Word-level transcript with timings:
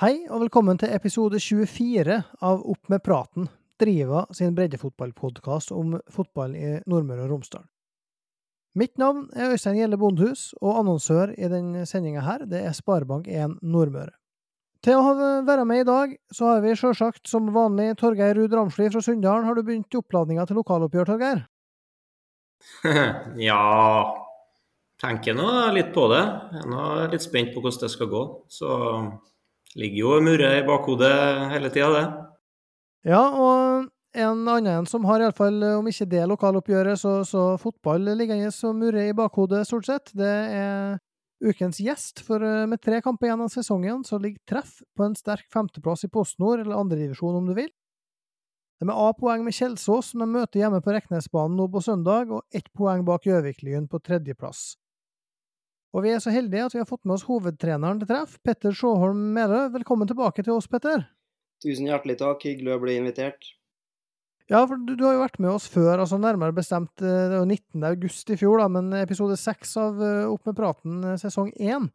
Hei 0.00 0.22
og 0.32 0.40
velkommen 0.40 0.78
til 0.80 0.94
episode 0.96 1.36
24 1.44 2.14
av 2.48 2.62
Opp 2.72 2.86
med 2.88 3.02
praten, 3.04 3.50
Driva 3.76 4.22
sin 4.32 4.54
breddefotballpodkast 4.56 5.74
om 5.76 5.98
fotball 6.08 6.54
i 6.56 6.70
Nordmøre 6.88 7.26
og 7.26 7.34
Romsdal. 7.34 7.66
Mitt 8.80 8.96
navn 8.96 9.26
er 9.36 9.52
Øystein 9.52 9.76
Gjelle 9.76 9.98
Bondhus, 10.00 10.54
og 10.62 10.78
annonsør 10.80 11.34
i 11.36 11.52
denne 11.52 11.84
sendinga 11.84 12.24
her, 12.24 12.46
det 12.48 12.64
er 12.64 12.72
Sparebank1 12.80 13.58
Nordmøre. 13.60 14.16
Til 14.80 14.96
å 14.96 15.12
være 15.44 15.68
med 15.68 15.84
i 15.84 15.88
dag, 15.90 16.16
så 16.32 16.54
har 16.54 16.64
vi 16.64 16.72
sjølsagt 16.80 17.28
som 17.28 17.52
vanlig 17.52 17.92
Torgeir 18.00 18.40
Ruud 18.40 18.56
Ramsli 18.56 18.88
fra 18.88 19.04
Sunndalen. 19.04 19.44
Har 19.50 19.60
du 19.60 19.66
begynt 19.68 20.00
oppladninga 20.00 20.48
til 20.48 20.62
lokaloppgjør, 20.62 21.12
Torgeir? 21.12 21.44
ja 23.50 23.60
tenker 25.00 25.36
nå 25.36 25.48
litt 25.74 25.92
på 25.94 26.06
det. 26.12 26.24
Jeg 26.52 26.64
er 26.64 26.70
nå 26.72 26.86
litt 27.12 27.24
spent 27.24 27.52
på 27.54 27.62
hvordan 27.62 27.84
det 27.84 27.92
skal 27.92 28.08
gå. 28.10 28.22
Så 28.52 28.70
ligger 29.78 30.02
jo 30.02 30.18
murret 30.24 30.60
i 30.60 30.66
bakhodet 30.66 31.14
hele 31.52 31.70
tida, 31.70 31.90
det. 31.94 32.04
Ja, 33.10 33.22
og 33.30 33.90
en 34.12 34.48
annen 34.50 34.88
som 34.90 35.06
har 35.06 35.22
iallfall, 35.22 35.62
om 35.78 35.86
ikke 35.88 36.08
det 36.10 36.24
lokaloppgjøret, 36.28 36.98
så, 36.98 37.20
så 37.24 37.54
fotball 37.62 38.10
liggende 38.18 38.50
som 38.54 38.78
murrer 38.80 39.10
i 39.10 39.16
bakhodet, 39.16 39.62
stort 39.68 39.86
sett, 39.86 40.10
det 40.18 40.34
er 40.56 40.98
ukens 41.40 41.80
gjest. 41.80 42.24
For 42.26 42.42
eh, 42.44 42.66
med 42.68 42.82
tre 42.82 43.00
kamper 43.04 43.28
igjen 43.30 43.44
av 43.44 43.52
sesongen, 43.52 44.02
så 44.04 44.18
ligger 44.20 44.42
Treff 44.48 44.80
på 44.96 45.06
en 45.06 45.16
sterk 45.16 45.46
femteplass 45.52 46.04
i 46.04 46.12
PostNord, 46.12 46.64
eller 46.64 46.80
andredivisjon 46.80 47.38
om 47.40 47.48
du 47.48 47.54
vil. 47.56 47.70
De 48.80 48.88
er 48.88 48.96
A-poeng 48.96 49.44
med 49.44 49.52
Kjelsås, 49.52 50.12
som 50.12 50.24
de 50.24 50.28
møter 50.30 50.62
hjemme 50.62 50.80
på 50.84 50.92
Reknesbanen 50.94 51.58
nå 51.58 51.66
på 51.72 51.82
søndag, 51.84 52.32
og 52.32 52.46
ett 52.56 52.70
poeng 52.76 53.04
bak 53.04 53.28
Gjøviklyn 53.28 53.88
på 53.92 54.00
tredjeplass. 54.00 54.79
Og 55.90 56.04
vi 56.04 56.12
er 56.14 56.20
så 56.22 56.30
heldige 56.30 56.68
at 56.68 56.74
vi 56.74 56.78
har 56.78 56.86
fått 56.86 57.02
med 57.02 57.16
oss 57.16 57.26
hovedtreneren 57.26 57.98
til 57.98 58.08
treff, 58.12 58.36
Petter 58.46 58.74
Sjåholm 58.76 59.32
Melø. 59.34 59.64
Velkommen 59.74 60.06
tilbake 60.06 60.44
til 60.46 60.54
oss, 60.54 60.68
Petter. 60.70 61.02
Tusen 61.64 61.88
hjertelig 61.88 62.20
takk, 62.20 62.44
hyggelig 62.46 62.76
å 62.76 62.82
bli 62.84 62.94
invitert. 63.00 63.48
Ja, 64.50 64.62
for 64.66 64.78
du, 64.78 64.94
du, 64.94 65.02
har 65.06 65.16
jo 65.16 65.24
vært 65.24 65.40
med 65.42 65.50
oss 65.50 65.66
før, 65.70 65.96
altså 65.96 66.18
nærmere 66.18 66.54
bestemt 66.54 67.02
eh, 67.02 67.26
det 67.30 67.38
var 67.38 67.46
19. 67.46 67.84
august 67.90 68.30
i 68.30 68.38
fjor, 68.38 68.62
da, 68.62 68.68
men 68.70 68.94
episode 68.98 69.36
6 69.38 69.74
av 69.82 70.00
eh, 70.02 70.30
Opp 70.30 70.46
med 70.46 70.56
praten 70.58 71.04
eh, 71.06 71.18
sesong 71.22 71.52
1. 71.54 71.86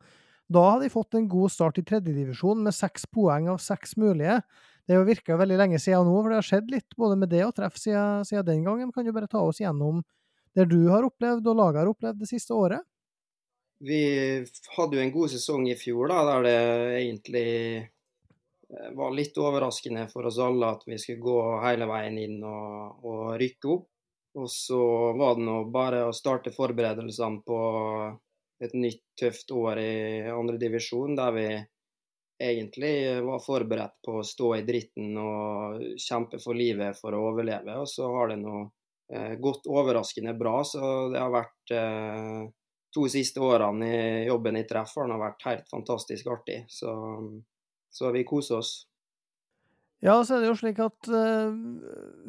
Da 0.55 0.63
hadde 0.69 0.85
de 0.85 0.93
fått 0.93 1.17
en 1.19 1.27
god 1.31 1.51
start 1.51 1.79
i 1.79 1.83
tredjedivisjon 1.87 2.63
med 2.63 2.75
seks 2.75 3.07
poeng 3.11 3.47
av 3.51 3.61
seks 3.63 3.95
mulige. 3.99 4.41
Det 4.87 4.95
har 4.95 5.07
virka 5.07 5.39
veldig 5.39 5.59
lenge 5.59 5.79
siden 5.83 6.07
nå, 6.07 6.17
for 6.19 6.31
det 6.31 6.39
har 6.41 6.47
skjedd 6.47 6.67
litt 6.71 6.99
både 6.99 7.15
med 7.19 7.31
det 7.31 7.45
og 7.47 7.55
treff 7.57 7.79
siden, 7.79 8.27
siden 8.27 8.47
den 8.51 8.67
gangen. 8.67 8.91
Kan 8.95 9.07
du 9.07 9.15
bare 9.15 9.31
ta 9.31 9.39
oss 9.43 9.63
gjennom 9.63 10.03
det 10.55 10.67
du 10.71 10.81
har 10.91 11.07
opplevd 11.07 11.47
og 11.47 11.59
laget 11.63 11.81
har 11.83 11.91
opplevd 11.95 12.21
det 12.23 12.29
siste 12.29 12.55
året? 12.55 12.83
Vi 13.85 14.01
hadde 14.77 14.97
jo 14.97 15.01
en 15.03 15.11
god 15.13 15.31
sesong 15.35 15.67
i 15.69 15.75
fjor, 15.77 16.09
da, 16.09 16.21
der 16.25 16.45
det 16.45 16.59
egentlig 17.01 17.49
eh, 17.77 18.87
var 18.97 19.13
litt 19.13 19.37
overraskende 19.37 20.07
for 20.09 20.25
oss 20.25 20.39
alle 20.41 20.71
at 20.73 20.87
vi 20.89 20.97
skulle 21.01 21.21
gå 21.21 21.41
hele 21.61 21.85
veien 21.89 22.17
inn 22.17 22.39
og, 22.41 23.05
og 23.05 23.35
rykke 23.41 23.69
opp. 23.75 23.91
Og 24.35 24.49
så 24.51 24.79
var 25.15 25.37
det 25.37 25.45
nå 25.47 25.59
bare 25.71 26.01
å 26.09 26.15
starte 26.15 26.51
forberedelsene 26.55 27.43
på 27.45 27.59
et 28.65 28.73
nytt, 28.73 29.03
tøft 29.19 29.51
år 29.55 29.79
i 29.79 29.93
andredivisjon, 30.33 31.15
der 31.15 31.31
vi 31.35 31.47
egentlig 32.41 33.21
var 33.23 33.39
forberedt 33.39 34.01
på 34.03 34.17
å 34.19 34.27
stå 34.27 34.51
i 34.57 34.65
dritten 34.67 35.15
og 35.21 35.85
kjempe 36.01 36.41
for 36.43 36.57
livet 36.57 36.99
for 36.99 37.15
å 37.15 37.23
overleve. 37.29 37.77
Og 37.79 37.87
så 37.87 38.09
har 38.17 38.33
det 38.33 38.41
nå 38.41 38.65
eh, 39.13 39.33
gått 39.39 39.69
overraskende 39.71 40.35
bra, 40.35 40.57
så 40.67 41.07
det 41.13 41.21
har 41.21 41.31
vært 41.31 41.75
eh, 41.75 42.45
to 42.95 43.05
siste 43.11 43.43
årene 43.43 43.91
i 43.91 44.25
jobben 44.29 44.57
i 44.59 44.65
treff 44.67 44.95
har 44.97 45.19
vært 45.19 45.47
helt 45.49 45.69
fantastisk 45.71 46.27
artig. 46.31 46.63
Så, 46.71 46.91
så 47.91 48.11
vi 48.15 48.23
koser 48.27 48.61
oss. 48.61 48.75
Ja, 50.03 50.19
så 50.21 50.35
er 50.35 50.43
det 50.43 50.49
jo 50.51 50.57
slik 50.59 50.79
at 50.83 51.07
uh, 51.09 51.17
eh, 51.17 51.53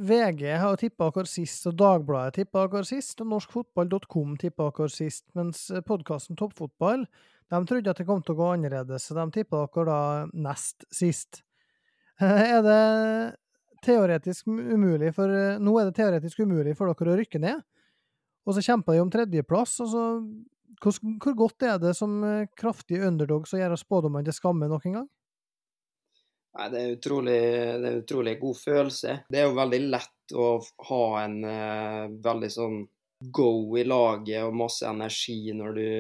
VG 0.09 0.45
har 0.63 0.79
tippa 0.81 1.11
akkurat 1.11 1.29
sist, 1.29 1.67
og 1.69 1.77
Dagbladet 1.77 2.39
tippa 2.39 2.63
akkurat 2.65 2.89
sist, 2.89 3.21
og 3.21 3.29
norskfotball.com 3.35 4.37
tippa 4.41 4.71
akkurat 4.71 4.95
sist, 4.95 5.27
mens 5.37 5.67
podkasten 5.85 6.39
Toppfotball 6.39 7.05
de 7.53 7.61
trodde 7.69 7.91
at 7.91 7.99
det 8.01 8.07
kom 8.09 8.23
til 8.25 8.35
å 8.35 8.39
gå 8.41 8.47
annerledes, 8.57 9.05
så 9.07 9.15
de 9.19 9.27
tippa 9.35 9.67
dere 9.67 9.85
da 9.87 10.01
nest 10.49 10.87
sist. 10.95 11.43
er 12.23 12.63
det 12.65 12.81
teoretisk 13.85 14.49
umulig 14.49 15.13
for 15.15 15.31
Nå 15.63 15.75
er 15.79 15.91
det 15.91 15.99
teoretisk 15.99 16.41
umulig 16.43 16.75
for 16.79 16.91
dere 16.91 17.13
å 17.13 17.19
rykke 17.21 17.43
ned, 17.43 17.61
og 18.47 18.57
så 18.57 18.65
kjemper 18.65 18.97
de 18.97 19.05
om 19.05 19.13
tredjeplass, 19.13 19.77
og 19.85 19.93
så 19.93 20.05
hvor, 20.83 20.97
hvor, 21.23 21.37
godt 21.39 21.67
er 21.67 21.79
det 21.83 21.93
som 21.99 22.19
eh, 22.25 22.49
kraftig 22.59 23.01
underdog 23.05 23.49
som 23.49 23.61
gjør 23.61 23.77
spådommene 23.81 24.27
til 24.27 24.37
skamme 24.37 24.69
nok 24.71 24.89
en 24.89 24.99
gang? 25.01 25.09
Nei, 26.57 26.69
det 26.73 26.81
er, 26.81 26.93
utrolig, 26.97 27.41
det 27.83 27.89
er 27.89 27.99
utrolig 28.01 28.37
god 28.41 28.57
følelse. 28.57 29.17
Det 29.29 29.41
er 29.41 29.49
jo 29.49 29.59
veldig 29.59 29.81
lett 29.93 30.37
å 30.37 30.47
ha 30.89 31.03
en 31.21 31.35
uh, 31.45 32.05
veldig 32.25 32.49
sånn 32.53 32.79
go 33.33 33.51
i 33.77 33.85
laget 33.85 34.47
og 34.47 34.57
masse 34.57 34.89
energi 34.89 35.53
når 35.57 35.77
du, 35.77 35.91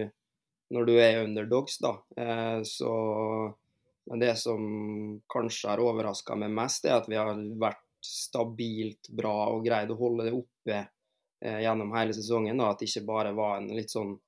når 0.72 0.88
du 0.88 0.94
er 0.96 1.20
underdogs, 1.26 1.76
da. 1.84 1.92
Uh, 2.16 2.64
så 2.64 2.94
men 4.06 4.18
det 4.18 4.36
som 4.38 5.20
kanskje 5.28 5.68
har 5.68 5.82
overraska 5.82 6.36
meg 6.38 6.52
mest, 6.54 6.84
er 6.86 7.00
at 7.00 7.08
vi 7.10 7.18
har 7.18 7.32
vært 7.58 7.82
stabilt 8.06 9.08
bra 9.10 9.48
og 9.50 9.64
greid 9.66 9.90
å 9.90 9.98
holde 9.98 10.28
det 10.28 10.34
oppe 10.36 10.78
uh, 10.78 11.58
gjennom 11.62 11.90
hele 11.96 12.14
sesongen. 12.14 12.58
Da. 12.60 12.70
At 12.70 12.82
det 12.82 12.90
ikke 12.90 13.08
bare 13.08 13.34
var 13.34 13.58
en 13.58 13.72
litt 13.74 13.90
sånn 13.90 14.14
eh, 14.14 14.20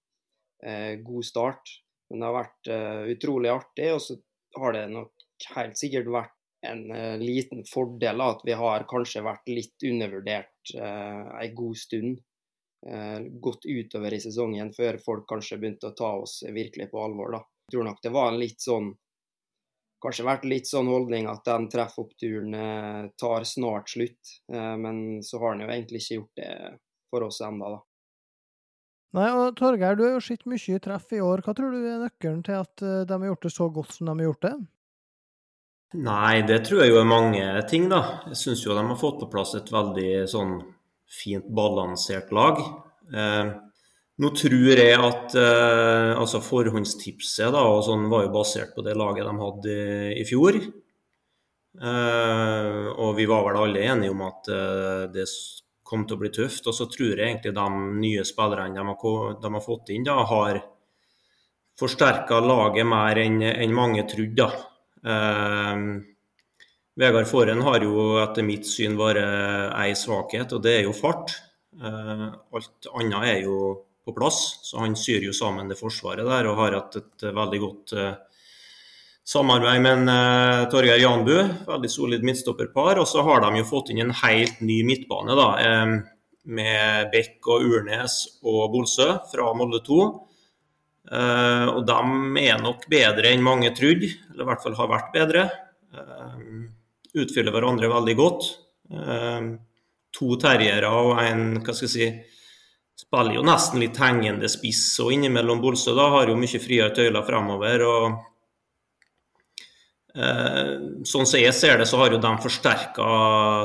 god 1.04 1.24
start. 1.24 1.70
Men 2.08 2.20
det 2.20 2.28
har 2.28 2.36
vært 2.38 2.70
eh, 2.72 3.02
utrolig 3.14 3.50
artig. 3.52 3.88
Og 3.94 4.02
så 4.02 4.16
har 4.56 4.74
det 4.76 4.84
nok 4.92 5.26
helt 5.54 5.80
sikkert 5.80 6.10
vært 6.12 6.36
en 6.66 6.90
eh, 6.90 7.18
liten 7.20 7.64
fordel 7.68 8.22
at 8.24 8.40
vi 8.44 8.56
har 8.58 8.86
kanskje 8.90 9.24
vært 9.26 9.50
litt 9.52 9.86
undervurdert 9.86 10.72
eh, 10.74 11.26
en 11.42 11.54
god 11.54 11.76
stund. 11.78 12.22
Eh, 12.86 13.18
gått 13.42 13.66
utover 13.66 14.14
i 14.14 14.22
sesongen 14.22 14.72
før 14.74 15.00
folk 15.02 15.28
kanskje 15.30 15.58
begynte 15.58 15.90
å 15.90 15.98
ta 15.98 16.12
oss 16.22 16.40
virkelig 16.46 16.90
på 16.92 17.02
alvor. 17.02 17.32
da. 17.34 17.42
Jeg 17.68 17.76
tror 17.76 17.88
nok 17.90 18.02
det 18.02 18.14
var 18.14 18.32
en 18.32 18.42
litt 18.42 18.64
sånn 18.64 18.94
Kanskje 19.98 20.22
vært 20.28 20.44
litt 20.46 20.68
sånn 20.70 20.86
holdning 20.86 21.26
at 21.26 21.40
den 21.42 21.64
treffoppturen 21.72 22.52
eh, 22.54 23.06
tar 23.18 23.42
snart 23.42 23.90
slutt. 23.90 24.30
Eh, 24.46 24.76
men 24.78 25.24
så 25.26 25.40
har 25.42 25.56
den 25.56 25.64
jo 25.64 25.72
egentlig 25.74 26.02
ikke 26.04 26.18
gjort 26.20 26.38
det 26.38 26.52
for 27.10 27.26
oss 27.26 27.40
ennå, 27.42 27.72
da. 27.72 27.80
Nei, 29.16 29.28
og 29.32 29.54
Torgeir, 29.56 29.96
du 29.96 30.02
har 30.04 30.16
jo 30.18 30.24
sett 30.24 30.44
mye 30.48 30.80
treff 30.84 31.14
i 31.16 31.22
år. 31.24 31.40
Hva 31.44 31.54
tror 31.56 31.72
du 31.72 31.78
er 31.80 32.02
nøkkelen 32.02 32.42
til 32.44 32.58
at 32.58 32.84
eh, 32.84 33.06
de 33.08 33.16
har 33.16 33.30
gjort 33.30 33.46
det 33.46 33.54
så 33.54 33.68
godt 33.72 33.94
som 33.96 34.10
de 34.10 34.16
har 34.18 34.28
gjort 34.28 34.44
det? 34.44 34.56
Nei, 35.96 36.42
det 36.44 36.58
tror 36.66 36.82
jeg 36.82 36.92
jo 36.92 36.98
er 37.00 37.08
mange 37.08 37.46
ting, 37.70 37.86
da. 37.88 38.02
Jeg 38.28 38.36
syns 38.42 38.66
jo 38.66 38.76
de 38.76 38.84
har 38.90 39.00
fått 39.00 39.22
på 39.22 39.30
plass 39.32 39.54
et 39.56 39.72
veldig 39.72 40.10
sånn 40.28 40.58
fint 41.08 41.48
balansert 41.56 42.28
lag. 42.36 42.60
Eh, 43.08 43.54
nå 44.18 44.32
tror 44.34 44.82
jeg 44.82 44.98
at 44.98 45.38
eh, 45.38 46.12
altså 46.18 46.42
forhåndstipset 46.44 47.54
da, 47.54 47.62
og 47.70 47.84
sånn 47.86 48.08
var 48.12 48.26
jo 48.26 48.34
basert 48.34 48.74
på 48.74 48.84
det 48.84 48.96
laget 48.98 49.24
de 49.24 49.34
hadde 49.40 49.78
i 50.18 50.24
fjor. 50.28 50.58
Eh, 51.78 52.86
og 52.98 53.12
vi 53.16 53.28
var 53.30 53.44
vel 53.46 53.60
alle 53.62 53.84
enige 53.86 54.12
om 54.12 54.24
at 54.26 54.50
eh, 54.50 55.04
det 55.14 55.28
kom 55.88 56.04
til 56.04 56.18
å 56.18 56.22
bli 56.22 56.30
tøft. 56.34 56.68
Og 56.68 56.76
så 56.76 56.88
tror 56.92 57.14
jeg 57.14 57.24
egentlig 57.24 57.54
de 57.56 57.68
nye 58.02 58.26
spillerne 58.28 58.76
de 58.76 58.84
har, 58.84 59.38
de 59.40 59.54
har 59.56 59.64
fått 59.64 59.94
inn, 59.94 60.04
da, 60.06 60.20
har 60.28 60.60
forsterka 61.78 62.40
laget 62.42 62.86
mer 62.88 63.20
enn 63.22 63.42
en 63.48 63.74
mange 63.74 64.04
trodde. 64.10 64.48
Eh, 65.06 65.82
Vegard 66.98 67.28
Forhen 67.30 67.62
har 67.62 67.84
jo 67.86 68.16
etter 68.18 68.42
mitt 68.42 68.66
syn 68.66 68.96
bare 68.98 69.26
ei 69.78 69.92
svakhet, 69.94 70.56
og 70.56 70.64
det 70.64 70.80
er 70.80 70.88
jo 70.88 70.96
fart. 70.96 71.36
Eh, 71.78 72.24
alt 72.28 72.88
annet 72.98 73.28
er 73.28 73.44
jo 73.44 73.58
på 74.08 74.14
plass, 74.16 74.40
så 74.64 74.80
han 74.82 74.96
syr 74.98 75.22
jo 75.28 75.34
sammen 75.36 75.68
det 75.70 75.78
forsvaret 75.78 76.26
der 76.26 76.48
og 76.48 76.58
har 76.62 76.78
hatt 76.78 76.96
et 76.98 77.28
veldig 77.36 77.60
godt 77.62 77.94
eh, 77.94 78.14
samarbeid 79.28 79.82
med 79.82 79.92
en, 79.92 80.08
uh, 80.08 80.68
Torgeir 80.70 81.00
Janbu. 81.02 81.36
Veldig 81.66 81.90
solid 81.90 82.24
midtstopperpar. 82.24 83.00
Og 83.02 83.08
så 83.08 83.22
har 83.26 83.42
de 83.44 83.60
jo 83.60 83.66
fått 83.68 83.92
inn 83.92 84.00
en 84.06 84.14
helt 84.22 84.62
ny 84.64 84.80
midtbane, 84.88 85.36
da. 85.36 85.48
Um, 85.82 85.98
med 86.48 87.10
Bekk 87.12 87.44
og 87.52 87.66
Urnes 87.68 88.22
og 88.40 88.70
Bolsø 88.72 89.10
fra 89.28 89.50
Molde 89.56 89.82
2. 89.84 89.98
Uh, 91.08 91.18
eh, 91.18 91.66
og 91.74 91.82
de 91.88 92.44
er 92.46 92.62
nok 92.62 92.86
bedre 92.88 93.32
enn 93.32 93.44
mange 93.44 93.72
trodde, 93.76 94.08
eller 94.30 94.46
i 94.46 94.48
hvert 94.48 94.64
fall 94.64 94.78
har 94.78 94.90
vært 94.94 95.12
bedre. 95.12 95.44
Uh, 95.92 96.64
utfyller 97.20 97.52
hverandre 97.52 97.92
veldig 97.92 98.16
godt. 98.16 98.48
Uh, 98.88 99.58
to 100.16 100.38
terriere 100.40 100.88
og 100.88 101.20
en 101.20 101.60
hva 101.60 101.76
skal 101.76 101.84
jeg 101.84 101.92
si, 101.92 102.08
spiller 103.04 103.36
jo 103.36 103.44
nesten 103.44 103.84
litt 103.84 104.00
hengende 104.00 104.48
spiss. 104.48 104.86
Og 105.04 105.12
innimellom 105.18 105.60
Bolsø 105.60 105.92
da 105.96 106.08
har 106.16 106.32
jo 106.32 106.40
mye 106.40 106.64
friere 106.64 106.96
tøyler 106.96 107.28
fremover. 107.28 107.84
og 107.84 108.18
sånn 110.18 111.26
som 111.28 111.38
jeg 111.38 111.54
ser 111.54 111.78
det, 111.78 111.86
så 111.86 112.00
har 112.00 112.12
jo 112.14 112.20
de 112.22 112.30
forsterka 112.42 113.08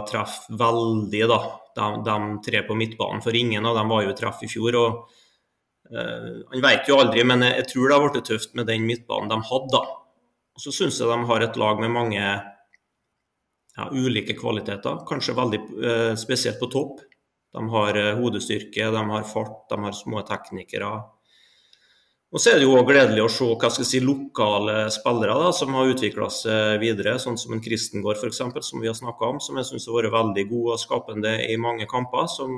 treff 0.09 0.44
veldig, 0.53 1.25
da. 1.31 1.41
De, 1.73 1.88
de, 2.05 2.17
tre 2.45 2.61
på 2.67 2.77
midtbanen. 2.77 3.23
For 3.25 3.35
ingen 3.35 3.65
av 3.65 3.79
dem 3.79 3.89
var 3.89 4.03
jo 4.05 4.13
treff 4.17 4.44
i 4.45 4.50
fjor. 4.51 4.77
og 4.77 5.00
uh, 5.89 6.27
Han 6.51 6.61
vet 6.61 6.89
jo 6.89 7.00
aldri, 7.01 7.23
men 7.25 7.45
jeg, 7.47 7.55
jeg 7.63 7.69
tror 7.71 7.88
det 7.89 7.97
har 7.97 8.05
blitt 8.05 8.29
tøft 8.29 8.53
med 8.59 8.69
den 8.69 8.85
midtbanen 8.85 9.31
de 9.31 9.39
hadde. 9.50 9.71
da. 9.73 9.81
Så 10.61 10.75
syns 10.75 11.00
jeg 11.01 11.09
de 11.09 11.29
har 11.31 11.45
et 11.47 11.57
lag 11.57 11.81
med 11.81 11.95
mange 11.95 12.21
ja, 12.21 13.88
ulike 13.89 14.35
kvaliteter, 14.38 15.01
kanskje 15.09 15.38
veldig 15.39 15.61
uh, 15.81 16.13
spesielt 16.19 16.61
på 16.61 16.69
topp. 16.75 17.01
De 17.53 17.65
har 17.73 17.97
uh, 17.97 18.13
hodestyrke, 18.21 18.91
de 18.94 19.03
har 19.15 19.25
fart, 19.29 19.63
de 19.73 19.81
har 19.88 19.97
små 19.97 20.21
teknikere. 20.29 20.94
Og 22.33 22.41
så 22.41 22.50
er 22.50 22.57
det 22.57 22.65
jo 22.65 22.81
gledelig 22.88 23.21
å 23.21 23.30
se 23.30 23.45
hva 23.45 23.69
skal 23.69 23.83
jeg 23.83 23.89
si, 23.91 24.00
lokale 24.01 24.88
spillere 24.94 25.35
da, 25.38 25.51
som 25.53 25.75
har 25.77 25.91
utvikla 25.91 26.31
seg 26.33 26.80
videre, 26.81 27.19
sånn 27.21 27.38
som 27.38 27.53
en 27.53 27.62
Kristengård 27.62 28.18
f.eks., 28.18 28.41
som 28.65 28.81
vi 28.81 28.89
har 28.89 28.97
snakka 28.97 29.30
om, 29.35 29.41
som 29.44 29.59
jeg 29.59 29.68
syns 29.69 29.85
har 29.85 30.00
vært 30.00 30.15
veldig 30.15 30.45
god 30.50 30.71
og 30.74 30.81
skapende 30.81 31.33
i 31.45 31.59
mange 31.62 31.85
kamper. 31.89 32.25
Som 32.33 32.56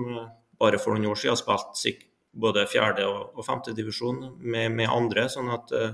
bare 0.62 0.80
for 0.80 0.96
noen 0.96 1.12
år 1.12 1.20
siden 1.20 1.36
har 1.36 1.66
spilt 1.76 2.08
både 2.36 2.64
fjerde- 2.72 3.08
og 3.08 3.44
femtedivisjon 3.44 4.22
med, 4.40 4.72
med 4.76 4.92
andre. 4.92 5.28
sånn 5.32 5.52
at 5.52 5.76
uh, 5.76 5.92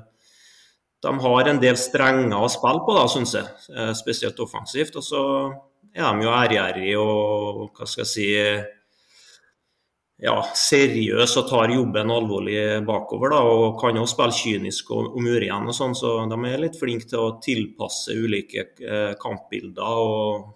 de 1.01 1.13
har 1.25 1.49
en 1.49 1.61
del 1.61 1.77
strenger 1.77 2.37
å 2.37 2.49
spille 2.53 2.85
på, 2.85 2.95
da, 2.97 3.07
syns 3.09 3.33
jeg. 3.37 3.49
Uh, 3.73 3.91
spesielt 3.97 4.45
offensivt. 4.45 4.97
Og 5.01 5.05
så 5.05 5.23
er 5.93 6.05
de 6.05 6.27
jo 6.27 6.37
ærgjerrige 6.37 7.01
og 7.01 7.73
hva 7.73 7.89
skal 7.89 8.05
jeg 8.05 8.13
si 8.13 8.29
ja, 10.21 10.35
seriøs 10.55 11.33
og 11.41 11.47
tar 11.49 11.71
jobben 11.73 12.11
alvorlig 12.13 12.59
bakover. 12.85 13.33
Da, 13.33 13.39
og 13.41 13.79
kan 13.81 13.97
også 13.97 14.15
spille 14.15 14.37
kynisk 14.37 14.91
og, 14.93 15.15
og 15.15 15.23
mure 15.25 15.47
igjen 15.47 15.71
og 15.71 15.75
sånn, 15.75 15.95
så 15.97 16.19
de 16.29 16.37
er 16.49 16.61
litt 16.61 16.77
flinke 16.77 17.09
til 17.09 17.23
å 17.23 17.37
tilpasse 17.41 18.13
ulike 18.13 18.67
eh, 18.85 19.15
kampbilder. 19.21 20.05
og 20.05 20.51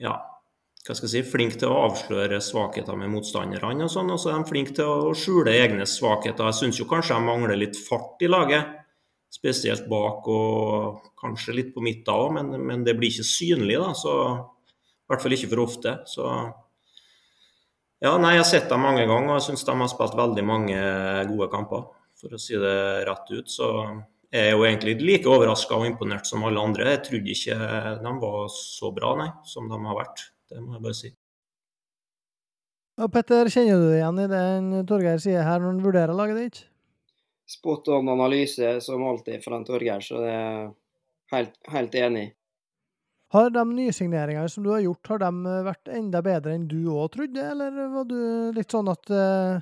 ja, 0.00 0.16
hva 0.80 0.96
skal 0.96 1.06
jeg 1.06 1.12
si, 1.12 1.30
flinke 1.30 1.60
til 1.60 1.70
å 1.70 1.82
avsløre 1.86 2.40
svakheter 2.42 2.96
med 2.98 3.12
motstanderne. 3.12 3.84
Og 3.84 3.92
sånn, 3.92 4.10
og 4.10 4.18
så 4.18 4.32
er 4.32 4.40
de 4.40 4.48
flinke 4.48 4.74
til 4.78 4.88
å 4.88 5.14
skjule 5.14 5.52
egne 5.54 5.86
svakheter. 5.86 6.48
Jeg 6.48 6.58
syns 6.58 6.80
kanskje 6.88 7.18
de 7.18 7.26
mangler 7.26 7.60
litt 7.60 7.78
fart 7.78 8.24
i 8.24 8.30
laget. 8.30 8.78
Spesielt 9.30 9.84
bak 9.86 10.26
og 10.26 11.04
kanskje 11.20 11.54
litt 11.54 11.70
på 11.76 11.84
midten 11.84 12.16
òg, 12.16 12.32
men, 12.34 12.50
men, 12.66 12.82
det 12.82 12.96
blir 12.98 13.12
ikke 13.12 13.28
synlig. 13.28 13.76
da, 13.78 13.92
så 13.94 14.14
I 14.34 15.12
hvert 15.12 15.22
fall 15.22 15.36
ikke 15.36 15.52
for 15.52 15.62
ofte. 15.68 15.94
så 16.10 16.32
ja, 18.00 18.14
nei, 18.16 18.34
Jeg 18.34 18.42
har 18.42 18.48
sett 18.48 18.70
dem 18.70 18.80
mange 18.84 19.04
ganger 19.04 19.34
og 19.34 19.38
jeg 19.38 19.50
syns 19.50 19.66
de 19.68 19.76
har 19.82 19.90
spilt 19.92 20.16
veldig 20.16 20.44
mange 20.48 20.78
gode 21.28 21.50
kamper. 21.52 21.88
For 22.20 22.36
å 22.36 22.40
si 22.40 22.56
det 22.60 22.76
rett 23.08 23.30
ut. 23.32 23.48
Så 23.48 23.68
jeg 24.30 24.50
er 24.50 24.52
jo 24.54 24.66
egentlig 24.66 24.98
like 25.00 25.28
overraska 25.28 25.78
og 25.78 25.88
imponert 25.88 26.28
som 26.28 26.44
alle 26.46 26.62
andre. 26.62 26.90
Jeg 26.94 27.04
trodde 27.08 27.32
ikke 27.34 27.56
de 28.04 28.12
var 28.22 28.50
så 28.54 28.92
bra, 28.96 29.14
nei, 29.20 29.30
som 29.48 29.68
de 29.68 29.80
har 29.86 29.98
vært. 29.98 30.26
Det 30.50 30.60
må 30.60 30.76
jeg 30.76 30.84
bare 30.84 30.98
si. 30.98 31.12
Ja, 33.00 33.08
Petter, 33.08 33.48
kjenner 33.48 33.80
du 33.80 33.86
deg 33.88 34.00
igjen 34.00 34.20
i 34.20 34.26
det 34.28 34.82
Torgeir 34.88 35.22
sier 35.22 35.46
her 35.46 35.62
når 35.62 35.72
han 35.72 35.84
vurderer 35.84 36.16
laget 36.16 36.40
ditt? 36.40 36.58
Spot 37.48 37.88
on 37.96 38.10
analyse 38.12 38.74
som 38.84 39.06
alltid 39.08 39.40
fra 39.44 39.60
Torgeir, 39.64 40.04
så 40.04 40.20
det 40.20 40.34
er 40.34 40.68
helt, 41.32 41.56
helt 41.72 41.96
enig. 41.96 42.26
Har 43.30 43.50
de 43.54 43.62
nysigneringene 43.74 44.48
som 44.50 44.64
du 44.64 44.72
har 44.72 44.82
gjort, 44.82 45.06
har 45.12 45.20
de 45.22 45.46
eh, 45.46 45.64
vært 45.68 45.90
enda 45.94 46.22
bedre 46.26 46.54
enn 46.56 46.68
du 46.70 46.80
òg 46.90 47.12
trodde, 47.14 47.44
eller 47.52 47.76
var 47.92 48.08
du 48.10 48.20
litt 48.56 48.74
sånn 48.74 48.90
at 48.90 49.12
eh, 49.14 49.60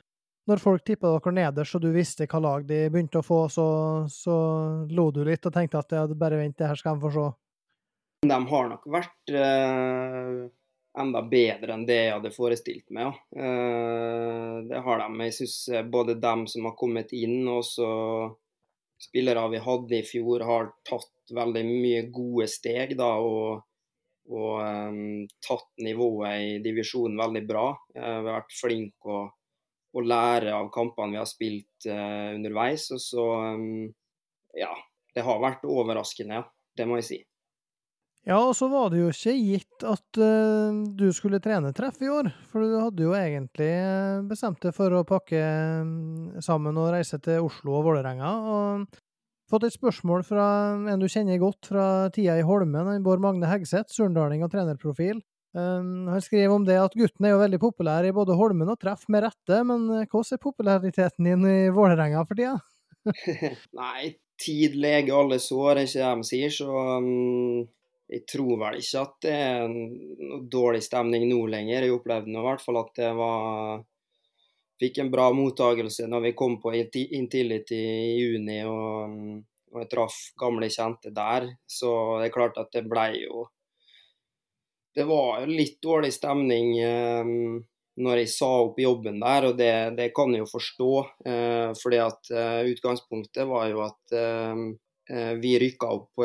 når 0.49 0.62
folk 0.62 0.85
tippa 0.87 1.11
dere 1.12 1.35
nederst 1.37 1.76
og 1.76 1.85
du 1.85 1.91
visste 1.93 2.26
hva 2.31 2.41
lag 2.41 2.65
de 2.69 2.87
begynte 2.88 3.20
å 3.20 3.26
få, 3.26 3.43
så, 3.53 3.67
så 4.09 4.37
lo 4.88 5.11
du 5.12 5.20
litt 5.29 5.44
og 5.44 5.53
tenkte 5.53 5.82
at 5.82 5.93
ja, 5.93 6.06
bare 6.09 6.41
vent, 6.41 6.56
det 6.56 6.70
her 6.70 6.81
skal 6.81 6.97
de 6.97 7.05
få 7.05 7.12
se? 7.12 7.26
De 8.29 8.38
har 8.50 8.70
nok 8.73 8.88
vært 8.91 9.35
eh, 9.37 10.49
enda 10.99 11.23
bedre 11.23 11.76
enn 11.76 11.85
det 11.87 11.99
jeg 11.99 12.14
hadde 12.17 12.32
forestilt 12.35 12.88
meg. 12.94 13.12
Ja. 13.37 13.44
Eh, 13.44 14.55
det 14.71 14.82
har 14.85 15.05
de. 15.05 15.09
Jeg 15.29 15.37
syns 15.37 15.56
eh, 15.69 15.85
både 15.87 16.17
dem 16.19 16.47
som 16.50 16.67
har 16.67 16.76
kommet 16.81 17.12
inn, 17.17 17.43
og 17.53 17.62
så 17.69 17.91
spillere 18.99 19.47
vi 19.53 19.62
hadde 19.62 19.99
i 19.99 20.06
fjor, 20.06 20.45
har 20.47 20.71
tatt 20.87 21.35
veldig 21.35 21.65
mye 21.69 22.03
gode 22.12 22.49
steg 22.50 22.97
da, 22.99 23.11
og, 23.23 23.62
og 24.33 24.53
um, 24.65 25.25
tatt 25.45 25.69
nivået 25.85 26.45
i 26.45 26.53
divisjonen 26.65 27.19
veldig 27.21 27.45
bra. 27.49 27.67
Uh, 27.97 28.03
vi 28.03 28.31
har 28.31 28.39
vært 28.41 28.59
flinke 28.59 29.15
å, 29.15 29.23
å, 29.95 30.05
lære 30.05 30.55
av 30.56 30.71
kampene 30.75 31.17
vi 31.17 31.23
har 31.23 31.31
spilt 31.31 31.89
uh, 31.91 32.35
underveis. 32.35 32.89
Og 32.97 33.03
så 33.03 33.27
um, 33.55 33.89
ja, 34.59 34.73
det 35.15 35.27
har 35.27 35.43
vært 35.43 35.67
overraskende, 35.69 36.43
ja. 36.43 36.47
Det 36.79 36.87
må 36.87 37.00
jeg 37.00 37.09
si. 37.09 37.17
Ja, 38.29 38.39
og 38.39 38.53
så 38.55 38.69
var 38.71 38.93
det 38.93 39.00
jo 39.00 39.09
ikke 39.11 39.33
gitt 39.35 39.68
at 39.87 40.21
uh, 40.23 40.79
du 40.99 41.09
skulle 41.15 41.43
trene 41.45 41.75
treff 41.77 42.01
i 42.03 42.11
år. 42.13 42.31
For 42.51 42.65
du 42.65 42.79
hadde 42.81 43.05
jo 43.05 43.17
egentlig 43.19 43.73
bestemt 44.31 44.63
deg 44.65 44.75
for 44.77 44.95
å 44.97 45.05
pakke 45.09 45.43
sammen 46.45 46.81
og 46.81 46.95
reise 46.95 47.21
til 47.23 47.47
Oslo 47.47 47.79
og 47.79 47.91
Vålerenga. 47.91 48.33
Og 48.55 48.99
Fått 49.49 49.65
et 49.65 49.73
spørsmål 49.73 50.27
fra 50.29 50.47
en 50.93 51.01
du 51.01 51.07
kjenner 51.09 51.41
godt 51.41 51.71
fra 51.71 51.85
tida 52.13 52.35
i 52.37 52.45
Holmen, 52.45 52.91
Bård 53.05 53.23
Magne 53.25 53.49
Hegseth, 53.49 53.95
surndaling 53.97 54.43
og 54.45 54.51
trenerprofil. 54.53 55.23
Um, 55.57 56.05
han 56.13 56.21
skriver 56.21 56.53
om 56.53 56.67
det 56.69 56.77
at 56.77 56.93
gutten 56.93 57.25
er 57.25 57.33
jo 57.33 57.41
veldig 57.41 57.61
populær 57.63 58.05
i 58.05 58.13
både 58.13 58.37
Holmen 58.37 58.69
og 58.69 58.77
Treff, 58.83 59.07
med 59.09 59.25
rette, 59.25 59.63
men 59.65 59.87
eh, 59.97 60.05
hvordan 60.05 60.37
er 60.37 60.43
populariteten 60.43 61.31
din 61.31 61.47
i 61.49 61.57
Vålerenga 61.73 62.27
for 62.29 62.37
tida? 62.37 62.59
Nei, 63.81 64.11
tid 64.37 64.77
leger 64.77 65.17
alle 65.17 65.41
sår, 65.41 65.81
er 65.81 65.89
ikke 65.89 66.05
det 66.05 66.13
de 66.21 66.29
sier, 66.29 66.53
så 66.53 66.69
um, 67.01 67.65
jeg 68.09 68.25
tror 68.29 68.57
vel 68.63 68.79
ikke 68.81 69.03
at 69.05 69.17
det 69.25 69.35
er 69.37 69.69
noe 69.69 70.41
dårlig 70.49 70.81
stemning 70.85 71.27
nå 71.29 71.43
lenger. 71.53 71.85
Jeg 71.85 71.93
opplevde 71.93 72.33
nå 72.33 72.41
i 72.41 72.47
hvert 72.47 72.65
fall 72.65 72.81
at 72.81 72.91
det 72.97 73.13
var 73.19 73.83
fikk 74.79 75.03
en 75.03 75.11
bra 75.13 75.29
mottagelse 75.35 76.07
når 76.09 76.29
vi 76.29 76.35
kom 76.39 76.57
på 76.63 76.73
Intility 76.73 77.79
i 77.79 78.17
juni 78.23 78.61
og, 78.65 79.19
og 79.75 79.81
jeg 79.83 79.91
traff 79.93 80.19
gamle 80.41 80.71
kjente 80.73 81.13
der. 81.13 81.51
Så 81.69 81.93
det 82.21 82.31
er 82.31 82.37
klart 82.39 82.61
at 82.63 82.73
det 82.73 82.87
ble 82.89 83.11
jo 83.21 83.49
Det 84.97 85.05
var 85.07 85.45
litt 85.47 85.77
dårlig 85.85 86.11
stemning 86.11 86.73
eh, 86.81 87.29
når 88.03 88.21
jeg 88.23 88.31
sa 88.33 88.49
opp 88.65 88.79
jobben 88.81 89.21
der, 89.21 89.50
og 89.50 89.59
det, 89.59 89.73
det 89.99 90.09
kan 90.17 90.33
jeg 90.35 90.43
jo 90.43 90.49
forstå. 90.50 90.91
Eh, 91.29 91.71
fordi 91.79 92.00
at 92.03 92.31
eh, 92.33 92.71
utgangspunktet 92.73 93.47
var 93.47 93.69
jo 93.71 93.85
at 93.85 94.17
eh, 94.17 94.65
vi 95.09 95.55
rykka 95.57 95.88
opp 95.88 96.11
på, 96.19 96.25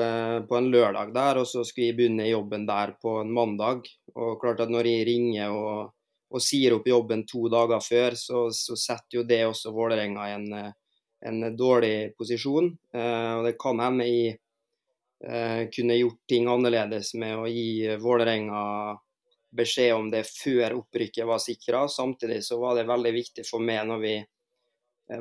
på, 0.49 0.55
en 0.57 0.65
lørdag 0.67 1.13
der, 1.15 1.37
og 1.39 1.45
så 1.47 1.61
skulle 1.63 1.89
jeg 1.89 1.95
begynne 1.95 2.25
jobben 2.27 2.65
der 2.67 2.91
på 2.99 3.13
en 3.21 3.29
mandag. 3.31 3.87
Og 4.15 4.41
klart 4.41 4.59
at 4.65 4.73
når 4.73 4.89
jeg 4.89 5.05
ringer 5.07 5.55
og 5.55 5.93
og 6.33 6.41
sier 6.41 6.73
opp 6.73 6.87
jobben 6.89 7.25
to 7.29 7.45
dager 7.51 7.81
før, 7.83 8.17
så, 8.17 8.47
så 8.53 8.77
setter 8.79 9.19
jo 9.19 9.25
det 9.29 9.43
også 9.45 9.73
Vålerenga 9.73 10.29
i 10.29 10.33
en, 10.39 10.47
en, 11.29 11.43
dårlig 11.57 12.13
posisjon. 12.17 12.71
Eh, 12.93 13.31
og 13.37 13.45
Det 13.47 13.53
kan 13.61 13.81
hende 13.83 14.07
jeg 14.09 14.37
eh, 15.21 15.69
kunne 15.73 15.99
gjort 15.99 16.21
ting 16.29 16.49
annerledes 16.49 17.13
med 17.21 17.37
å 17.37 17.45
gi 17.49 17.97
Vålerenga 18.01 18.63
beskjed 19.53 19.93
om 19.93 20.09
det 20.09 20.23
før 20.25 20.79
opprykket 20.79 21.29
var 21.29 21.41
sikra. 21.43 21.85
Samtidig 21.87 22.41
så 22.47 22.57
var 22.61 22.79
det 22.79 22.89
veldig 22.89 23.13
viktig 23.13 23.45
for 23.45 23.61
meg 23.61 23.85
når 23.85 24.01
vi 24.01 24.15
eh, 24.17 24.29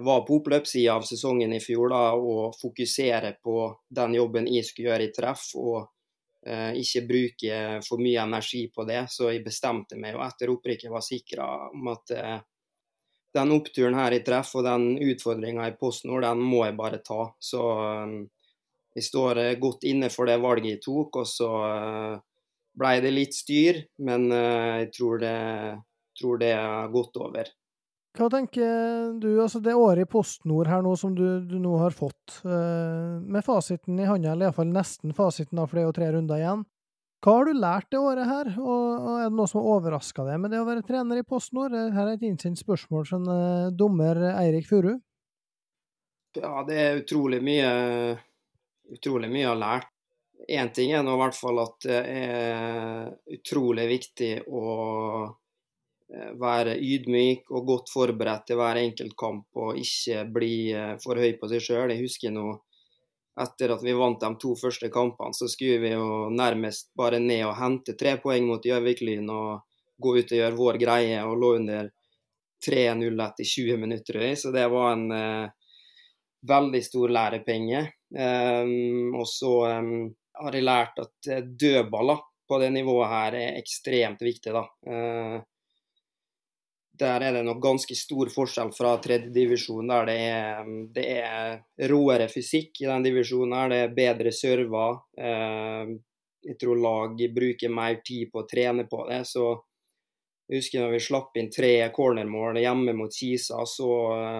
var 0.00 0.22
på 0.26 0.38
oppløpssida 0.38 0.94
av 0.94 1.04
sesongen 1.04 1.52
i 1.52 1.61
fjor, 1.61 1.92
da, 1.92 2.02
og 2.16 2.54
fokusere 2.61 3.34
på 3.44 3.56
den 3.92 4.16
jobben 4.16 4.49
jeg 4.49 4.64
skulle 4.64 4.92
gjøre 4.92 5.08
i 5.08 5.12
treff. 5.12 5.50
og 5.61 5.90
Eh, 6.46 6.72
ikke 6.75 7.04
bruke 7.06 7.58
for 7.87 8.02
mye 8.02 8.22
energi 8.22 8.64
på 8.75 8.84
det. 8.84 9.04
Så 9.11 9.30
jeg 9.30 9.44
bestemte 9.44 9.99
meg 9.99 10.16
og 10.18 10.25
etter 10.26 10.50
opprykket 10.50 10.90
var 10.90 11.04
sikra 11.06 11.46
om 11.70 11.92
at 11.92 12.14
eh, 12.16 12.40
den 13.32 13.54
oppturen 13.54 13.96
her 13.96 14.16
i 14.16 14.25
treff 14.26 14.50
og 14.58 14.66
den 14.66 14.96
utfordringa 14.99 15.68
i 15.70 15.76
PostNord, 15.78 16.26
den 16.26 16.42
må 16.42 16.64
jeg 16.66 16.76
bare 16.80 16.99
ta. 17.06 17.28
Så 17.38 17.62
eh, 17.87 18.18
jeg 18.99 19.06
står 19.06 19.44
godt 19.62 19.87
inne 19.88 20.11
for 20.12 20.28
det 20.28 20.40
valget 20.42 20.75
jeg 20.75 20.82
tok. 20.84 21.22
Og 21.22 21.30
så 21.30 21.52
ble 22.76 22.90
det 23.04 23.12
litt 23.14 23.37
styr, 23.37 23.78
men 24.04 24.26
jeg 24.28 24.90
tror 24.92 25.22
det, 25.22 25.38
tror 26.18 26.40
det 26.42 26.50
er 26.58 26.92
gått 26.92 27.16
over. 27.20 27.49
Hva 28.12 28.28
tenker 28.28 29.14
du, 29.23 29.31
altså 29.40 29.61
det 29.64 29.73
året 29.73 30.04
i 30.04 30.11
PostNord 30.11 30.69
her 30.69 30.83
nå 30.85 30.92
som 31.00 31.14
du, 31.16 31.25
du 31.49 31.57
nå 31.62 31.78
har 31.81 31.95
fått, 31.97 32.42
uh, 32.45 33.16
med 33.25 33.45
fasiten 33.47 33.97
i 33.97 34.09
hånda, 34.09 34.35
eller 34.35 34.50
iallfall 34.50 34.69
nesten 34.69 35.16
fasiten, 35.16 35.57
da, 35.57 35.64
for 35.64 35.78
det 35.78 35.85
er 35.85 35.88
jo 35.88 35.95
tre 35.97 36.11
runder 36.12 36.42
igjen. 36.42 36.66
Hva 37.25 37.37
har 37.38 37.49
du 37.49 37.57
lært 37.57 37.88
det 37.95 38.02
året 38.02 38.28
her, 38.28 38.52
og, 38.59 38.85
og 38.99 39.16
er 39.16 39.31
det 39.31 39.38
noe 39.38 39.49
som 39.49 39.62
har 39.62 39.78
overraska 39.78 40.26
deg 40.28 40.42
med 40.42 40.52
det 40.52 40.61
å 40.61 40.69
være 40.69 40.85
trener 40.85 41.23
i 41.23 41.25
PostNord? 41.25 41.78
Her 41.95 42.04
er 42.04 42.12
et 42.19 42.28
innsendt 42.28 42.61
spørsmål 42.61 43.09
fra 43.09 43.23
uh, 43.25 43.73
dommer 43.73 44.21
Eirik 44.35 44.69
Furu. 44.69 44.92
Ja, 46.37 46.54
det 46.69 46.81
er 46.83 47.00
utrolig 47.00 47.40
mye, 47.45 47.73
utrolig 48.92 49.33
mye 49.33 49.47
jeg 49.47 49.52
har 49.54 49.62
lært. 49.64 49.92
Én 50.52 50.69
ting 50.75 50.92
er 50.92 51.04
nå 51.07 51.14
i 51.16 51.21
hvert 51.23 51.38
fall 51.38 51.64
at 51.64 51.85
det 51.87 52.00
er 52.12 53.12
utrolig 53.38 53.87
viktig 53.88 54.35
å 54.50 54.73
Eh, 55.23 55.41
være 56.40 56.76
ydmyk 56.76 57.50
og 57.54 57.66
godt 57.66 57.92
forberedt 57.92 58.47
til 58.50 58.59
hver 58.61 58.81
enkelt 58.83 59.14
kamp 59.19 59.62
og 59.62 59.78
ikke 59.81 60.26
bli 60.35 60.54
eh, 60.76 60.95
for 61.02 61.21
høy 61.21 61.38
på 61.40 61.49
seg 61.49 61.64
sjøl. 61.64 61.92
Jeg 61.95 62.04
husker 62.04 62.35
nå 62.35 62.50
etter 63.42 63.73
at 63.73 63.85
vi 63.85 63.95
vant 63.97 64.21
de 64.21 64.28
to 64.40 64.52
første 64.61 64.90
kampene, 64.92 65.33
så 65.33 65.49
skulle 65.49 65.81
vi 65.81 65.95
jo 65.95 66.28
nærmest 66.28 66.90
bare 66.99 67.21
ned 67.23 67.47
og 67.49 67.57
hente 67.57 67.97
tre 67.97 68.19
poeng 68.21 68.45
mot 68.45 68.64
Gjøvik-Lyn 68.64 69.31
og 69.33 69.62
gå 70.02 70.19
ut 70.19 70.35
og 70.35 70.38
gjøre 70.38 70.59
vår 70.59 70.78
greie, 70.83 71.23
og 71.25 71.38
lå 71.40 71.54
under 71.62 71.88
3-0 72.66 73.25
etter 73.25 73.49
20 73.54 73.81
minutter. 73.81 74.21
Så 74.37 74.52
det 74.52 74.66
var 74.69 74.92
en, 74.92 75.07
eh, 75.16 75.49
veldig 76.49 76.83
stor 76.85 77.12
lærepenge. 77.14 77.87
Um, 78.12 79.14
og 79.16 79.25
så 79.31 79.52
um, 79.78 80.11
har 80.42 80.57
jeg 80.57 80.66
lært 80.66 80.99
at 81.00 81.31
dødballer 81.61 82.19
på 82.49 82.59
det 82.61 82.73
nivået 82.75 83.09
her 83.09 83.37
er 83.38 83.59
ekstremt 83.61 84.21
viktig. 84.21 84.52
da. 84.52 84.66
Uh, 84.85 85.38
der 87.02 87.26
er 87.26 87.37
det 87.37 87.42
nok 87.47 87.61
ganske 87.62 87.97
stor 87.99 88.30
forskjell 88.32 88.71
fra 88.76 88.94
tredjedivisjon, 89.02 89.90
der 89.90 90.09
det 90.09 90.16
er, 90.28 90.71
det 90.94 91.06
er 91.18 91.90
råere 91.90 92.28
fysikk 92.30 92.85
i 92.85 92.88
den 92.88 93.04
divisjonen. 93.09 93.59
her, 93.59 93.68
Det 93.68 93.82
er 93.82 93.99
bedre 93.99 94.32
server. 94.32 95.02
Uh, 95.18 95.99
jeg 96.42 96.59
tror 96.59 96.80
lag 96.82 97.21
bruker 97.35 97.71
mer 97.71 98.00
tid 98.04 98.30
på 98.32 98.42
å 98.42 98.49
trene 98.50 98.88
på 98.90 99.04
det. 99.11 99.23
så 99.26 99.52
jeg 100.52 100.59
husker 100.59 100.82
når 100.82 100.90
vi 100.92 100.99
slapp 101.00 101.37
inn 101.40 101.50
tre 101.54 101.75
cornermål 101.94 102.59
hjemme 102.61 102.92
mot 102.99 103.14
Kisa, 103.14 103.62
så 103.64 103.90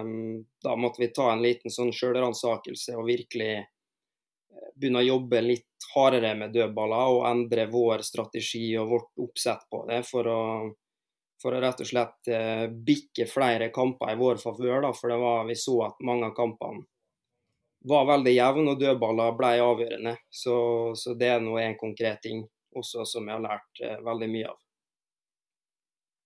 um, 0.03 0.43
da 0.61 0.75
måtte 0.77 1.01
vi 1.01 1.07
ta 1.15 1.31
en 1.31 1.41
liten 1.41 1.73
sånn 1.73 1.93
sjølransakelse 1.95 2.97
og 2.99 3.07
virkelig 3.07 3.53
eh, 3.55 4.67
begynne 4.75 5.01
å 5.01 5.07
jobbe 5.07 5.41
litt 5.41 5.87
hardere 5.95 6.35
med 6.37 6.53
dødballer 6.53 7.15
og 7.15 7.25
endre 7.31 7.65
vår 7.71 8.03
strategi 8.05 8.75
og 8.77 8.91
vårt 8.91 9.25
oppsett 9.25 9.65
på 9.71 9.81
det 9.89 10.03
for 10.05 10.29
å, 10.29 10.43
for 11.43 11.55
å 11.55 11.59
rett 11.59 11.83
og 11.83 11.89
slett 11.89 12.31
uh, 12.31 12.65
bikke 12.71 13.27
flere 13.27 13.69
kamper 13.75 14.13
i 14.13 14.19
vår 14.19 14.41
favør. 14.41 14.89
For 14.95 15.11
det 15.11 15.19
var, 15.19 15.45
vi 15.49 15.59
så 15.59 15.77
at 15.89 16.03
mange 16.07 16.31
av 16.31 16.35
kampene 16.37 16.85
var 17.83 18.07
veldig 18.07 18.31
jevne, 18.31 18.71
og 18.71 18.79
dødballer 18.79 19.33
ble 19.35 19.53
avgjørende. 19.59 20.15
Så, 20.31 20.55
så 20.95 21.15
det 21.19 21.33
er 21.35 21.41
nå 21.43 21.57
en 21.59 21.75
konkret 21.79 22.21
ting 22.23 22.45
også 22.73 23.03
som 23.05 23.27
jeg 23.27 23.35
har 23.35 23.43
lært 23.43 23.83
uh, 23.83 23.97
veldig 24.07 24.29
mye 24.31 24.53
av. 24.53 24.59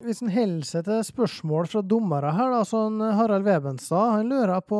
Hvis 0.06 0.22
en 0.22 0.30
holder 0.30 0.66
seg 0.70 0.86
til 0.86 1.02
spørsmål 1.08 1.68
fra 1.72 1.82
dommere 1.82 2.30
her, 2.38 2.52
da, 2.54 2.62
sånn 2.70 3.02
Harald 3.18 3.48
Webenstad, 3.48 4.20
han 4.20 4.30
lurer 4.30 4.62
på 4.62 4.78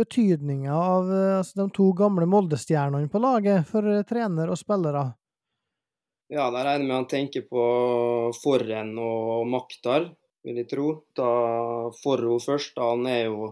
betydninga 0.00 0.74
av 0.74 1.12
altså, 1.12 1.60
de 1.60 1.68
to 1.76 1.92
gamle 1.94 2.26
Molde-stjernene 2.26 3.06
på 3.12 3.22
laget 3.22 3.68
for 3.70 3.86
trener 4.10 4.50
og 4.50 4.58
spillere. 4.58 5.12
Ja, 6.30 6.44
der 6.54 6.62
regner 6.62 6.84
jeg 6.84 6.86
med 6.86 6.94
han 6.94 7.08
tenker 7.10 7.42
på 7.50 7.62
Forren 8.38 8.92
og 9.02 9.48
Maktar, 9.50 10.04
vil 10.46 10.60
jeg 10.60 10.68
tro. 10.70 10.92
Da 11.18 11.30
Forro 12.04 12.36
først, 12.38 12.76
da 12.76 12.92
han 12.92 13.02
er 13.10 13.24
jo 13.24 13.48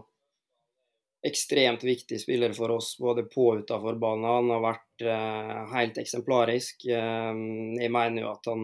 ekstremt 1.27 1.83
viktig 1.83 2.21
spiller 2.21 2.55
for 2.55 2.71
oss 2.77 2.93
både 3.03 3.25
på 3.27 3.49
og 3.51 3.65
utenfor 3.65 3.99
banen. 3.99 4.29
Han 4.31 4.53
har 4.55 4.63
vært 4.63 5.03
eh, 5.03 5.59
helt 5.73 5.99
eksemplarisk. 5.99 6.87
Eh, 6.87 7.43
jeg 7.83 7.91
mener 7.91 8.23
jo 8.23 8.31
at 8.31 8.47
han 8.47 8.63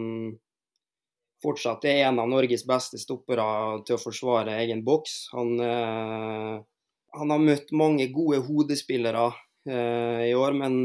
fortsatt 1.44 1.84
er 1.92 2.06
en 2.08 2.24
av 2.24 2.32
Norges 2.32 2.64
beste 2.68 3.02
stoppere 3.02 3.44
til 3.84 3.98
å 3.98 4.02
forsvare 4.02 4.56
egen 4.64 4.86
boks. 4.88 5.18
Han, 5.36 5.58
eh, 5.60 6.56
han 7.20 7.36
har 7.36 7.48
møtt 7.52 7.76
mange 7.76 8.08
gode 8.16 8.40
hodespillere 8.48 9.28
eh, 9.68 10.30
i 10.32 10.36
år, 10.40 10.56
men 10.64 10.80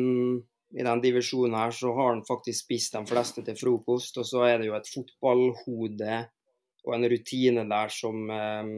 i 0.78 0.84
den 0.86 1.00
divisjonen 1.02 1.56
her 1.58 1.74
så 1.74 1.92
har 1.96 2.12
han 2.12 2.24
faktisk 2.26 2.64
spist 2.64 2.94
de 2.94 3.02
fleste 3.08 3.42
til 3.46 3.58
frokost. 3.58 4.20
Og 4.22 4.26
så 4.26 4.44
er 4.46 4.60
det 4.60 4.70
jo 4.70 4.76
et 4.78 4.90
fotballhode 4.90 6.20
og 6.86 6.94
en 6.96 7.08
rutine 7.12 7.66
der 7.68 7.92
som, 7.92 8.30
eh, 8.30 8.70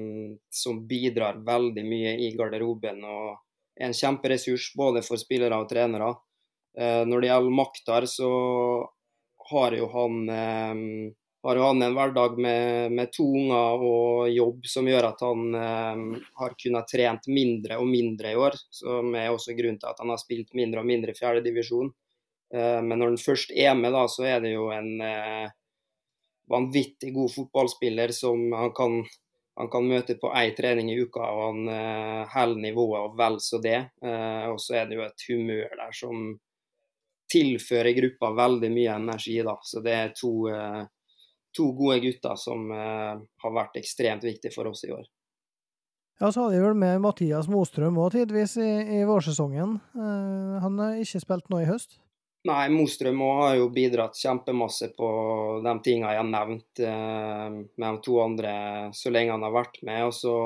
som 0.50 0.82
bidrar 0.88 1.42
veldig 1.46 1.84
mye 1.86 2.16
i 2.26 2.32
garderoben. 2.36 3.04
og 3.04 3.36
er 3.76 3.88
en 3.88 3.96
kjemperessurs 3.96 4.72
både 4.76 5.02
for 5.06 5.20
spillere 5.20 5.58
og 5.58 5.68
trenere. 5.70 6.10
Eh, 6.78 7.04
når 7.08 7.20
det 7.20 7.30
gjelder 7.30 7.56
makt 7.56 7.86
der, 7.88 8.06
så 8.08 8.30
har 9.50 9.76
jo 9.76 9.88
han 9.92 10.28
eh, 10.28 10.82
har 11.42 11.58
jo 11.58 11.62
han 11.62 11.82
en 11.82 11.94
hverdag 11.96 12.36
med, 12.38 12.92
med, 12.94 13.10
to 13.12 13.24
unger 13.26 13.82
og 13.82 14.28
jobb 14.30 14.66
som 14.70 14.86
gjør 14.86 15.08
at 15.08 15.24
han 15.26 15.56
eh, 15.58 16.02
har 16.38 16.54
kunnet 16.64 16.92
trent 16.92 17.26
mindre 17.26 17.80
og 17.82 17.88
mindre 17.90 18.30
i 18.30 18.38
år. 18.38 18.58
Som 18.70 19.14
er 19.18 19.32
også 19.32 19.56
grunnen 19.58 19.80
til 19.82 19.90
at 19.90 19.98
han 20.02 20.12
har 20.14 20.22
spilt 20.22 20.54
mindre 20.54 20.84
og 20.84 20.86
mindre 20.86 21.14
i 21.14 21.18
fjerdedivisjon. 21.18 21.90
Eh, 22.54 22.78
men 22.86 22.94
når 22.94 23.14
han 23.14 23.24
først 23.24 23.56
er 23.56 23.74
med, 23.78 23.90
da, 23.96 24.04
så 24.12 24.28
er 24.30 24.44
det 24.44 24.54
jo 24.54 24.68
en 24.70 24.94
eh, 25.02 25.50
vanvittig 26.52 27.10
god 27.16 27.34
fotballspiller 27.34 28.14
som 28.14 28.46
han 28.52 28.70
kan, 28.76 29.02
han 29.58 29.70
kan 29.72 29.90
møte 29.90 30.18
på 30.22 30.30
én 30.36 30.54
trening 30.56 30.92
i 30.92 31.00
uka, 31.02 31.26
og 31.26 31.44
han 31.48 31.74
eh, 31.74 32.22
holder 32.36 32.64
nivået 32.68 33.02
og 33.02 33.18
vel 33.18 33.42
så 33.42 33.58
det. 33.62 33.80
Eh, 34.04 34.46
og 34.52 34.62
så 34.62 34.78
er 34.78 34.88
det 34.88 35.00
jo 35.00 35.06
et 35.10 35.28
humør 35.28 35.78
der 35.82 35.94
som 36.04 36.32
tilfører 37.32 37.96
gruppa 37.96 38.34
veldig 38.36 38.70
mye 38.70 38.98
energi. 39.02 39.42
da, 39.42 39.58
Så 39.62 39.80
det 39.82 39.94
er 39.96 40.14
to 40.14 40.34
eh, 40.52 40.82
to 41.56 41.70
gode 41.76 42.00
gutter 42.04 42.38
som 42.40 42.70
uh, 42.72 43.18
har 43.44 43.54
vært 43.56 43.78
ekstremt 43.80 44.24
viktige 44.26 44.54
for 44.54 44.70
oss 44.70 44.84
i 44.86 44.92
år. 44.94 45.04
Ja, 46.20 46.30
så 46.30 46.44
hadde 46.44 46.58
vi 46.58 46.62
vel 46.62 46.78
med 46.78 47.00
Mathias 47.02 47.48
Mostrøm 47.50 47.98
òg 47.98 48.12
tidvis 48.14 48.54
i, 48.60 48.70
i 48.98 49.02
vårsesongen. 49.08 49.78
Uh, 49.96 50.60
han 50.62 50.78
har 50.78 51.00
ikke 51.02 51.22
spilt 51.24 51.48
nå 51.50 51.62
i 51.62 51.68
høst? 51.68 51.98
Nei, 52.46 52.66
Mostrøm 52.74 53.22
har 53.22 53.56
jo 53.58 53.70
bidratt 53.74 54.18
kjempemasse 54.18 54.90
på 54.96 55.08
de 55.62 55.74
tingene 55.84 56.14
jeg 56.14 56.20
har 56.22 56.30
nevnt 56.30 56.82
uh, 56.82 57.48
med 57.54 57.88
de 57.88 58.06
to 58.06 58.20
andre 58.22 58.54
så 58.98 59.12
lenge 59.14 59.34
han 59.34 59.46
har 59.46 59.56
vært 59.56 59.82
med. 59.86 60.04
Og 60.08 60.14
så 60.16 60.36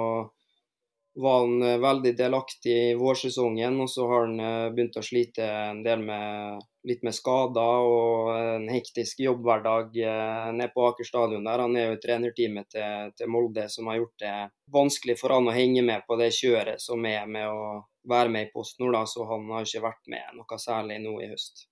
var 1.17 1.45
han 1.45 1.81
veldig 1.81 2.13
delaktig 2.17 2.75
i 2.91 2.97
vårsesongen, 3.01 3.79
og 3.81 3.89
så 3.89 4.05
har 4.11 4.27
han 4.27 4.75
begynt 4.75 4.99
å 5.01 5.05
slite 5.05 5.47
en 5.49 5.79
del 5.85 6.03
med 6.05 6.67
litt 6.87 7.03
med 7.07 7.15
skader 7.15 7.89
og 7.91 8.31
en 8.37 8.69
hektisk 8.71 9.21
jobbhverdag 9.25 9.97
eh, 10.03 10.49
nede 10.55 10.71
på 10.75 10.87
Aker 10.89 11.09
stadion. 11.09 11.45
der. 11.45 11.65
Han 11.65 11.77
er 11.77 11.91
jo 11.91 11.97
i 11.97 12.03
trenerteamet 12.03 12.71
til, 12.73 13.13
til, 13.19 13.31
Molde 13.33 13.67
som 13.73 13.91
har 13.91 14.01
gjort 14.01 14.23
det 14.23 14.35
vanskelig 14.73 15.19
for 15.21 15.35
han 15.35 15.51
å 15.51 15.55
henge 15.57 15.83
med 15.87 16.07
på 16.07 16.19
det 16.21 16.33
kjøret 16.37 16.83
som 16.83 17.05
er 17.07 17.27
med 17.31 17.49
å 17.51 17.81
være 18.07 18.31
med 18.33 18.47
i 18.47 18.53
Post 18.53 18.79
Nord, 18.81 19.01
så 19.11 19.27
han 19.27 19.49
har 19.51 19.67
ikke 19.67 19.87
vært 19.89 20.13
med 20.13 20.37
noe 20.39 20.61
særlig 20.63 21.01
nå 21.03 21.17
i 21.25 21.33
høst. 21.33 21.67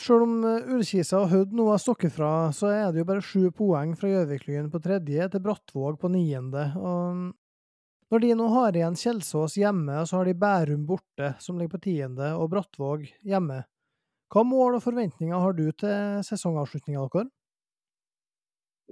Selv 0.00 0.26
om 0.26 0.40
eh, 0.48 0.72
Ullkisa 0.74 1.22
og 1.22 1.30
Hødd 1.32 1.54
nå 1.56 1.68
har 1.70 1.80
stukket 1.80 2.16
fra, 2.16 2.32
så 2.56 2.72
er 2.72 2.90
det 2.92 3.02
jo 3.02 3.08
bare 3.08 3.24
sju 3.24 3.50
poeng 3.56 3.94
fra 3.98 4.10
Gjøviklyn 4.10 4.72
på 4.72 4.80
tredje 4.84 5.28
til 5.32 5.44
Brattvåg 5.44 6.00
på 6.00 6.10
niende. 6.12 6.66
Og 6.80 7.30
når 8.12 8.20
de 8.20 8.32
nå 8.36 8.46
har 8.52 8.76
igjen 8.76 8.96
Kjelsås 8.98 9.54
hjemme, 9.56 10.02
og 10.02 10.08
så 10.08 10.18
har 10.20 10.28
de 10.28 10.36
Bærum 10.36 10.82
borte, 10.84 11.32
som 11.40 11.56
ligger 11.56 11.78
på 11.78 11.84
tiende, 11.88 12.34
og 12.36 12.50
Brattvåg 12.52 13.06
hjemme, 13.24 13.62
hva 14.32 14.42
mål 14.48 14.78
og 14.78 14.84
forventninger 14.84 15.40
har 15.40 15.56
du 15.56 15.66
til 15.76 16.20
sesongavslutninga 16.24 17.06
deres? 17.12 17.32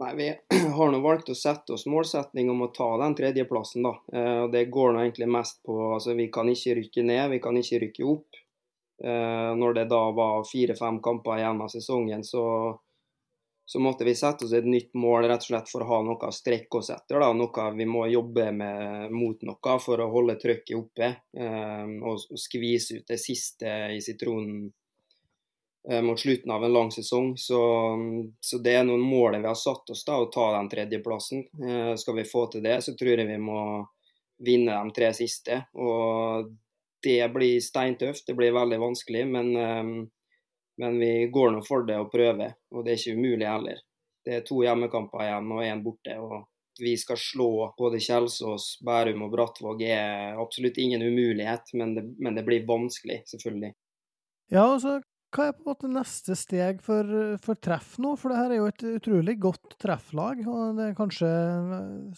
Nei, 0.00 0.10
Vi 0.16 0.28
har 0.76 0.92
nå 0.92 1.00
valgt 1.04 1.28
å 1.32 1.36
sette 1.36 1.74
oss 1.76 1.84
målsetning 1.90 2.48
om 2.52 2.64
å 2.64 2.70
ta 2.72 2.88
den 3.02 3.16
tredjeplassen. 3.16 3.84
da. 3.84 3.94
Eh, 4.12 4.44
det 4.52 4.70
går 4.72 4.94
nå 4.94 5.02
egentlig 5.04 5.28
mest 5.28 5.60
på 5.66 5.76
altså 5.94 6.16
Vi 6.16 6.30
kan 6.32 6.48
ikke 6.48 6.78
rykke 6.78 7.04
ned, 7.04 7.24
vi 7.34 7.40
kan 7.44 7.56
ikke 7.60 7.80
rykke 7.84 8.06
opp. 8.08 8.40
Eh, 9.04 9.50
når 9.60 9.76
det 9.76 9.86
da 9.92 10.00
var 10.16 10.48
fire-fem 10.48 11.00
kamper 11.04 11.40
igjen 11.40 11.60
av 11.60 11.72
sesongen, 11.72 12.24
så 12.24 12.44
så 13.70 13.78
måtte 13.80 14.04
vi 14.04 14.14
sette 14.14 14.44
oss 14.44 14.52
et 14.52 14.66
nytt 14.66 14.96
mål 14.98 15.28
rett 15.30 15.44
og 15.44 15.46
slett 15.46 15.68
for 15.70 15.84
å 15.84 15.86
ha 15.86 15.98
noe 16.02 16.26
å 16.26 16.34
strekke 16.34 16.80
oss 16.80 16.88
etter. 16.90 17.20
Da. 17.22 17.28
Noe 17.38 17.66
vi 17.76 17.84
må 17.86 18.00
jobbe 18.10 18.48
med, 18.50 19.12
mot 19.14 19.44
noe 19.46 19.74
for 19.78 20.02
å 20.02 20.08
holde 20.10 20.34
trykket 20.42 20.74
oppe 20.74 21.10
eh, 21.38 21.92
og, 22.02 22.24
skvise 22.34 22.98
ut 22.98 23.06
det 23.12 23.20
siste 23.22 23.76
i 23.94 24.00
sitronen 24.02 24.64
eh, 25.86 26.02
mot 26.02 26.18
slutten 26.18 26.50
av 26.50 26.66
en 26.66 26.74
lang 26.74 26.90
sesong. 26.90 27.36
Så, 27.38 27.62
så 28.42 28.58
det 28.58 28.74
er 28.80 28.90
noen 28.90 29.06
mål 29.06 29.38
vi 29.38 29.46
har 29.52 29.62
satt 29.62 29.94
oss, 29.94 30.02
da, 30.02 30.18
å 30.18 30.26
ta 30.34 30.50
den 30.56 30.74
tredjeplassen. 30.74 31.46
Eh, 31.62 31.94
skal 32.02 32.18
vi 32.18 32.26
få 32.26 32.48
til 32.50 32.66
det, 32.66 32.80
så 32.82 32.98
tror 32.98 33.22
jeg 33.22 33.30
vi 33.30 33.38
må 33.38 33.60
vinne 34.50 34.82
de 34.82 34.98
tre 34.98 35.14
siste. 35.14 35.62
Og 35.78 36.50
det 37.06 37.22
blir 37.38 37.62
steintøft, 37.62 38.26
det 38.26 38.34
blir 38.34 38.58
veldig 38.58 38.82
vanskelig. 38.82 39.28
men 39.30 39.54
eh, 39.54 39.98
men 40.80 40.98
vi 41.00 41.28
går 41.32 41.52
nå 41.54 41.60
for 41.66 41.84
det 41.88 41.98
og 42.00 42.10
prøver, 42.12 42.56
og 42.72 42.84
det 42.84 42.94
er 42.94 43.02
ikke 43.02 43.18
umulig 43.18 43.48
heller. 43.48 43.82
Det 44.24 44.38
er 44.38 44.46
to 44.46 44.62
hjemmekamper 44.64 45.24
igjen 45.24 45.52
og 45.54 45.62
én 45.64 45.84
borte. 45.84 46.16
og 46.20 46.48
vi 46.80 46.96
skal 46.96 47.18
slå 47.20 47.74
både 47.78 48.00
Kjelsås, 48.00 48.78
Bærum 48.86 49.26
og 49.26 49.34
Brattvåg 49.34 49.82
er 49.84 50.38
absolutt 50.40 50.78
ingen 50.80 51.02
umulighet, 51.02 51.74
men 51.76 51.94
det, 51.96 52.04
men 52.18 52.36
det 52.38 52.44
blir 52.46 52.64
vanskelig, 52.68 53.20
selvfølgelig. 53.28 53.74
Ja, 54.50 54.64
altså, 54.64 55.00
hva 55.30 55.46
er 55.46 55.54
på 55.54 55.62
en 55.62 55.70
måte 55.70 55.90
neste 55.92 56.34
steg 56.38 56.80
for, 56.82 57.06
for 57.44 57.58
treff 57.62 57.94
nå? 58.02 58.16
For 58.18 58.32
det 58.32 58.40
her 58.40 58.54
er 58.54 58.58
jo 58.58 58.70
et 58.70 58.86
utrolig 58.96 59.36
godt 59.42 59.76
trefflag. 59.82 60.40
og 60.46 60.78
det 60.78 60.88
er 60.88 60.96
Kanskje 60.98 61.30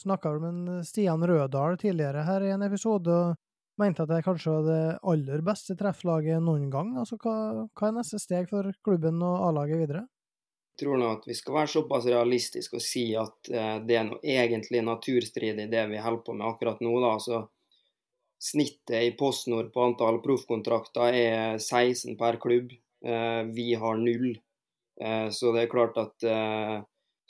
snakka 0.01 0.33
vel 0.33 0.55
med 0.55 0.87
Stian 0.89 1.27
Rødahl 1.29 1.77
tidligere 1.81 2.25
her 2.29 2.47
i 2.47 2.55
en 2.55 2.65
episode. 2.65 3.13
og 3.13 3.37
mente 3.83 4.05
at 4.05 4.11
det 4.11 4.23
kanskje 4.27 4.55
var 4.55 4.67
det 4.67 4.83
aller 5.13 5.45
beste 5.45 5.77
trefflaget 5.79 6.43
noen 6.43 6.69
gang. 6.73 6.95
Altså, 7.03 7.19
hva, 7.21 7.37
hva 7.69 7.89
er 7.89 7.97
neste 7.99 8.21
steg 8.23 8.51
for 8.51 8.71
klubben 8.85 9.23
og 9.27 9.49
A-laget 9.49 9.83
videre? 9.83 10.07
Jeg 10.73 10.87
tror 10.87 11.01
nå 11.01 11.09
at 11.19 11.27
vi 11.29 11.35
skal 11.37 11.59
være 11.59 11.71
såpass 11.75 12.07
realistiske 12.09 12.79
og 12.79 12.85
si 12.85 13.11
at 13.19 13.51
eh, 13.53 13.75
det 13.85 13.99
er 13.99 14.07
noe 14.09 14.23
egentlig 14.25 14.81
naturstridig 14.87 15.67
det 15.71 15.83
vi 15.91 16.01
holder 16.01 16.23
på 16.25 16.37
med 16.39 16.49
akkurat 16.49 16.81
nå. 16.81 16.95
da, 17.03 17.17
altså 17.19 17.43
Snittet 18.43 19.05
i 19.07 19.11
PostNord 19.15 19.69
på 19.71 19.85
antall 19.87 20.17
proffkontrakter 20.25 21.15
er 21.15 21.61
16 21.61 22.17
per 22.19 22.41
klubb. 22.43 22.73
Eh, 23.07 23.43
vi 23.55 23.69
har 23.79 24.01
null. 24.01 24.33
Eh, 25.01 25.29
så 25.31 25.53
det 25.55 25.63
er 25.63 25.71
klart 25.71 26.01
at 26.03 26.27
eh, 26.27 26.81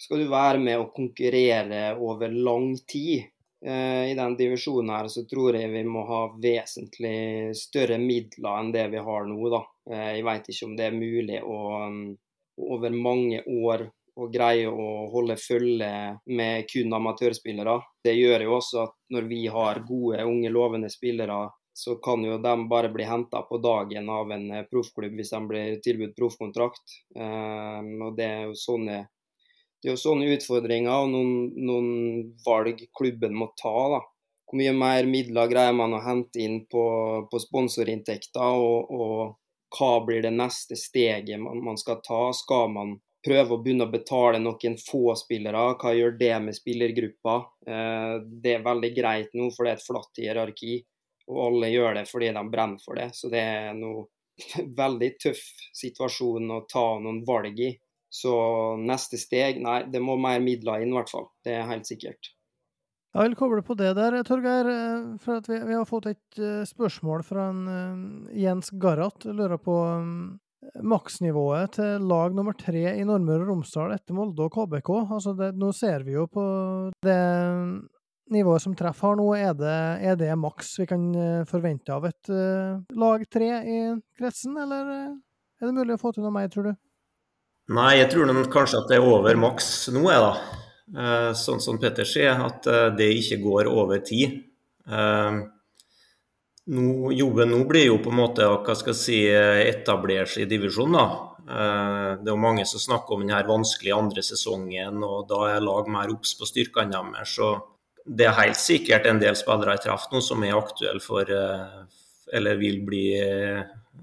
skal 0.01 0.23
du 0.23 0.31
være 0.33 0.63
med 0.63 0.81
og 0.81 0.95
konkurrere 0.97 1.83
over 2.01 2.33
lang 2.33 2.73
tid, 2.89 3.29
I 3.63 4.15
den 4.19 4.37
divisjonen 4.37 4.91
her 4.91 5.07
så 5.13 5.23
tror 5.31 5.55
jeg 5.55 5.71
vi 5.71 5.85
må 5.87 6.03
ha 6.09 6.23
vesentlig 6.43 7.55
større 7.55 7.99
midler 8.03 8.59
enn 8.59 8.73
det 8.75 8.89
vi 8.91 9.03
har 9.07 9.29
nå. 9.29 9.39
da. 9.53 9.63
Eh, 9.91 10.09
jeg 10.19 10.27
vet 10.27 10.51
ikke 10.51 10.69
om 10.69 10.77
det 10.79 10.89
er 10.89 10.97
mulig 10.99 11.41
å 11.43 11.59
mm, 11.87 12.05
over 12.73 12.95
mange 12.95 13.43
år 13.47 13.89
å 14.13 14.29
greie 14.29 14.69
å 14.69 14.89
holde 15.13 15.39
følge 15.41 15.93
med 16.37 16.67
kun 16.69 16.93
amatørspillere. 16.93 17.79
Det 18.05 18.13
gjør 18.13 18.45
jo 18.45 18.57
også 18.59 18.83
at 18.85 18.95
når 19.15 19.29
vi 19.31 19.47
har 19.49 19.81
gode, 19.89 20.21
unge, 20.29 20.53
lovende 20.53 20.91
spillere 20.93 21.47
så 21.73 21.97
kan 22.05 22.25
jo 22.25 22.37
de 22.39 22.53
bare 22.69 22.91
bli 22.93 23.05
henta 23.09 23.41
på 23.49 23.59
dagen 23.59 24.11
av 24.13 24.33
en 24.33 24.51
eh, 24.51 24.67
proffklubb 24.69 25.17
hvis 25.17 25.33
de 25.33 25.41
blir 25.49 25.79
tilbudt 25.85 26.17
proffkontrakt. 26.19 26.99
Um, 27.17 27.95
og 28.09 28.19
det 28.19 28.27
er 28.29 28.43
jo 28.51 28.59
sånne, 28.59 28.99
det 29.83 29.91
er 29.91 29.97
jo 29.97 30.01
sånne 30.01 30.31
utfordringer 30.37 31.05
og 31.05 31.11
noen, 31.11 31.31
noen, 31.59 31.93
valg 32.47 32.85
klubben 32.95 33.35
må 33.35 33.51
ta. 33.59 33.75
da. 33.97 34.01
Hvor 34.47 34.61
mye 34.61 34.75
mer 34.77 35.09
midler 35.11 35.51
greier 35.51 35.75
man 35.75 35.97
å 35.97 36.03
hente 36.05 36.39
inn 36.45 36.61
på, 36.71 36.85
på 37.31 37.41
sponsorinntekter, 37.43 38.63
og, 38.63 38.93
og, 38.95 39.39
hva 39.73 39.95
blir 40.05 40.21
det 40.23 40.35
neste 40.37 40.77
steget 40.77 41.41
man, 41.41 41.63
man 41.65 41.79
skal 41.81 42.03
ta? 42.05 42.27
Skal 42.37 42.69
man 42.75 42.99
prøve 43.25 43.55
å 43.57 43.61
begynne 43.63 43.87
å 43.87 43.93
betale 43.93 44.41
noen 44.43 44.77
få 44.81 45.15
spillere. 45.19 45.63
Hva 45.81 45.95
gjør 45.97 46.17
det 46.19 46.33
med 46.45 46.57
spillergruppa? 46.57 47.37
Eh, 47.67 48.17
det 48.43 48.57
er 48.59 48.67
veldig 48.67 48.91
greit 48.97 49.37
nå, 49.39 49.49
for 49.55 49.65
det 49.65 49.75
er 49.75 49.81
et 49.81 49.87
flatt 49.87 50.23
hierarki. 50.23 50.81
Og 51.31 51.39
alle 51.47 51.71
gjør 51.71 52.01
det 52.01 52.09
fordi 52.11 52.33
de 52.35 52.43
brenner 52.51 52.83
for 52.83 52.99
det. 52.99 53.13
Så 53.17 53.31
det 53.33 53.43
er 53.43 53.79
noe 53.79 54.09
veldig 54.83 55.11
tøff 55.23 55.43
situasjon 55.79 56.51
å 56.59 56.63
ta 56.71 56.87
noen 57.03 57.23
valg 57.29 57.63
i. 57.63 57.73
Så 58.13 58.33
neste 58.77 59.17
steg, 59.21 59.63
nei, 59.65 59.83
det 59.89 60.03
må 60.05 60.19
mer 60.21 60.43
midler 60.45 60.85
inn 60.85 60.93
i 60.93 60.97
hvert 60.99 61.13
fall. 61.13 61.31
Det 61.45 61.57
er 61.57 61.69
helt 61.71 61.89
sikkert. 61.89 62.33
Jeg 63.13 63.29
vil 63.29 63.37
koble 63.37 63.65
på 63.65 63.77
det 63.77 63.91
der, 63.97 64.19
Torgeir. 64.25 64.69
Eh, 64.69 65.09
for 65.21 65.41
vi, 65.49 65.59
vi, 65.69 65.77
har 65.77 65.89
fått 65.89 66.09
et 66.13 66.41
uh, 66.41 66.63
spørsmål 66.69 67.25
fra 67.29 67.49
en, 67.53 67.63
uh, 67.69 68.37
Jens 68.37 68.73
Garrat. 68.81 69.27
Lurer 69.29 69.61
på 69.61 69.75
um, 70.01 70.13
maksnivået 70.85 71.77
til 71.77 72.07
lag 72.09 72.37
nummer 72.37 72.57
tre 72.57 72.85
i 72.95 73.05
Nordmøre 73.09 73.45
og 73.45 73.51
Romsdal 73.53 73.97
etter 73.97 74.17
Molde 74.17 74.47
og 74.47 74.55
KBK. 74.55 74.93
Altså 75.03 75.37
det, 75.37 75.53
nå 75.61 75.73
ser 75.77 76.07
vi 76.09 76.17
jo 76.17 76.29
på 76.33 76.47
det 77.05 77.19
nivået 78.33 78.63
som 78.65 78.75
Treff 78.77 79.03
har 79.05 79.19
nå, 79.19 79.27
er 79.37 79.53
det, 79.57 79.79
er 80.09 80.17
det 80.19 80.31
maks 80.39 80.75
vi 80.81 80.87
kan 80.91 81.05
eh, 81.19 81.43
forvente 81.49 81.93
av 81.95 82.07
et 82.09 82.33
uh, 82.33 82.81
lag 82.99 83.25
tre 83.33 83.51
i 83.61 83.79
kretsen, 84.19 84.57
eller 84.63 84.93
eh, 84.95 85.13
er 85.61 85.69
det 85.69 85.77
mulig 85.77 85.97
å 85.97 86.01
få 86.01 86.15
til 86.15 86.27
noe 86.27 86.35
mer, 86.35 86.49
tror 86.53 86.71
du? 86.71 86.73
Nei, 87.73 87.97
jeg 88.01 88.11
tror 88.13 88.33
kanskje 88.53 88.83
at 88.83 88.91
det 88.91 88.99
er 88.99 89.07
over 89.07 89.39
maks 89.41 89.89
nå, 89.95 90.05
jeg, 90.11 90.23
da. 90.23 90.59
Uh, 90.93 91.31
sånn 91.39 91.63
som 91.63 91.79
Petter 91.81 92.05
sier, 92.09 92.37
at 92.45 92.67
uh, 92.69 92.91
det 92.97 93.09
ikke 93.23 93.41
går 93.43 93.71
over 93.71 94.03
tid. 94.05 94.43
Nå, 96.73 97.11
jobben 97.17 97.51
nå 97.51 97.61
blir 97.67 97.87
jo 97.89 97.99
på 98.03 98.11
en 98.13 98.19
måte 98.19 98.47
hva 98.47 98.75
skal 98.79 98.93
jeg 98.93 99.01
si, 99.01 99.19
etablere 99.67 100.29
seg 100.31 100.45
i 100.45 100.51
divisjonen. 100.51 100.99
da. 100.99 101.07
Det 101.43 102.29
er 102.29 102.35
jo 102.35 102.39
mange 102.39 102.67
som 102.69 102.83
snakker 102.83 103.17
om 103.17 103.25
denne 103.25 103.41
vanskelige 103.49 103.99
andre 103.99 104.23
sesongen, 104.27 105.01
og 105.07 105.27
da 105.31 105.41
er 105.55 105.65
lag 105.65 105.91
mer 105.91 106.13
obs 106.15 106.37
på 106.39 106.47
styrkene 106.47 106.93
deres. 106.93 107.35
Så 107.39 107.55
det 108.05 108.27
er 108.27 108.39
helt 108.39 108.59
sikkert 108.59 109.07
en 109.07 109.21
del 109.23 109.37
spillere 109.39 109.77
jeg 109.77 109.87
treffer 109.87 110.17
nå 110.17 110.23
som 110.25 110.43
er 110.45 110.59
aktuelle 110.59 111.03
for 111.03 111.29
eh, 111.31 111.83
eller 112.33 112.59
vil 112.59 112.81
bli 112.87 113.07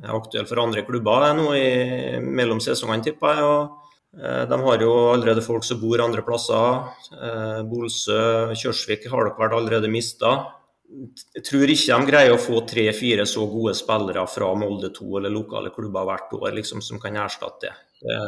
eh, 0.04 0.12
aktuelle 0.14 0.50
for 0.50 0.62
andre 0.64 0.86
klubber 0.88 1.30
nå 1.38 1.52
i, 1.58 2.20
mellom 2.24 2.62
sesongene, 2.64 3.06
tipper 3.06 3.40
jeg. 3.40 3.48
Og 3.50 4.22
eh, 4.22 4.46
de 4.52 4.62
har 4.66 4.86
jo 4.86 4.94
allerede 5.16 5.46
folk 5.46 5.68
som 5.68 5.82
bor 5.82 6.06
andre 6.06 6.24
plasser. 6.26 6.94
Bolsø, 7.70 8.22
Kjørsvik 8.54 9.10
har 9.12 9.28
dere 9.28 9.42
vært 9.42 9.58
allerede 9.58 9.92
mista. 9.92 10.38
Jeg 11.36 11.44
tror 11.46 11.70
ikke 11.70 11.98
de 11.98 12.10
greier 12.10 12.34
å 12.34 12.42
få 12.42 12.64
tre-fire 12.66 13.26
så 13.30 13.44
gode 13.50 13.76
spillere 13.78 14.24
fra 14.30 14.54
Molde 14.58 14.90
2 14.96 15.20
eller 15.20 15.34
lokale 15.34 15.70
klubber 15.76 16.08
hvert 16.08 16.32
år 16.40 16.56
liksom, 16.58 16.82
som 16.82 17.02
kan 17.02 17.20
erstatte 17.22 17.70
det. 17.70 17.76
det. 18.02 18.24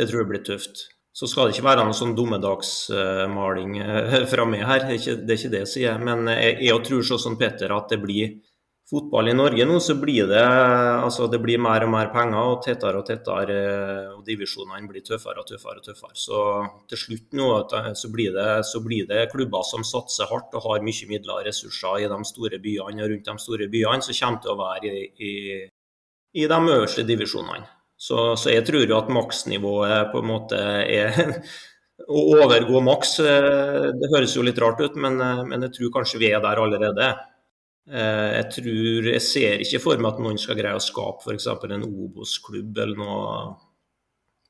Det 0.00 0.08
tror 0.08 0.22
jeg 0.22 0.30
blir 0.30 0.42
tøft. 0.46 0.88
Så 1.12 1.26
skal 1.26 1.48
det 1.48 1.56
ikke 1.56 1.66
være 1.66 1.82
noen 1.84 1.96
sånn 1.96 2.14
dommedagsmaling 2.18 3.80
uh, 3.82 4.14
fra 4.32 4.46
meg 4.48 4.62
her, 4.66 4.86
er, 4.94 5.00
det 5.18 5.34
er 5.34 5.40
ikke 5.40 5.52
det 5.54 5.64
jeg 5.64 5.72
sier. 5.74 5.98
Men 6.02 6.30
jeg, 6.30 6.60
jeg 6.68 6.86
tror 6.86 7.06
sånn 7.06 7.24
som 7.26 7.38
Peter 7.40 7.74
at 7.74 7.90
det 7.92 8.00
blir 8.02 8.38
fotball 8.90 9.30
i 9.30 9.34
Norge 9.36 9.64
nå, 9.68 9.78
så 9.82 9.94
blir 10.00 10.26
det, 10.30 10.42
altså 10.42 11.28
det 11.30 11.38
blir 11.42 11.60
mer 11.62 11.84
og 11.86 11.92
mer 11.92 12.10
penger 12.12 12.52
og 12.52 12.60
tettere 12.64 13.00
og 13.00 13.06
tettere. 13.06 13.56
Eh, 13.56 14.12
og 14.16 14.24
divisjonene 14.26 14.90
blir 14.90 15.04
tøffere 15.06 15.42
og 15.42 15.48
tøffere 15.48 15.80
og 15.80 15.86
tøffere. 15.86 16.16
Så 16.18 16.44
til 16.90 17.02
slutt 17.04 17.38
nå 17.38 17.48
så 17.96 18.12
blir, 18.12 18.34
det, 18.36 18.48
så 18.66 18.82
blir 18.84 19.08
det 19.10 19.28
klubber 19.32 19.66
som 19.66 19.86
satser 19.86 20.30
hardt 20.30 20.56
og 20.58 20.66
har 20.66 20.86
mye 20.86 21.10
midler 21.10 21.38
og 21.38 21.46
ressurser 21.48 22.04
i 22.04 22.10
de 22.10 22.22
store 22.28 22.62
byene 22.62 23.04
og 23.04 23.12
rundt 23.14 23.32
de 23.32 23.44
store 23.46 23.70
byene, 23.72 24.06
som 24.06 24.20
kommer 24.20 24.44
til 24.44 24.54
å 24.54 24.60
være 24.60 24.94
i, 24.94 25.04
i, 25.30 25.34
i 26.42 26.48
de 26.50 26.62
øverste 26.76 27.06
divisjonene. 27.06 27.68
Så, 28.00 28.16
så, 28.40 28.48
jeg 28.48 28.64
tror 28.64 28.86
jo 28.88 28.96
at 28.96 29.10
maksnivået 29.12 30.08
på 30.12 30.22
en 30.22 30.32
måte 30.34 30.60
er 30.86 31.18
Å 32.00 32.20
overgå 32.32 32.80
maks, 32.80 33.10
eh, 33.20 33.90
det 33.92 34.08
høres 34.08 34.32
jo 34.32 34.42
litt 34.42 34.58
rart 34.58 34.80
ut, 34.80 34.94
men, 34.96 35.18
eh, 35.20 35.42
men, 35.44 35.66
jeg 35.66 35.74
tror 35.76 35.90
kanskje 35.98 36.18
vi 36.22 36.30
er 36.32 36.40
der 36.42 36.58
allerede. 36.58 37.10
Eh, 37.88 38.30
jeg 38.36 38.46
tror, 38.56 39.10
jeg 39.14 39.24
ser 39.24 39.64
ikke 39.64 39.80
for 39.82 40.00
meg 40.00 40.12
at 40.12 40.22
noen 40.22 40.38
skal 40.38 40.58
greie 40.58 40.76
å 40.76 40.82
skape 40.84 41.24
f.eks. 41.24 41.48
en 41.48 41.86
Obos-klubb 41.88 42.78
eller 42.84 43.00
noe 43.00 43.34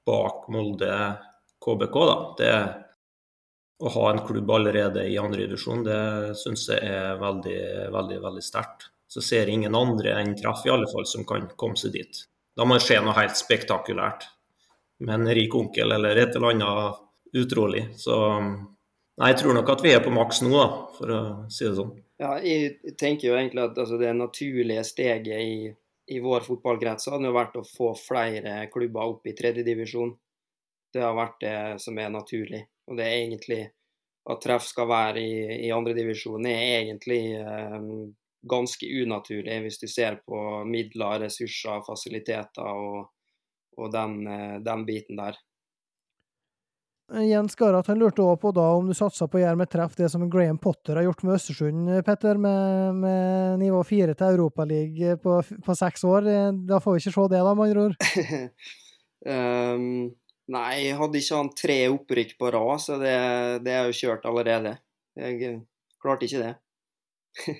bak 0.07 0.49
Molde 0.51 0.95
KBK. 1.63 1.99
da. 2.11 2.17
Det, 2.41 2.55
å 3.81 3.93
ha 3.95 4.09
en 4.11 4.23
klubb 4.27 4.51
allerede 4.53 5.07
i 5.09 5.17
andredivisjon, 5.21 5.85
det 5.87 6.01
syns 6.37 6.67
jeg 6.69 6.85
er 6.85 7.21
veldig, 7.21 7.61
veldig, 7.95 8.19
veldig 8.27 8.45
sterkt. 8.45 8.91
Så 9.11 9.23
ser 9.25 9.49
jeg 9.49 9.57
ingen 9.59 9.75
andre 9.75 10.19
enn 10.21 10.37
Treff 10.39 10.67
i 10.67 10.73
alle 10.73 10.89
fall 10.91 11.07
som 11.09 11.25
kan 11.27 11.49
komme 11.59 11.81
seg 11.81 11.97
dit. 11.97 12.21
Da 12.57 12.67
må 12.67 12.77
det 12.77 12.85
skje 12.85 13.01
noe 13.03 13.17
helt 13.17 13.39
spektakulært. 13.39 14.27
Med 15.01 15.17
en 15.17 15.33
rik 15.35 15.55
onkel 15.57 15.97
eller 15.97 16.19
et 16.21 16.37
eller 16.37 16.53
annet 16.53 17.41
utrolig. 17.41 17.87
Så 17.99 18.15
nei, 18.21 19.31
jeg 19.33 19.41
tror 19.41 19.57
nok 19.57 19.73
at 19.73 19.83
vi 19.87 19.95
er 19.97 20.05
på 20.05 20.13
maks 20.13 20.43
nå, 20.45 20.53
da, 20.53 20.69
for 20.99 21.15
å 21.17 21.21
si 21.49 21.65
det 21.65 21.77
sånn. 21.79 21.95
Ja, 22.21 22.35
jeg 22.45 22.97
tenker 23.01 23.31
jo 23.31 23.37
egentlig 23.39 23.63
at 23.65 23.79
altså, 23.81 23.97
det 24.01 24.11
naturlige 24.17 24.83
steget 24.85 25.41
i, 25.41 25.71
i 26.13 26.19
vår 26.21 26.45
fotballkrets 26.45 27.09
hadde 27.09 27.31
jo 27.31 27.37
vært 27.37 27.57
å 27.57 27.65
få 27.65 27.95
flere 27.97 28.67
klubber 28.73 29.15
opp 29.15 29.29
i 29.31 29.37
tredjedivisjon. 29.39 30.13
Det 30.93 31.01
har 31.01 31.17
vært 31.17 31.39
det 31.41 31.59
som 31.81 31.97
er 32.03 32.13
naturlig. 32.13 32.61
Og 32.91 32.99
det 32.99 33.07
er 33.07 33.23
egentlig 33.23 33.63
at 34.31 34.43
treff 34.45 34.67
skal 34.69 34.89
være 34.91 35.23
i, 35.23 35.37
i 35.67 35.71
andredivisjon, 35.73 36.45
er 36.47 36.81
egentlig 36.83 37.23
eh, 37.39 37.79
ganske 38.53 38.89
unaturlig 39.03 39.57
hvis 39.65 39.81
du 39.81 39.87
ser 39.89 40.21
på 40.27 40.41
midler, 40.69 41.25
ressurser, 41.25 41.81
fasiliteter 41.87 42.69
og, 42.69 43.09
og 43.79 43.93
den, 43.95 44.21
eh, 44.29 44.59
den, 44.67 44.85
biten 44.89 45.21
der. 45.21 45.39
Jens 47.11 47.57
Garat 47.59 47.89
han 47.91 47.99
lurte 47.99 48.23
også 48.23 48.39
på 48.39 48.53
da 48.55 48.65
om 48.77 48.87
du 48.87 48.95
satsa 48.95 49.27
på 49.27 49.41
å 49.41 49.43
gjøre 49.43 49.59
med 49.59 49.71
treff 49.73 49.97
det 49.99 50.07
som 50.13 50.29
Graham 50.31 50.61
Potter 50.63 51.01
har 51.01 51.09
gjort 51.09 51.25
med 51.27 51.35
Østersund, 51.35 51.89
Petter, 52.07 52.39
med, 52.39 53.01
med 53.03 53.59
nivå 53.65 53.81
fire 53.87 54.15
til 54.15 54.37
Europaligaen 54.37 55.19
på, 55.19 55.41
på 55.67 55.77
seks 55.79 56.07
år. 56.07 56.31
Da 56.71 56.79
får 56.83 56.97
vi 56.97 57.03
ikke 57.03 57.15
se 57.17 57.27
det, 57.33 57.43
da, 57.43 57.57
med 57.59 57.67
andre 57.67 57.89
ord? 57.89 57.97
um, 59.27 60.07
nei, 60.57 60.77
hadde 61.01 61.23
ikke 61.25 61.41
han 61.43 61.51
tre 61.59 61.81
opprykk 61.97 62.37
på 62.39 62.55
rad, 62.55 62.77
så 62.85 63.01
det, 63.03 63.17
det 63.67 63.75
er 63.75 63.91
jo 63.91 63.99
kjørt 64.05 64.31
allerede. 64.31 64.77
Jeg 65.19 65.59
klarte 66.03 66.31
ikke 66.31 66.47
det. 66.47 66.55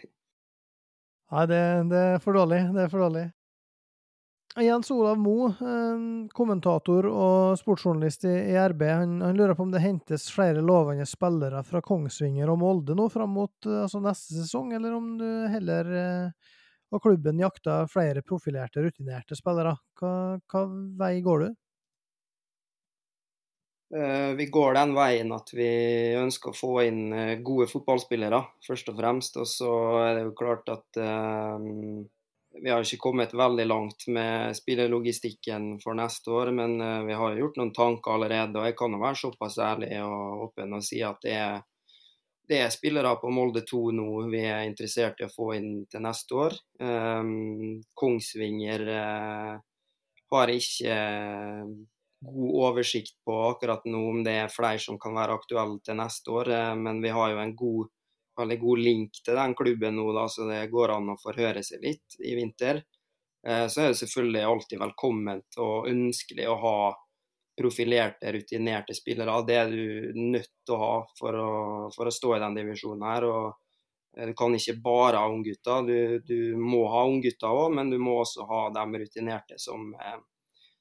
Nei, 1.31 1.45
det, 1.47 1.61
det, 1.91 1.99
er 2.15 2.23
for 2.23 2.35
dårlig. 2.35 2.59
Det 2.75 2.83
er 2.83 2.91
for 2.91 3.05
dårlig. 3.05 3.29
Jens 4.59 4.91
Olav 4.91 5.19
Mo, 5.23 5.53
kommentator 6.35 7.07
og 7.07 7.59
sportsjournalist 7.61 8.25
i 8.27 8.57
RB, 8.59 8.83
han, 8.83 9.13
han, 9.23 9.37
lurer 9.39 9.55
på 9.55 9.63
om 9.63 9.71
det 9.71 9.83
hentes 9.85 10.25
flere 10.35 10.59
lovende 10.65 11.07
spillere 11.07 11.63
fra 11.65 11.79
Kongsvinger 11.87 12.51
og 12.51 12.59
Molde 12.59 12.97
nå 12.99 13.07
fram 13.15 13.31
mot 13.39 13.69
altså 13.71 14.03
neste 14.03 14.41
sesong, 14.41 14.73
eller 14.75 14.97
om 14.97 15.13
du 15.21 15.29
heller 15.55 15.93
eh, 16.03 16.57
og 16.91 17.03
klubben 17.03 17.39
jakter 17.39 17.89
flere 17.91 18.23
profilerte, 18.27 18.83
rutinerte 18.83 19.39
spillere. 19.39 19.77
Hva, 19.99 20.13
hva 20.51 20.63
vei 20.99 21.13
går 21.23 21.45
du? 21.45 21.51
Eh, 23.91 24.33
vi 24.39 24.47
går 24.51 24.77
den 24.79 24.95
veien 24.95 25.33
at 25.35 25.51
vi 25.55 25.71
ønsker 26.19 26.53
å 26.53 26.59
få 26.59 26.73
inn 26.87 27.13
eh, 27.15 27.37
gode 27.47 27.67
fotballspillere, 27.71 28.43
først 28.67 28.91
og 28.93 28.99
fremst. 29.01 29.39
Og 29.43 29.49
så 29.51 29.73
er 30.05 30.13
det 30.19 30.25
jo 30.29 30.37
klart 30.39 30.71
at 30.75 31.01
um, 31.03 32.05
vi 32.63 32.71
har 32.71 32.83
ikke 32.83 33.01
kommet 33.01 33.35
veldig 33.37 33.67
langt 33.67 34.07
med 34.11 34.57
spillerlogistikken 34.59 35.77
for 35.83 35.99
neste 35.99 36.33
år, 36.35 36.53
men 36.57 36.81
uh, 36.83 37.03
vi 37.07 37.17
har 37.17 37.39
gjort 37.39 37.61
noen 37.61 37.75
tanker 37.77 38.17
allerede. 38.17 38.59
Og 38.59 38.69
jeg 38.69 38.77
kan 38.79 38.97
jo 38.97 39.03
være 39.03 39.21
såpass 39.23 39.59
ærlig 39.63 39.93
og 40.05 40.47
åpen 40.49 40.79
og 40.79 40.85
si 40.87 41.03
at 41.07 41.23
det 41.25 41.37
er, 41.39 41.61
det 42.51 42.59
er 42.65 42.75
spillere 42.75 43.15
på 43.23 43.31
Molde 43.31 43.63
2 43.69 43.85
nå 43.95 44.09
vi 44.33 44.43
er 44.49 44.67
interessert 44.67 45.23
i 45.23 45.29
å 45.29 45.33
få 45.33 45.53
inn 45.61 45.73
til 45.91 46.05
neste 46.05 46.43
år. 46.47 46.59
Um, 46.83 47.81
Kongsvinger 47.95 48.87
uh, 48.91 49.55
har 50.31 50.55
ikke 50.55 50.99
god 52.21 52.55
oversikt 52.69 53.17
på 53.25 53.37
akkurat 53.49 53.87
nå 53.89 54.01
om 54.11 54.21
det 54.25 54.35
er 54.43 54.53
flere 54.53 54.81
som 54.83 54.99
kan 55.01 55.17
være 55.17 55.39
aktuelle 55.39 55.81
til 55.85 55.97
neste 56.01 56.35
år. 56.35 56.53
Eh, 56.57 56.75
men 56.77 57.01
vi 57.03 57.13
har 57.17 57.33
jo 57.33 57.41
en 57.43 57.57
god, 57.57 57.91
veldig 58.39 58.59
god 58.61 58.83
link 58.87 59.21
til 59.25 59.37
den 59.37 59.55
klubben 59.59 59.97
nå, 59.99 60.07
da, 60.17 60.27
så 60.31 60.47
det 60.49 60.63
går 60.73 60.95
an 60.97 61.13
å 61.15 61.21
forhøre 61.21 61.63
seg 61.67 61.85
litt 61.85 62.19
i 62.23 62.35
vinter. 62.39 62.83
Eh, 63.47 63.67
så 63.73 63.85
er 63.85 63.93
det 63.93 64.01
selvfølgelig 64.01 64.45
alltid 64.47 64.83
velkomment 64.83 65.61
og 65.65 65.89
ønskelig 65.91 66.49
å 66.49 66.59
ha 66.65 66.77
profilerte, 67.61 68.33
rutinerte 68.33 68.95
spillere. 68.97 69.41
Det 69.45 69.57
er 69.59 69.73
du 69.73 70.21
nødt 70.33 70.53
til 70.65 70.77
å 70.77 70.81
ha 70.85 70.95
for 71.19 71.41
å, 71.41 71.51
for 71.95 72.09
å 72.09 72.15
stå 72.15 72.37
i 72.37 72.45
den 72.45 72.63
divisjonen 72.63 73.09
her. 73.11 73.29
og 73.29 73.59
Eh, 74.17 74.27
du 74.27 74.35
kan 74.35 74.55
ikke 74.55 74.77
bare 74.83 75.17
ha 75.17 75.31
unggutter, 75.31 75.83
du, 75.87 76.19
du 76.27 76.57
må 76.59 76.85
ha 76.91 77.05
unggutter 77.07 77.51
òg, 77.51 77.75
men 77.75 77.91
du 77.91 77.99
må 78.03 78.21
også 78.23 78.47
ha 78.49 78.63
de 78.75 79.03
rutinerte 79.05 79.59
som, 79.59 79.93
eh, 79.95 80.19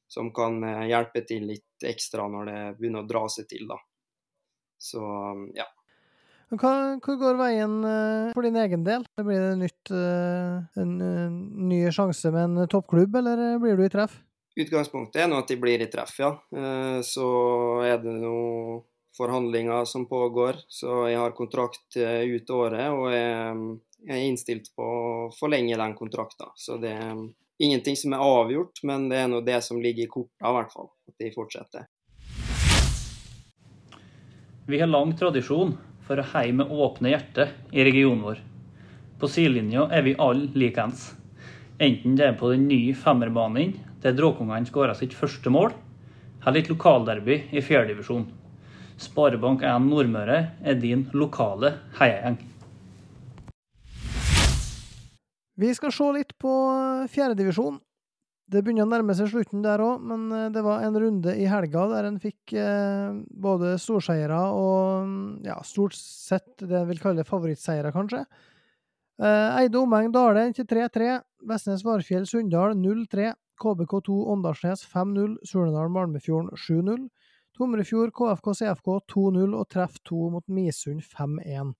som, 0.09 0.31
kan 0.33 0.61
hjelpe 0.89 1.23
til 1.29 1.45
litt 1.51 1.85
ekstra 1.85 2.27
når 2.31 2.49
det 2.49 2.61
begynner 2.79 3.05
å 3.05 3.09
dra 3.09 3.25
seg 3.29 3.49
til. 3.51 3.67
da. 3.69 3.77
Så 4.79 5.03
ja. 5.57 5.67
Hva, 6.49 6.71
hvor 7.05 7.17
går 7.21 7.37
veien 7.37 7.75
for 8.33 8.45
din 8.47 8.57
egen 8.57 8.85
del? 8.87 9.03
Blir 9.21 9.43
det 9.43 9.57
nytt, 9.59 9.91
en, 9.93 10.95
en 10.97 11.35
ny 11.69 11.83
sjanse 11.93 12.31
med 12.33 12.47
en 12.47 12.69
toppklubb, 12.71 13.19
eller 13.21 13.59
blir 13.61 13.77
du 13.77 13.83
i 13.85 13.91
treff? 13.93 14.15
Utgangspunktet 14.59 15.21
er 15.21 15.29
nå 15.29 15.37
at 15.43 15.51
de 15.51 15.59
blir 15.61 15.83
i 15.85 15.89
treff, 15.93 16.15
ja. 16.19 16.31
Så 17.05 17.27
er 17.85 18.01
det 18.01 18.15
noen 18.17 18.81
forhandlinger 19.19 19.85
som 19.85 20.07
pågår. 20.09 20.55
Så 20.67 21.07
jeg 21.09 21.19
har 21.19 21.35
kontrakt 21.35 21.97
eh, 21.99 22.23
ut 22.23 22.49
året 22.49 22.87
og 22.93 23.11
jeg 23.11 24.15
er 24.15 24.23
innstilt 24.23 24.71
på 24.75 24.85
å 24.85 25.29
forlenge 25.35 25.77
den 25.79 25.95
kontrakten. 25.97 26.53
Så 26.55 26.77
det 26.79 26.93
er 26.95 27.17
ingenting 27.59 27.99
som 27.99 28.15
er 28.15 28.23
avgjort, 28.23 28.79
men 28.87 29.09
det 29.11 29.19
er 29.19 29.31
nå 29.31 29.41
det 29.43 29.59
som 29.65 29.81
ligger 29.83 30.05
i 30.05 30.11
kortene, 30.11 30.51
i 30.51 30.55
hvert 30.55 30.71
fall. 30.71 30.91
At 31.09 31.19
de 31.19 31.33
fortsetter. 31.35 31.89
Vi 34.69 34.79
har 34.79 34.87
lang 34.87 35.15
tradisjon 35.17 35.73
for 36.09 36.17
å 36.17 36.29
heie 36.31 36.55
med 36.57 36.71
åpne 36.73 37.11
hjerter 37.11 37.51
i 37.69 37.83
regionen 37.85 38.23
vår. 38.25 38.39
På 39.21 39.27
sidelinja 39.29 39.83
er 39.93 40.01
vi 40.07 40.15
alle 40.17 40.49
likeens. 40.57 41.11
Enten 41.77 42.15
det 42.17 42.25
er 42.25 42.39
på 42.39 42.49
den 42.49 42.65
nye 42.65 42.95
femmerbanen 42.97 43.75
der 44.01 44.15
Dråkungene 44.17 44.65
skåra 44.65 44.95
sitt 44.97 45.13
første 45.13 45.53
mål, 45.53 45.75
eller 46.41 46.63
et 46.63 46.71
lokalderby 46.71 47.35
i 47.53 47.61
fjerdedivisjon. 47.61 48.25
Sparebank1 48.99 49.85
Nordmøre 49.85 50.39
er 50.65 50.79
din 50.81 51.05
lokale 51.13 51.75
heiagjeng. 51.99 52.39
Vi 55.59 55.69
skal 55.75 55.93
se 55.93 56.09
litt 56.15 56.33
på 56.41 56.55
fjerdedivisjon. 57.11 57.77
Det 58.49 58.63
begynner 58.65 58.87
å 58.87 58.89
nærme 58.89 59.13
seg 59.13 59.27
slutten 59.29 59.61
der 59.61 59.81
òg, 59.85 60.01
men 60.09 60.29
eh, 60.33 60.47
det 60.53 60.63
var 60.65 60.81
en 60.81 60.95
runde 60.97 61.35
i 61.37 61.45
helga 61.49 61.83
der 61.91 62.07
en 62.07 62.17
fikk 62.21 62.55
eh, 62.57 63.19
både 63.29 63.75
storseiere 63.81 64.39
og 64.57 65.05
mm, 65.05 65.27
ja, 65.45 65.59
stort 65.65 65.93
sett 65.97 66.63
det 66.63 66.79
en 66.79 66.87
vil 66.89 67.01
kalle 67.03 67.27
favorittseiere, 67.27 67.93
kanskje. 67.93 68.23
Eh, 69.19 69.59
Eide 69.59 69.77
Omeng 69.77 70.09
Dale 70.15 70.47
til 70.55 70.65
3-3. 70.65 71.19
Vestnes 71.49 71.85
Varfjell 71.85 72.25
Sunndal 72.29 72.73
0-3. 72.79 73.33
KBK2 73.59 74.17
Åndalsnes 74.33 74.85
5-0. 74.87 75.35
Surnadal 75.45 75.91
Malmefjorden 75.93 76.55
7-0. 76.55 77.05
Tomrefjord 77.59 78.15
KFK 78.15 78.53
CFK 78.61 78.89
2-0 79.13 79.57
og 79.59 79.67
treff 79.69 79.99
2 80.07 80.29
mot 80.33 80.45
Misund 80.47 81.03
5-1. 81.03 81.75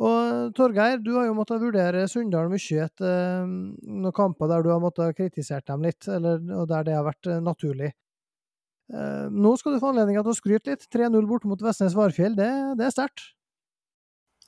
Og 0.00 0.52
Torgeir, 0.56 1.00
du 1.04 1.12
har 1.18 1.26
jo 1.28 1.36
måttet 1.36 1.60
vurdere 1.60 2.06
Sunndal 2.08 2.48
mye 2.48 2.84
etter 2.86 3.08
eh, 3.10 3.48
noen 3.84 4.14
kamper 4.16 4.48
der 4.48 4.64
du 4.64 4.70
har 4.72 4.80
måttet 4.80 5.18
kritisert 5.18 5.66
dem 5.68 5.84
litt, 5.84 6.08
eller, 6.08 6.40
og 6.56 6.70
der 6.70 6.86
det 6.88 6.94
har 6.96 7.04
vært 7.04 7.28
eh, 7.28 7.42
naturlig. 7.44 7.90
Eh, 8.94 9.26
nå 9.28 9.52
skal 9.60 9.76
du 9.76 9.82
få 9.82 9.92
anledning 9.92 10.16
til 10.22 10.32
å 10.32 10.38
skryte 10.38 10.72
litt. 10.72 10.88
3-0 10.88 11.28
borte 11.28 11.50
mot 11.50 11.60
Vestnes 11.60 11.96
Varfjell, 11.98 12.38
det, 12.38 12.48
det 12.80 12.88
er 12.88 12.96
sterkt? 12.96 13.28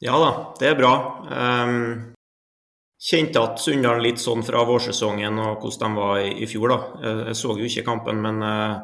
Ja 0.02 0.16
da, 0.18 0.30
det 0.58 0.72
er 0.72 0.78
bra. 0.80 0.94
Um, 1.28 1.76
kjente 2.96 3.44
at 3.44 3.60
Sunndal 3.60 4.00
litt 4.02 4.24
sånn 4.24 4.40
fra 4.46 4.64
vårsesongen 4.66 5.36
og 5.36 5.66
hvordan 5.66 5.92
de 5.92 6.00
var 6.00 6.22
i, 6.24 6.32
i 6.42 6.48
fjor. 6.48 6.72
da. 6.72 7.12
Jeg 7.28 7.38
så 7.38 7.52
jo 7.60 7.68
ikke 7.68 7.84
kampen, 7.92 8.24
men 8.24 8.40
uh, 8.40 8.80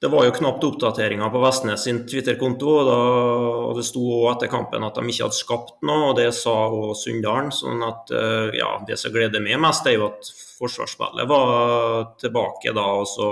det 0.00 0.08
var 0.12 0.26
jo 0.26 0.32
knapt 0.36 0.64
oppdateringer 0.64 1.30
på 1.32 1.40
Vestnes 1.40 1.84
sin 1.86 2.02
Twitter-konto. 2.08 2.72
og, 2.84 3.76
Det 3.76 3.84
sto 3.84 4.02
òg 4.04 4.34
etter 4.34 4.50
kampen 4.52 4.84
at 4.84 4.94
de 4.94 5.08
ikke 5.08 5.24
hadde 5.24 5.38
skapt 5.38 5.78
noe, 5.88 6.10
og 6.10 6.16
det 6.18 6.34
sa 6.36 6.52
òg 6.68 6.92
Sunndalen. 7.00 7.48
sånn 7.50 7.80
at 7.82 8.12
eh, 8.12 8.58
ja, 8.60 8.76
Det 8.86 8.98
som 9.00 9.12
gleder 9.12 9.40
meg 9.40 9.58
mest, 9.60 9.86
er 9.86 9.96
jo 9.96 10.10
at 10.10 10.28
forsvarsspillet 10.58 11.28
var 11.28 12.12
tilbake 12.20 12.74
da. 12.76 12.84
og 13.00 13.06
så 13.08 13.30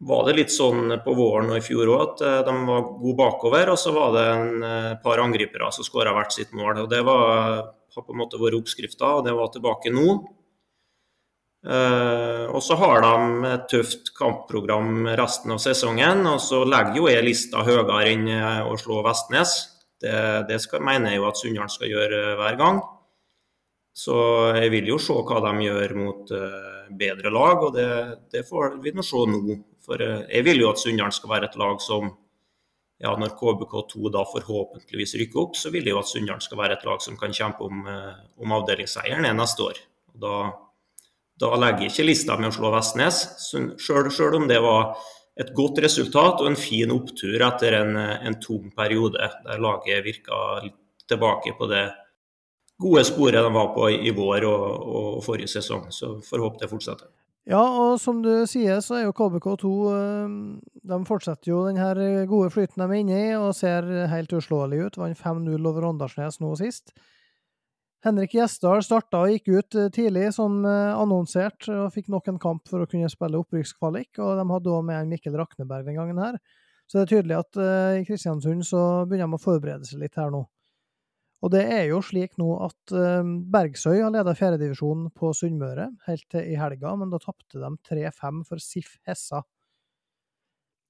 var 0.00 0.24
det 0.26 0.36
litt 0.38 0.52
sånn 0.54 0.94
på 1.04 1.12
våren 1.12 1.50
og 1.50 1.58
i 1.58 1.64
fjor 1.66 1.90
òg 1.92 2.00
at 2.06 2.22
eh, 2.24 2.40
de 2.46 2.54
var 2.70 2.86
gode 3.02 3.16
bakover. 3.18 3.74
Og 3.74 3.78
så 3.78 3.90
var 3.90 4.14
det 4.14 4.26
en 4.30 4.62
eh, 4.62 4.92
par 5.02 5.18
angripere 5.18 5.72
som 5.74 5.84
skåra 5.84 6.14
hvert 6.14 6.32
sitt 6.32 6.54
mål. 6.54 6.84
og 6.84 6.90
Det 6.94 7.02
var, 7.02 7.74
har 7.96 8.06
på 8.06 8.14
en 8.14 8.22
måte 8.22 8.38
vært 8.38 8.62
oppskrifta, 8.62 9.16
og 9.18 9.26
det 9.26 9.34
var 9.34 9.50
tilbake 9.50 9.90
nå. 9.90 10.20
Uh, 11.60 12.48
og 12.56 12.62
så 12.64 12.72
har 12.80 13.02
de 13.04 13.48
et 13.50 13.66
tøft 13.68 14.14
kampprogram 14.16 15.04
resten 15.18 15.52
av 15.52 15.60
sesongen. 15.60 16.24
Og 16.30 16.40
så 16.42 16.62
legger 16.64 16.96
jo 16.96 17.10
jeg 17.10 17.26
lista 17.26 17.64
høyere 17.66 18.00
enn 18.08 18.24
eh, 18.32 18.62
å 18.64 18.78
slå 18.80 19.02
Vestnes. 19.04 19.58
Det, 20.00 20.14
det 20.48 20.56
skal, 20.64 20.80
mener 20.84 21.12
jeg 21.12 21.20
jo 21.20 21.28
at 21.28 21.40
Sunndal 21.40 21.68
skal 21.72 21.92
gjøre 21.92 22.22
eh, 22.30 22.38
hver 22.40 22.56
gang. 22.60 22.80
Så 24.00 24.16
jeg 24.56 24.70
vil 24.72 24.88
jo 24.88 24.96
se 25.02 25.12
hva 25.12 25.42
de 25.44 25.66
gjør 25.66 25.92
mot 25.98 26.30
bedre 26.96 27.32
lag, 27.34 27.64
og 27.66 27.74
det, 27.74 27.88
det 28.32 28.44
får 28.48 28.78
vi 28.80 28.94
nå 28.94 29.02
se 29.04 29.24
nå. 29.28 29.56
For 29.84 30.00
jeg 30.00 30.46
vil 30.46 30.62
jo 30.62 30.70
at 30.70 30.80
Sunndal 30.80 31.12
skal 31.12 31.32
være 31.34 31.50
et 31.50 31.58
lag 31.60 31.82
som 31.82 32.08
ja, 33.02 33.10
når 33.18 33.34
KBK2 33.36 34.12
da 34.14 34.22
forhåpentligvis 34.30 35.16
rykker 35.20 35.42
opp, 35.42 35.58
så 35.58 35.74
vil 35.74 35.90
jeg 35.90 35.96
jo 35.96 36.00
at 36.00 36.08
Sunndal 36.08 36.40
skal 36.44 36.62
være 36.62 36.78
et 36.78 36.86
lag 36.86 37.02
som 37.04 37.18
kan 37.20 37.34
kjempe 37.34 37.66
om, 37.66 37.82
om 38.40 38.56
avdelingsseieren 38.60 39.28
neste 39.36 39.66
år. 39.66 39.82
Og 40.14 40.24
da 40.24 40.34
da 41.40 41.54
legger 41.56 41.88
ikke 41.88 42.04
lista 42.04 42.36
med 42.38 42.50
å 42.50 42.54
slå 42.54 42.72
Vestnes, 42.74 43.22
sjøl 43.80 44.36
om 44.36 44.46
det 44.50 44.60
var 44.62 44.94
et 45.40 45.54
godt 45.56 45.80
resultat 45.80 46.42
og 46.42 46.50
en 46.50 46.58
fin 46.58 46.90
opptur 46.92 47.40
etter 47.46 47.78
en, 47.78 47.96
en 47.96 48.36
tung 48.42 48.68
periode, 48.76 49.30
der 49.46 49.62
laget 49.62 50.04
virka 50.04 50.60
litt 50.64 50.76
tilbake 51.10 51.54
på 51.58 51.68
det 51.70 51.86
gode 52.80 53.04
sporet 53.04 53.44
de 53.44 53.52
var 53.54 53.72
på 53.74 53.88
i 53.92 54.12
vår 54.16 54.46
og, 54.48 54.66
og 55.00 55.24
forrige 55.24 55.50
sesong. 55.52 55.88
Så 55.92 56.18
får 56.24 56.44
håpe 56.44 56.62
det 56.62 56.70
fortsetter. 56.70 57.08
Ja, 57.48 57.60
og 57.60 57.96
som 58.00 58.20
du 58.22 58.44
sier, 58.48 58.82
så 58.84 58.98
er 58.98 59.06
jo 59.06 59.14
KBK2 59.16 59.70
eh, 59.90 60.34
De 60.92 60.98
fortsetter 61.08 61.50
jo 61.50 61.62
den 61.66 62.28
gode 62.30 62.50
flyten 62.52 62.82
de 62.82 62.86
er 62.86 63.00
inne 63.00 63.20
i, 63.20 63.30
og 63.38 63.56
ser 63.56 63.88
helt 64.12 64.32
uslåelige 64.36 64.90
ut. 64.90 65.00
Vant 65.00 65.18
5-0 65.18 65.70
over 65.72 65.88
Åndalsnes 65.90 66.40
nå 66.44 66.52
sist. 66.60 66.94
Henrik 68.00 68.32
Gjesdal 68.32 68.80
starta 68.80 69.18
og 69.26 69.32
gikk 69.34 69.50
ut 69.52 69.76
eh, 69.76 69.90
tidlig 69.92 70.30
som 70.32 70.62
eh, 70.64 70.92
annonsert, 70.96 71.66
og 71.68 71.90
fikk 71.92 72.08
nok 72.12 72.30
en 72.32 72.38
kamp 72.40 72.70
for 72.70 72.80
å 72.80 72.88
kunne 72.88 73.10
spille 73.12 73.40
opprykkskvalik. 73.42 74.14
Og 74.24 74.38
de 74.38 74.46
hadde 74.48 74.72
òg 74.72 74.86
med 74.88 75.10
Mikkel 75.10 75.36
Rakneberg 75.36 75.84
den 75.88 75.98
gangen 76.00 76.20
her. 76.22 76.38
Så 76.88 76.96
det 76.96 77.02
er 77.02 77.10
tydelig 77.12 77.36
at 77.36 77.58
uh, 77.60 77.98
i 78.00 78.06
Kristiansund 78.08 78.64
så 78.66 78.80
begynner 79.06 79.28
de 79.28 79.36
å 79.36 79.42
forberede 79.42 79.86
seg 79.86 80.00
litt 80.00 80.16
her 80.18 80.32
nå. 80.34 80.40
Og 81.44 81.52
det 81.54 81.60
er 81.70 81.84
jo 81.86 82.00
slik 82.04 82.34
nå 82.36 82.48
at 82.66 82.92
Bergsøy 83.54 84.02
har 84.02 84.10
leda 84.12 84.34
fjerdedivisjonen 84.36 85.06
på 85.16 85.30
Sunnmøre 85.32 85.86
helt 86.04 86.26
til 86.34 86.50
i 86.50 86.58
helga, 86.60 86.90
men 87.00 87.08
da 87.14 87.20
tapte 87.22 87.62
de 87.62 87.70
3-5 87.88 88.42
for 88.48 88.60
SIF 88.60 88.90
Hessa. 89.08 89.40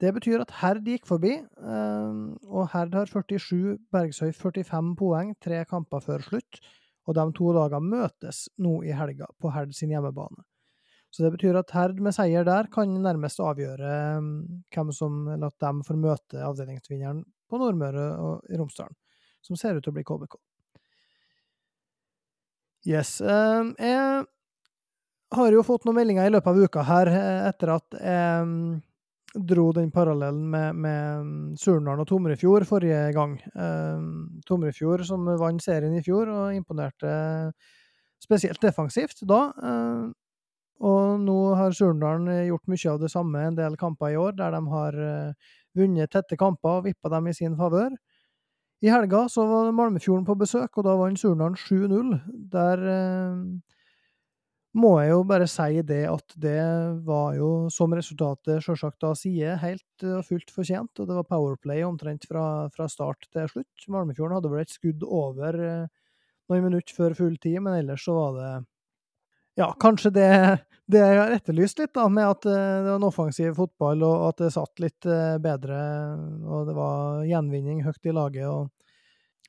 Det 0.02 0.10
betyr 0.16 0.42
at 0.42 0.56
Herd 0.58 0.88
gikk 0.90 1.06
forbi, 1.06 1.36
og 1.60 2.66
Herd 2.72 2.96
har 2.98 3.12
47, 3.12 3.76
Bergsøy 3.94 4.32
45 4.32 4.90
poeng, 4.98 5.36
tre 5.38 5.62
kamper 5.70 6.02
før 6.02 6.26
slutt 6.32 6.58
og 7.10 7.16
de 7.18 7.26
to 7.34 7.50
lagene 7.56 7.90
møtes 7.90 8.44
nå 8.62 8.80
i 8.86 8.94
helga 8.94 9.26
på 9.42 9.50
Herd 9.50 9.74
sin 9.74 9.90
hjemmebane. 9.90 10.44
Så 11.10 11.24
det 11.24 11.32
betyr 11.34 11.58
at 11.58 11.72
Herd 11.74 11.98
med 11.98 12.14
seier 12.14 12.46
der 12.46 12.68
kan 12.70 12.92
nærmest 13.02 13.42
avgjøre 13.42 13.94
mm, 14.22 14.34
hvem 14.70 14.92
som, 14.94 15.24
eller 15.34 15.50
at 15.50 15.64
de 15.64 15.86
får 15.88 15.98
møte 15.98 16.44
avdelingsvinneren 16.46 17.24
på 17.50 17.58
Nordmøre 17.58 18.04
og 18.22 18.46
i 18.46 18.60
Romsdalen, 18.60 18.94
som 19.42 19.58
ser 19.58 19.74
ut 19.74 19.82
til 19.82 19.90
å 19.90 19.96
bli 19.96 20.06
KBK. 20.06 20.38
Yes. 22.86 23.18
Eh, 23.20 23.72
jeg 23.82 24.22
har 25.36 25.56
jo 25.56 25.66
fått 25.66 25.84
noen 25.84 25.98
meldinger 25.98 26.30
i 26.30 26.32
løpet 26.32 26.54
av 26.54 26.62
uka 26.62 26.86
her 26.86 27.10
eh, 27.10 27.42
etter 27.50 27.74
at 27.74 27.98
jeg 27.98 28.46
mm, 28.46 28.62
dro 29.34 29.70
den 29.72 29.90
parallellen 29.94 30.50
med, 30.50 30.74
med 30.74 31.26
mm, 31.26 31.56
Surnadal 31.60 32.02
og 32.02 32.08
Tomrefjord 32.08 32.66
forrige 32.68 33.12
gang. 33.14 33.36
Eh, 33.54 34.06
Tomrefjord 34.46 35.04
som 35.06 35.28
vant 35.40 35.62
serien 35.62 35.94
i 35.94 36.02
fjor 36.02 36.30
og 36.32 36.56
imponerte 36.56 37.12
spesielt 38.20 38.60
defensivt 38.62 39.22
da. 39.28 39.40
Eh, 39.62 40.10
og 40.80 41.20
nå 41.20 41.38
har 41.60 41.76
Surnadal 41.76 42.46
gjort 42.48 42.70
mye 42.72 42.92
av 42.92 43.00
det 43.02 43.10
samme 43.12 43.42
en 43.44 43.58
del 43.58 43.76
kamper 43.80 44.14
i 44.14 44.20
år, 44.20 44.38
der 44.38 44.54
de 44.56 44.62
har 44.72 45.00
eh, 45.06 45.50
vunnet 45.76 46.10
tette 46.10 46.38
kamper 46.40 46.80
og 46.80 46.88
vippa 46.88 47.12
dem 47.12 47.28
i 47.30 47.36
sin 47.36 47.56
favør. 47.58 47.92
I 48.80 48.88
helga 48.88 49.26
så 49.28 49.44
var 49.44 49.74
Malmefjorden 49.76 50.24
på 50.24 50.38
besøk, 50.40 50.78
og 50.80 50.86
da 50.86 50.94
vant 50.96 51.20
Surnadal 51.20 51.58
7-0. 51.60 52.14
Der 52.52 52.86
eh, 52.88 53.42
må 54.78 54.90
jeg 55.00 55.10
jo 55.10 55.22
bare 55.26 55.46
si 55.50 55.82
det 55.82 56.02
at 56.06 56.34
det 56.38 56.60
var 57.06 57.34
jo, 57.34 57.50
som 57.74 57.94
resultatet 57.96 58.62
sjølsagt 58.62 59.00
da 59.02 59.12
sier, 59.18 59.56
helt 59.58 60.04
og 60.06 60.22
fullt 60.28 60.52
fortjent. 60.54 60.92
Og 60.94 61.08
det 61.08 61.16
var 61.16 61.26
Powerplay 61.26 61.82
omtrent 61.86 62.26
fra, 62.30 62.44
fra 62.74 62.86
start 62.90 63.26
til 63.34 63.48
slutt. 63.50 63.88
Malmefjorden 63.90 64.38
hadde 64.38 64.52
vel 64.52 64.62
et 64.62 64.74
skudd 64.74 65.02
over 65.06 65.58
eh, 65.58 65.88
noen 66.50 66.68
minutter 66.68 66.94
før 66.94 67.18
full 67.18 67.34
tid, 67.42 67.58
men 67.64 67.80
ellers 67.80 68.06
så 68.06 68.14
var 68.14 68.38
det 68.38 68.52
ja, 69.58 69.66
kanskje 69.82 70.12
det, 70.14 70.28
det 70.86 71.02
jeg 71.02 71.18
har 71.18 71.34
etterlyst 71.34 71.82
litt, 71.82 71.92
da, 71.98 72.06
med 72.06 72.30
at 72.30 72.46
eh, 72.46 72.54
det 72.84 72.92
var 72.92 73.02
en 73.02 73.10
offensiv 73.10 73.58
fotball, 73.58 74.06
og 74.06 74.30
at 74.30 74.44
det 74.44 74.54
satt 74.54 74.86
litt 74.86 75.10
eh, 75.10 75.34
bedre, 75.42 75.82
og 76.46 76.70
det 76.70 76.78
var 76.78 77.26
gjenvinning 77.26 77.82
høyt 77.88 78.06
i 78.06 78.14
laget. 78.14 78.46
og 78.46 78.70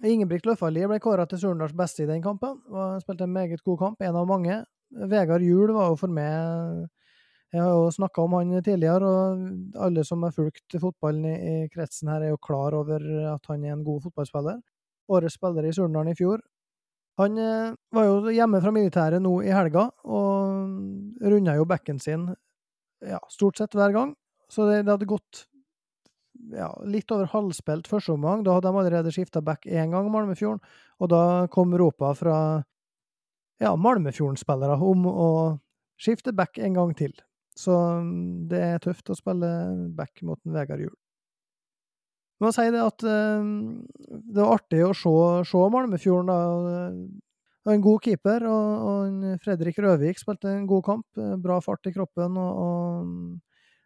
Ingebrigt 0.02 0.50
Løfaldli 0.50 0.90
ble 0.90 0.98
kåra 0.98 1.30
til 1.30 1.44
Surnadals 1.44 1.78
beste 1.78 2.02
i 2.02 2.10
den 2.10 2.24
kampen. 2.26 2.58
Spilte 3.04 3.28
en 3.28 3.36
meget 3.36 3.62
god 3.62 3.78
kamp, 3.84 4.02
en 4.02 4.18
av 4.18 4.26
mange. 4.26 4.64
Vegard 4.92 5.46
Juel 5.46 5.72
var 5.76 5.92
jo 5.92 6.00
for 6.00 6.12
meg 6.12 6.88
Jeg 7.52 7.62
har 7.62 7.72
jo 7.72 7.92
snakka 7.92 8.24
om 8.24 8.38
han 8.38 8.54
tidligere, 8.64 9.08
og 9.08 9.82
alle 9.88 10.04
som 10.08 10.24
har 10.24 10.36
fulgt 10.36 10.78
fotballen 10.80 11.26
i, 11.28 11.36
i, 11.36 11.56
kretsen 11.72 12.12
her, 12.12 12.24
er 12.24 12.32
jo 12.32 12.40
klar 12.40 12.76
over 12.78 13.04
at 13.34 13.50
han 13.52 13.66
er 13.66 13.76
en 13.76 13.84
god 13.84 14.06
fotballspiller. 14.06 14.62
Årets 15.12 15.36
spiller 15.36 15.68
i 15.68 15.74
Surnadal 15.76 16.14
i 16.14 16.16
fjor. 16.16 16.40
Han 17.20 17.36
eh, 17.38 17.74
var 17.92 18.08
jo 18.08 18.32
hjemme 18.32 18.62
fra 18.64 18.72
militæret 18.72 19.20
nå 19.24 19.34
i 19.44 19.52
helga, 19.52 19.90
og 20.08 21.28
runda 21.28 21.58
jo 21.58 21.68
bekken 21.68 22.00
sin 22.00 22.30
ja, 23.04 23.20
stort 23.30 23.60
sett 23.60 23.76
hver 23.76 23.92
gang. 23.96 24.16
Så 24.52 24.68
det, 24.70 24.84
det 24.86 24.96
hadde 24.96 25.12
gått 25.12 25.46
ja, 26.56 26.72
litt 26.88 27.12
over 27.14 27.30
halvspilt 27.32 27.90
første 27.92 28.16
omgang. 28.16 28.46
Da 28.46 28.56
hadde 28.58 28.72
de 28.72 28.82
allerede 28.82 29.14
skifta 29.14 29.44
back 29.44 29.68
én 29.68 29.94
gang, 29.94 30.10
Malmefjorden, 30.12 30.64
og 31.02 31.12
da 31.12 31.24
kom 31.54 31.76
ropa 31.78 32.14
fra 32.18 32.38
ja, 33.62 33.76
Malmefjorden-spillere 33.78 34.78
om 34.82 35.06
å 35.10 35.30
skifte 36.02 36.34
back 36.34 36.58
en 36.58 36.78
gang 36.80 36.96
til. 36.98 37.14
Så 37.58 37.76
mm, 38.02 38.50
det 38.50 38.62
er 38.66 38.84
tøft 38.84 39.12
å 39.12 39.18
spille 39.18 39.50
back 39.98 40.24
mot 40.26 40.40
en 40.46 40.56
Vegard 40.56 40.82
Juel. 40.82 40.98
Jeg 42.42 42.48
må 42.48 42.52
si 42.56 42.66
det 42.74 42.82
at 42.82 43.04
uh, 43.06 43.50
det 44.10 44.40
var 44.40 44.56
artig 44.56 44.82
å 44.88 44.96
se, 44.98 45.12
se 45.46 45.66
Malmefjorden. 45.76 46.32
da. 46.32 47.70
En 47.70 47.84
god 47.84 48.02
keeper, 48.02 48.48
og, 48.50 48.86
og 48.90 49.42
Fredrik 49.44 49.78
Røvik 49.84 50.18
spilte 50.18 50.50
en 50.50 50.66
god 50.66 50.82
kamp. 50.88 51.20
Bra 51.44 51.60
fart 51.62 51.86
i 51.86 51.94
kroppen 51.94 52.40
og, 52.42 52.62
og 52.64 53.12
mm, 53.12 53.36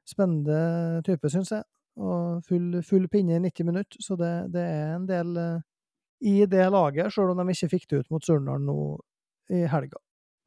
spennende 0.07 1.01
type, 1.03 1.27
syns 1.33 1.51
jeg. 1.51 1.67
Og 1.99 2.45
full, 2.47 2.79
full, 2.87 3.09
pinne 3.11 3.35
i 3.35 3.43
90 3.43 3.67
minutter, 3.67 3.99
så 4.03 4.15
det, 4.19 4.31
det 4.55 4.63
er 4.63 4.95
en 4.95 5.09
del 5.09 5.35
uh, 5.35 5.59
i 6.23 6.37
det 6.47 6.69
laget, 6.71 7.11
sjøl 7.11 7.33
om 7.33 7.43
de 7.43 7.51
ikke 7.51 7.71
fikk 7.75 7.89
det 7.91 8.01
ut 8.03 8.15
mot 8.15 8.23
Surnadal 8.23 8.63
nå 8.63 8.77
i 9.49 9.65
helga. 9.69 9.99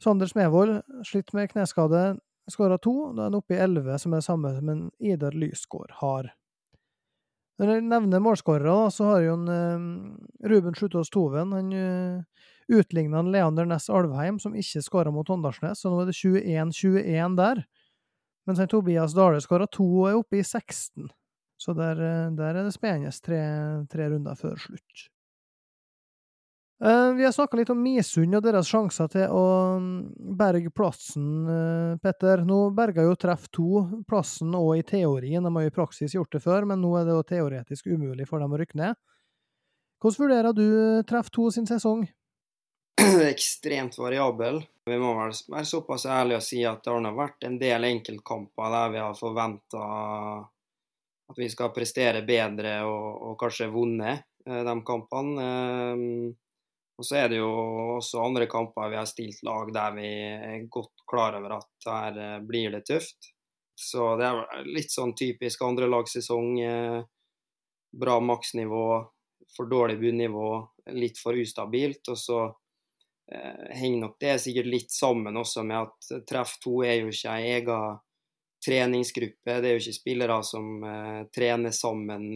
Sander 0.03 0.31
Smevold, 0.31 0.81
slitt 1.07 1.33
med 1.35 1.51
kneskade, 1.51 2.19
skåra 2.51 2.79
to. 2.79 3.13
Da 3.15 3.25
er 3.25 3.31
han 3.31 3.39
oppe 3.39 3.57
i 3.57 3.63
elleve, 3.63 3.99
som 3.99 4.15
er 4.15 4.25
samme 4.25 4.53
som 4.57 4.71
en 4.73 4.85
Idar 5.03 5.35
Lysgård 5.35 5.91
har. 6.01 6.31
Når 7.59 7.73
jeg 7.73 7.87
nevner 7.89 8.23
målskårere, 8.23 8.77
så 8.95 9.09
har 9.09 9.25
jo 9.25 9.35
en, 9.35 9.49
uh, 9.51 10.47
Ruben 10.47 10.77
Slutås 10.79 11.11
Toven 11.11 11.51
han 11.57 11.73
uh, 11.75 12.45
utligna 12.71 13.25
Leander 13.27 13.67
Næss 13.67 13.89
Alvheim, 13.91 14.39
som 14.39 14.55
ikke 14.55 14.85
skåra 14.85 15.11
mot 15.11 15.31
Åndalsnes, 15.35 15.83
så 15.83 15.91
nå 15.91 16.05
er 16.05 16.13
det 16.13 16.19
21-21 16.21 17.35
der. 17.41 17.65
Mens 18.47 18.63
han 18.63 18.71
Tobias 18.71 19.17
Dale 19.17 19.43
skåra 19.43 19.67
to 19.67 19.89
og 20.05 20.11
er 20.13 20.21
oppe 20.21 20.39
i 20.39 20.47
16. 20.47 21.11
Så 21.59 21.75
der, 21.75 21.99
der 22.39 22.55
er 22.55 22.63
det 22.63 22.77
spennende 22.77 23.11
tre, 23.11 23.41
tre 23.91 24.07
runder 24.13 24.39
før 24.39 24.55
slutt. 24.63 25.09
Uh, 26.85 27.13
vi 27.13 27.25
har 27.25 27.33
snakka 27.33 27.57
litt 27.59 27.71
om 27.75 27.81
Misund 27.83 28.37
og 28.39 28.43
deres 28.45 28.69
sjanser 28.71 29.09
til 29.11 29.33
å 29.35 29.47
mm, 29.83 29.95
berge 30.39 30.71
plassen, 30.71 31.25
uh, 31.51 31.97
Petter. 31.99 32.45
Nå 32.47 32.69
berga 32.77 33.03
jo 33.03 33.17
Treff 33.19 33.49
2 33.51 34.05
plassen 34.07 34.55
òg 34.55 34.77
i 34.79 34.85
teorien, 34.87 35.43
de 35.43 35.53
har 35.57 35.67
jo 35.67 35.73
i 35.73 35.75
praksis 35.75 36.15
gjort 36.15 36.37
det 36.37 36.43
før, 36.45 36.69
men 36.71 36.79
nå 36.79 36.93
er 37.01 37.09
det 37.09 37.17
jo 37.17 37.27
teoretisk 37.33 37.91
umulig 37.91 38.29
for 38.31 38.39
dem 38.39 38.55
å 38.55 38.63
rykke 38.63 38.79
ned. 38.79 39.01
Hvordan 39.99 40.23
vurderer 40.23 40.55
du 40.55 40.65
eh, 40.69 41.03
Treff 41.11 41.35
2 41.35 41.51
sin 41.59 41.67
sesong? 41.67 42.07
Ekstremt 43.33 43.99
variabel. 43.99 44.63
Vi 44.87 45.03
må 45.03 45.17
vel 45.19 45.35
være 45.51 45.67
såpass 45.67 46.07
ærlige 46.07 46.39
og 46.39 46.47
si 46.47 46.63
at 46.63 46.87
det 46.87 46.95
har 46.95 47.19
vært 47.19 47.51
en 47.51 47.59
del 47.59 47.91
enkeltkamper 47.91 48.75
der 48.79 48.95
vi 48.95 49.03
har 49.03 49.19
forventa 49.19 49.87
at 51.29 51.43
vi 51.43 51.51
skal 51.51 51.75
prestere 51.75 52.23
bedre 52.23 52.85
og, 52.87 53.33
og 53.33 53.41
kanskje 53.43 53.67
vunnet 53.75 54.29
de 54.47 54.75
kampene. 54.87 55.49
Og 56.99 57.07
så 57.07 57.21
er 57.21 57.29
det 57.31 57.39
jo 57.39 57.51
også 57.97 58.25
andre 58.25 58.49
kamper 58.51 58.91
vi 58.91 58.99
har 58.99 59.07
stilt 59.07 59.43
lag 59.47 59.71
der 59.75 59.93
vi 59.95 60.09
er 60.35 60.65
godt 60.71 61.05
klar 61.09 61.37
over 61.39 61.61
at 61.61 61.87
her 61.87 62.19
eh, 62.25 62.41
blir 62.43 62.75
det 62.75 62.85
tøft. 62.91 63.31
Så 63.79 64.17
det 64.19 64.27
er 64.27 64.67
litt 64.67 64.91
sånn 64.91 65.15
typisk 65.19 65.63
andrelagssesong. 65.63 66.49
Eh, 66.61 66.99
bra 67.99 68.19
maksnivå, 68.21 68.83
for 69.55 69.71
dårlig 69.71 69.97
bunnivå, 70.03 70.51
litt 70.99 71.23
for 71.23 71.39
ustabilt. 71.39 72.11
Og 72.11 72.19
så 72.19 72.41
eh, 73.31 73.71
henger 73.79 74.03
nok 74.03 74.19
det 74.19 74.35
sikkert 74.43 74.73
litt 74.75 74.91
sammen 74.93 75.39
også 75.39 75.63
med 75.71 75.87
at 75.87 76.27
Treff 76.27 76.59
2 76.67 76.77
er 76.83 76.99
jo 76.99 77.15
ikke 77.15 77.39
ei 77.39 77.55
ega 77.61 77.81
treningsgruppe. 78.67 79.61
Det 79.63 79.71
er 79.71 79.79
jo 79.79 79.85
ikke 79.85 80.01
spillere 80.01 80.43
som 80.43 80.83
trener 81.31 81.71
sammen. 81.71 82.33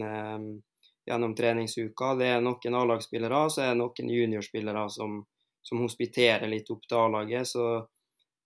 Eh, 1.05 1.11
gjennom 1.11 1.35
treningsuka. 1.35 2.15
Det 2.15 2.27
er 2.27 2.41
noen 2.41 2.75
A-lagsspillere, 2.75 3.49
så 3.49 3.61
er 3.61 3.67
det 3.73 3.79
noen 3.79 4.09
juniorspillere 4.09 4.89
som, 4.89 5.25
som 5.61 5.81
hospiterer 5.81 6.47
litt 6.47 6.69
opp 6.71 6.87
til 6.87 6.97
A-laget. 6.97 7.47
Så 7.47 7.87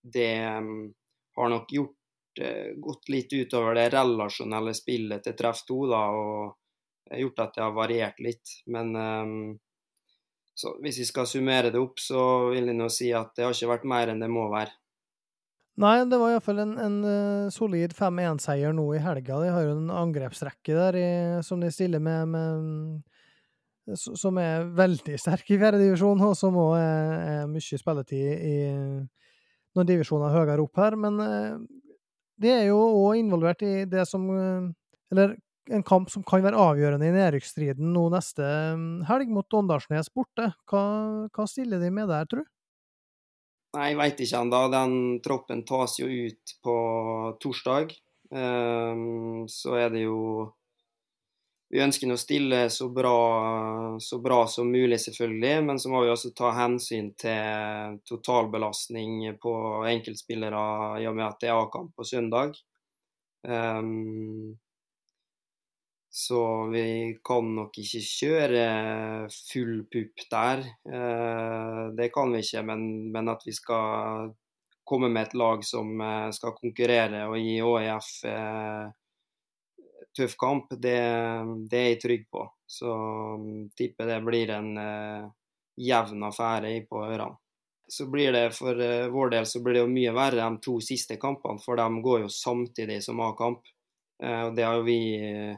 det 0.02 0.46
um, 0.46 0.92
har 1.36 1.48
nok 1.48 1.72
gjort, 1.72 1.96
uh, 2.42 2.74
gått 2.76 3.08
litt 3.08 3.32
utover 3.32 3.74
det 3.74 3.88
relasjonelle 3.94 4.74
spillet 4.74 5.22
til 5.22 5.36
Treff 5.36 5.64
2, 5.68 5.78
da, 5.90 6.02
og 6.10 7.18
gjort 7.18 7.40
at 7.40 7.54
det 7.54 7.62
har 7.62 7.72
variert 7.72 8.20
litt. 8.20 8.58
Men 8.66 8.94
um, 8.96 9.58
hvis 10.82 10.98
vi 10.98 11.06
skal 11.06 11.26
summere 11.26 11.70
det 11.70 11.80
opp, 11.80 12.00
så 12.02 12.50
vil 12.50 12.66
jeg 12.66 12.78
nå 12.78 12.90
si 12.90 13.12
at 13.14 13.34
det 13.36 13.46
har 13.46 13.54
ikke 13.54 13.74
vært 13.76 13.88
mer 13.88 14.12
enn 14.12 14.22
det 14.22 14.30
må 14.32 14.48
være. 14.50 14.74
Nei, 15.78 15.94
det 16.10 16.18
var 16.18 16.32
iallfall 16.32 16.58
en, 16.58 16.72
en 16.82 16.94
uh, 17.06 17.50
solid 17.54 17.92
5-1-seier 17.94 18.72
nå 18.74 18.88
i 18.96 19.02
helga. 19.02 19.36
De 19.44 19.50
har 19.54 19.62
jo 19.62 19.76
en 19.76 19.92
angrepsrekke 19.94 20.74
der 20.74 20.98
i, 20.98 21.10
som 21.46 21.62
de 21.62 21.70
stiller 21.70 22.02
med, 22.02 22.32
med 22.32 23.96
som 23.96 24.36
er 24.42 24.66
veldig 24.76 25.16
sterk 25.22 25.48
i 25.54 25.58
fjerdedivisjon, 25.60 26.20
og 26.26 26.34
som 26.36 26.58
òg 26.60 26.74
er, 26.80 27.12
er, 27.22 27.46
mye 27.48 27.78
spilletid 27.80 28.42
i 28.50 28.56
noen 29.78 29.88
divisjoner 29.88 30.34
høyere 30.34 30.66
opp 30.66 30.82
her. 30.82 30.98
Men 30.98 31.22
uh, 31.22 31.54
de 32.42 32.52
er 32.56 32.66
jo 32.72 32.82
òg 33.04 33.22
involvert 33.22 33.62
i 33.62 33.86
det 33.88 34.04
som 34.10 34.26
uh, 34.34 34.66
Eller 35.14 35.38
en 35.72 35.84
kamp 35.86 36.10
som 36.10 36.24
kan 36.26 36.42
være 36.42 36.58
avgjørende 36.58 37.06
i 37.06 37.14
nedrykksstriden 37.14 37.92
nå 37.94 38.08
neste 38.12 38.44
helg, 39.08 39.30
mot 39.30 39.54
Åndalsnes 39.54 40.10
borte. 40.10 40.50
Hva, 40.68 40.82
hva 41.30 41.46
stiller 41.48 41.78
de 41.80 41.90
med 41.92 42.10
der, 42.10 42.26
tru? 42.26 42.42
Nei, 43.78 43.92
jeg 43.92 43.98
veit 44.00 44.20
ikke 44.24 44.38
ennå. 44.42 44.60
Den 44.72 44.94
troppen 45.22 45.60
tas 45.66 46.00
jo 46.00 46.08
ut 46.10 46.54
på 46.64 46.76
torsdag. 47.38 47.92
Um, 48.34 49.44
så 49.48 49.76
er 49.78 49.92
det 49.94 50.02
jo 50.04 50.20
Vi 51.68 51.80
ønsker 51.84 52.08
å 52.12 52.16
stille 52.16 52.62
så 52.72 52.86
bra, 52.92 53.18
så 54.00 54.18
bra, 54.24 54.38
som 54.48 54.70
mulig, 54.72 54.96
selvfølgelig. 55.02 55.64
Men 55.68 55.78
så 55.78 55.90
må 55.92 56.00
vi 56.00 56.08
også 56.08 56.30
ta 56.32 56.54
hensyn 56.56 57.10
til 57.20 57.98
totalbelastning 58.08 59.34
på 59.42 59.52
enkeltspillere 59.90 60.62
i 61.02 61.04
og 61.10 61.18
med 61.18 61.26
at 61.26 61.44
det 61.44 61.50
er 61.50 61.60
A-kamp 61.60 61.92
på 61.92 62.08
søndag. 62.08 62.56
Um, 63.44 64.56
så 66.10 66.66
vi 66.66 67.18
kan 67.24 67.50
nok 67.54 67.76
ikke 67.78 68.00
kjøre 68.00 68.62
full 69.28 69.82
pupp 69.92 70.24
der. 70.32 70.62
Eh, 70.88 71.82
det 71.96 72.08
kan 72.14 72.32
vi 72.32 72.40
ikke, 72.44 72.62
men, 72.64 72.84
men, 73.12 73.28
at 73.28 73.44
vi 73.44 73.52
skal 73.52 74.30
komme 74.88 75.10
med 75.12 75.28
et 75.28 75.36
lag 75.36 75.64
som 75.68 76.00
eh, 76.00 76.30
skal 76.32 76.56
konkurrere 76.56 77.26
og 77.28 77.36
gi 77.36 77.58
ÅIF 77.60 78.08
eh, 78.30 78.86
tøff 80.16 80.38
kamp, 80.40 80.72
det, 80.72 80.96
det, 81.68 81.82
er 81.82 81.90
jeg 81.92 82.00
trygg 82.06 82.24
på. 82.32 82.46
Så 82.64 82.94
mm, 83.38 83.68
tipper 83.76 84.08
det 84.08 84.22
blir 84.24 84.56
en 84.56 84.72
jevn 85.78 86.24
affære 86.26 86.72
på 86.88 87.04
ørene. 87.04 87.36
Så 87.88 88.04
blir 88.12 88.34
det 88.34 88.50
For 88.52 88.76
vår 89.08 89.30
del 89.32 89.46
så 89.48 89.62
blir 89.64 89.78
det 89.78 89.80
jo 89.80 89.88
mye 89.88 90.10
verre 90.12 90.42
de 90.42 90.60
to 90.60 90.74
siste 90.84 91.16
kampene, 91.20 91.60
for 91.62 91.78
de 91.80 92.02
går 92.04 92.24
jo 92.26 92.32
samtidig 92.32 92.98
som 93.04 93.22
A-kamp. 93.24 93.62
Eh, 94.22 94.42
og 94.48 94.56
Det 94.56 94.64
har 94.66 94.82
vi 94.82 94.98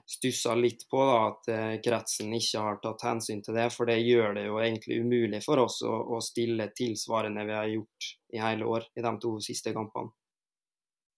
stussa 0.07 0.55
litt 0.55 0.87
på, 0.91 1.01
da, 1.09 1.19
at 1.31 1.51
eh, 1.53 1.75
kretsen 1.85 2.33
ikke 2.37 2.65
har 2.65 2.81
tatt 2.83 3.05
hensyn 3.09 3.43
til 3.45 3.57
det. 3.57 3.69
For 3.75 3.89
det 3.89 4.01
gjør 4.03 4.37
det 4.37 4.47
jo 4.49 4.61
egentlig 4.61 5.01
umulig 5.01 5.43
for 5.45 5.65
oss 5.65 5.81
å, 5.87 5.93
å 6.17 6.21
stille 6.25 6.71
tilsvarende 6.77 7.47
vi 7.49 7.57
har 7.57 7.71
gjort 7.73 8.11
i 8.35 8.43
hele 8.43 8.69
år 8.69 8.91
i 8.95 9.05
de 9.07 9.15
to 9.23 9.37
siste 9.45 9.75
kampene. 9.77 10.13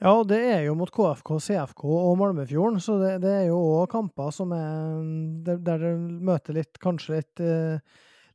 Ja, 0.02 0.16
det 0.26 0.40
er 0.50 0.64
jo 0.66 0.74
mot 0.74 0.90
KFK, 0.90 1.36
CFK 1.38 1.84
og 1.86 2.16
Malmefjorden, 2.18 2.80
så 2.82 2.96
det, 2.98 3.10
det 3.22 3.34
er 3.36 3.44
jo 3.52 3.60
òg 3.76 3.84
kamper 3.92 4.32
som 4.34 4.50
er 4.56 4.96
Der, 5.46 5.60
dere 5.62 5.92
møter 5.94 6.56
litt, 6.56 6.80
kanskje 6.82 7.20
litt, 7.20 7.42
eh, 7.42 7.78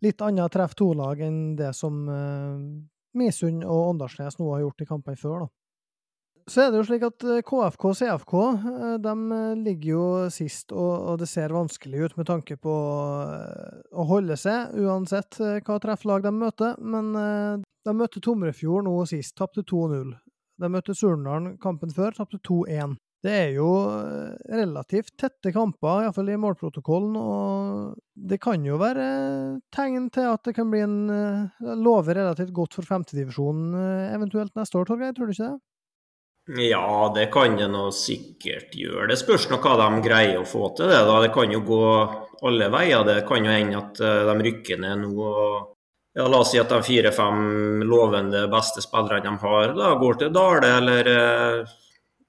litt 0.06 0.24
annet 0.24 0.54
treff 0.54 0.78
to-lag 0.80 1.20
enn 1.28 1.58
det 1.60 1.74
som 1.76 2.06
Misund 3.18 3.66
og 3.66 3.92
Åndalsnes 3.92 4.40
nå 4.40 4.48
har 4.54 4.64
gjort 4.64 4.84
i 4.86 4.88
kampene 4.88 5.20
før, 5.20 5.44
da. 5.44 5.57
Så 6.48 6.62
er 6.64 6.70
det 6.72 6.80
jo 6.80 6.86
slik 6.88 7.04
at 7.04 7.24
KFK 7.44 7.86
og 7.90 7.96
CFK 8.00 8.34
de 9.04 9.14
ligger 9.60 9.90
jo 9.90 10.04
sist, 10.32 10.72
og, 10.72 11.18
det 11.20 11.28
ser 11.28 11.52
vanskelig 11.52 12.06
ut 12.06 12.16
med 12.20 12.30
tanke 12.30 12.56
på 12.56 12.72
å 12.72 14.06
holde 14.08 14.38
seg, 14.40 14.78
uansett 14.80 15.42
hva 15.42 15.80
trefflag 15.84 16.24
de 16.24 16.32
møter. 16.32 16.80
Men 16.80 17.12
de 17.12 17.96
møtte 17.96 18.24
Tomrefjord 18.24 18.88
nå 18.88 18.96
sist, 19.12 19.36
tapte 19.36 19.66
2-0. 19.68 20.16
De 20.58 20.72
møtte 20.72 20.96
Surnadal 20.96 21.58
kampen 21.60 21.92
før, 21.94 22.16
tapte 22.16 22.40
2-1. 22.48 22.96
Det 23.28 23.34
er 23.34 23.56
jo 23.58 23.68
relativt 24.48 25.16
tette 25.20 25.52
kamper, 25.52 26.06
iallfall 26.06 26.30
i 26.32 26.40
målprotokollen, 26.40 27.16
og 27.18 27.96
det 28.30 28.38
kan 28.40 28.64
jo 28.64 28.78
være 28.80 29.08
tegn 29.74 30.08
til 30.14 30.30
at 30.32 30.48
det 30.48 30.54
kan 30.56 30.70
bli 30.72 30.84
en 30.86 31.00
lover 31.82 32.22
relativt 32.22 32.54
godt 32.56 32.78
for 32.78 32.88
femtedivisjonen 32.88 33.74
eventuelt 34.14 34.54
neste 34.56 34.80
år, 34.80 34.88
Torgeir, 34.88 35.18
tror 35.18 35.28
du 35.28 35.36
ikke 35.36 35.50
det? 35.50 35.58
Ja, 36.48 37.12
det 37.16 37.26
kan 37.34 37.58
det 37.60 37.68
nå 37.68 37.90
sikkert 37.92 38.76
gjøre. 38.76 39.10
Det 39.12 39.18
spørs 39.20 39.50
nå 39.52 39.58
hva 39.60 39.74
de 39.82 40.04
greier 40.06 40.38
å 40.40 40.48
få 40.48 40.70
til 40.78 40.88
det. 40.88 41.02
da. 41.10 41.18
Det 41.26 41.34
kan 41.36 41.52
jo 41.52 41.60
gå 41.68 41.88
alle 42.48 42.70
veier. 42.72 43.04
Det 43.04 43.18
kan 43.28 43.44
jo 43.44 43.52
hende 43.52 43.82
at 43.82 44.00
eh, 44.00 44.30
de 44.30 44.46
rykker 44.46 44.80
ned 44.80 45.02
nå. 45.02 45.12
og 45.18 45.74
ja, 46.16 46.28
La 46.32 46.40
oss 46.40 46.54
si 46.54 46.62
at 46.62 46.72
de 46.72 46.80
fire-fem 46.88 47.84
lovende 47.84 48.46
beste 48.52 48.82
spillerne 48.82 49.28
de 49.28 49.34
har, 49.44 49.74
da 49.76 49.92
går 50.00 50.22
til 50.22 50.32
Dale 50.34 50.72
eller 50.80 51.10
eh, 51.12 51.76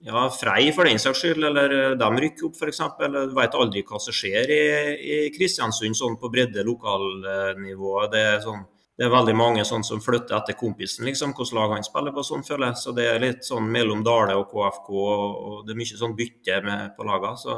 ja, 0.04 0.24
Frei 0.34 0.72
for 0.74 0.90
den 0.90 1.00
saks 1.02 1.22
skyld, 1.22 1.46
eller 1.48 1.76
eh, 1.76 1.94
de 2.00 2.08
rykker 2.24 2.48
opp 2.50 2.58
f.eks. 2.58 2.82
Du 2.98 3.38
vet 3.38 3.54
aldri 3.54 3.84
hva 3.86 4.02
som 4.02 4.18
skjer 4.18 4.50
i, 4.50 4.64
i 4.98 5.20
Kristiansund 5.34 5.96
sånn 5.96 6.18
på 6.18 6.30
bredde 6.34 6.66
lokalnivå. 6.66 7.94
Det 8.10 8.24
er 8.34 8.42
sånn 8.42 8.66
det 8.98 9.06
er 9.06 9.12
veldig 9.12 9.34
mange 9.38 9.62
sånn 9.62 9.84
som 9.86 10.00
flytter 10.02 10.34
etter 10.34 10.56
kompisen, 10.58 11.06
liksom, 11.06 11.30
hvilket 11.36 11.54
lag 11.54 11.76
han 11.76 11.84
spiller 11.86 12.14
på. 12.14 12.24
sånn 12.26 12.42
føler 12.42 12.72
jeg. 12.72 12.80
Så 12.80 12.94
det 12.96 13.04
er 13.06 13.22
litt 13.22 13.44
sånn 13.46 13.68
mellom 13.70 14.02
Dale 14.02 14.34
og 14.34 14.48
KFK, 14.50 14.88
og 14.98 15.60
det 15.66 15.74
er 15.74 15.78
mye 15.78 15.98
sånn 16.00 16.16
bytte 16.18 16.56
med 16.66 16.96
på 16.96 17.06
lagene. 17.06 17.38
Så 17.38 17.54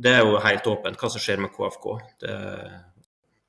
det 0.00 0.14
er 0.16 0.24
jo 0.24 0.40
helt 0.40 0.70
åpent 0.72 0.96
hva 0.96 1.10
som 1.12 1.22
skjer 1.22 1.42
med 1.44 1.52
KFK. 1.52 1.88
Det, 2.24 2.36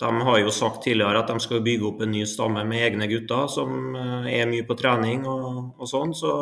de 0.04 0.10
har 0.28 0.42
jo 0.42 0.52
sagt 0.54 0.84
tidligere 0.84 1.22
at 1.24 1.32
de 1.32 1.40
skal 1.46 1.64
bygge 1.64 1.88
opp 1.88 2.04
en 2.04 2.12
ny 2.12 2.26
stamme 2.28 2.66
med 2.68 2.84
egne 2.90 3.08
gutter 3.10 3.48
som 3.56 3.96
eh, 3.96 4.28
er 4.42 4.52
mye 4.52 4.68
på 4.68 4.78
trening 4.78 5.24
og, 5.32 5.80
og 5.80 5.90
sånn. 5.90 6.12
Så 6.12 6.34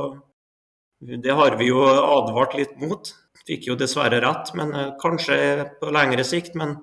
det 1.06 1.38
har 1.38 1.60
vi 1.62 1.70
jo 1.70 1.86
advart 1.86 2.58
litt 2.58 2.74
mot. 2.82 3.14
Fikk 3.46 3.70
jo 3.70 3.78
dessverre 3.78 4.18
rett, 4.26 4.50
men 4.58 4.74
eh, 4.74 4.92
kanskje 4.98 5.38
på 5.78 5.94
lengre 5.94 6.26
sikt. 6.28 6.58
Men 6.58 6.80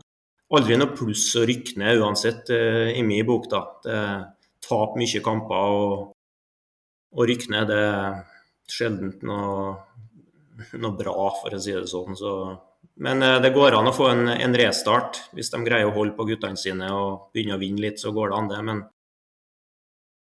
aldri 0.56 0.76
noe 0.78 0.92
pluss 0.96 1.30
å 1.38 1.44
rykke 1.48 1.78
ned 1.80 2.02
uansett, 2.02 2.50
uh, 2.52 2.90
i 2.92 3.02
min 3.06 3.26
bok. 3.26 3.48
da. 3.50 3.64
Det 3.84 3.98
Tape 4.62 4.94
mye 4.94 5.20
kamper 5.24 5.72
og, 5.74 5.94
og 7.16 7.26
rykke 7.26 7.50
ned 7.50 7.72
det 7.72 7.78
er 7.82 8.20
sjelden 8.70 9.16
noe, 9.26 9.72
noe, 10.78 10.92
bra, 10.96 11.16
for 11.40 11.56
å 11.56 11.60
si 11.60 11.74
det 11.74 11.88
sånn. 11.90 12.14
Så. 12.18 12.34
Men 13.02 13.24
uh, 13.26 13.40
det 13.42 13.52
går 13.56 13.74
an 13.78 13.90
å 13.90 13.96
få 13.96 14.08
en, 14.12 14.28
en, 14.36 14.56
restart. 14.58 15.24
Hvis 15.34 15.50
de 15.52 15.62
greier 15.66 15.90
å 15.90 15.96
holde 15.96 16.14
på 16.16 16.28
guttene 16.30 16.60
sine 16.60 16.92
og 16.94 17.32
begynne 17.34 17.58
å 17.58 17.62
vinne 17.62 17.82
litt, 17.82 18.00
så 18.00 18.14
går 18.14 18.30
det 18.30 18.38
an, 18.38 18.52
det. 18.52 18.62
Men 18.70 18.84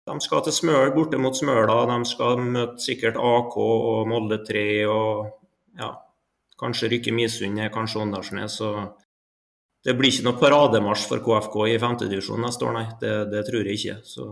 de 0.09 0.17
skal 0.25 0.45
til 0.45 0.55
Smøl, 0.55 0.93
borte 0.95 1.17
mot 1.21 1.37
Smøla. 1.37 1.83
De 1.89 1.99
skal 2.09 2.39
møte 2.41 2.81
sikkert 2.81 3.17
AK 3.17 3.57
og 3.61 4.07
Molde 4.09 4.39
3 4.45 4.63
og 4.89 5.27
ja, 5.77 5.91
kanskje 6.59 6.89
rykke 6.95 7.13
Misund, 7.13 7.61
kanskje 7.73 8.01
Åndalsnes. 8.05 8.57
Det 9.85 9.95
blir 9.95 10.11
ikke 10.11 10.25
noe 10.27 10.39
parademarsj 10.39 11.05
for 11.07 11.23
KFK 11.23 11.59
i 11.71 11.75
femtedivisjon 11.79 12.41
neste 12.43 12.65
år, 12.67 12.73
nei. 12.75 12.87
Det, 12.99 13.13
det, 13.31 13.45
tror 13.47 13.63
jeg 13.63 13.79
ikke. 13.79 13.99
Så. 14.03 14.25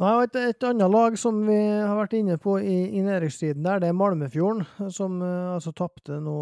Nei, 0.00 0.10
et, 0.24 0.36
et, 0.36 0.64
annet 0.68 0.92
lag 0.92 1.16
som 1.20 1.38
vi 1.46 1.56
har 1.56 1.94
vært 1.96 2.14
inne 2.16 2.36
på 2.40 2.58
i, 2.60 2.76
i 2.96 3.00
nedrykkstiden 3.04 3.64
der, 3.64 3.80
det 3.80 3.88
er 3.90 3.96
Malmefjorden, 3.96 4.64
som 4.92 5.18
uh, 5.24 5.56
altså 5.56 5.72
tapte 5.76 6.20
nå 6.24 6.36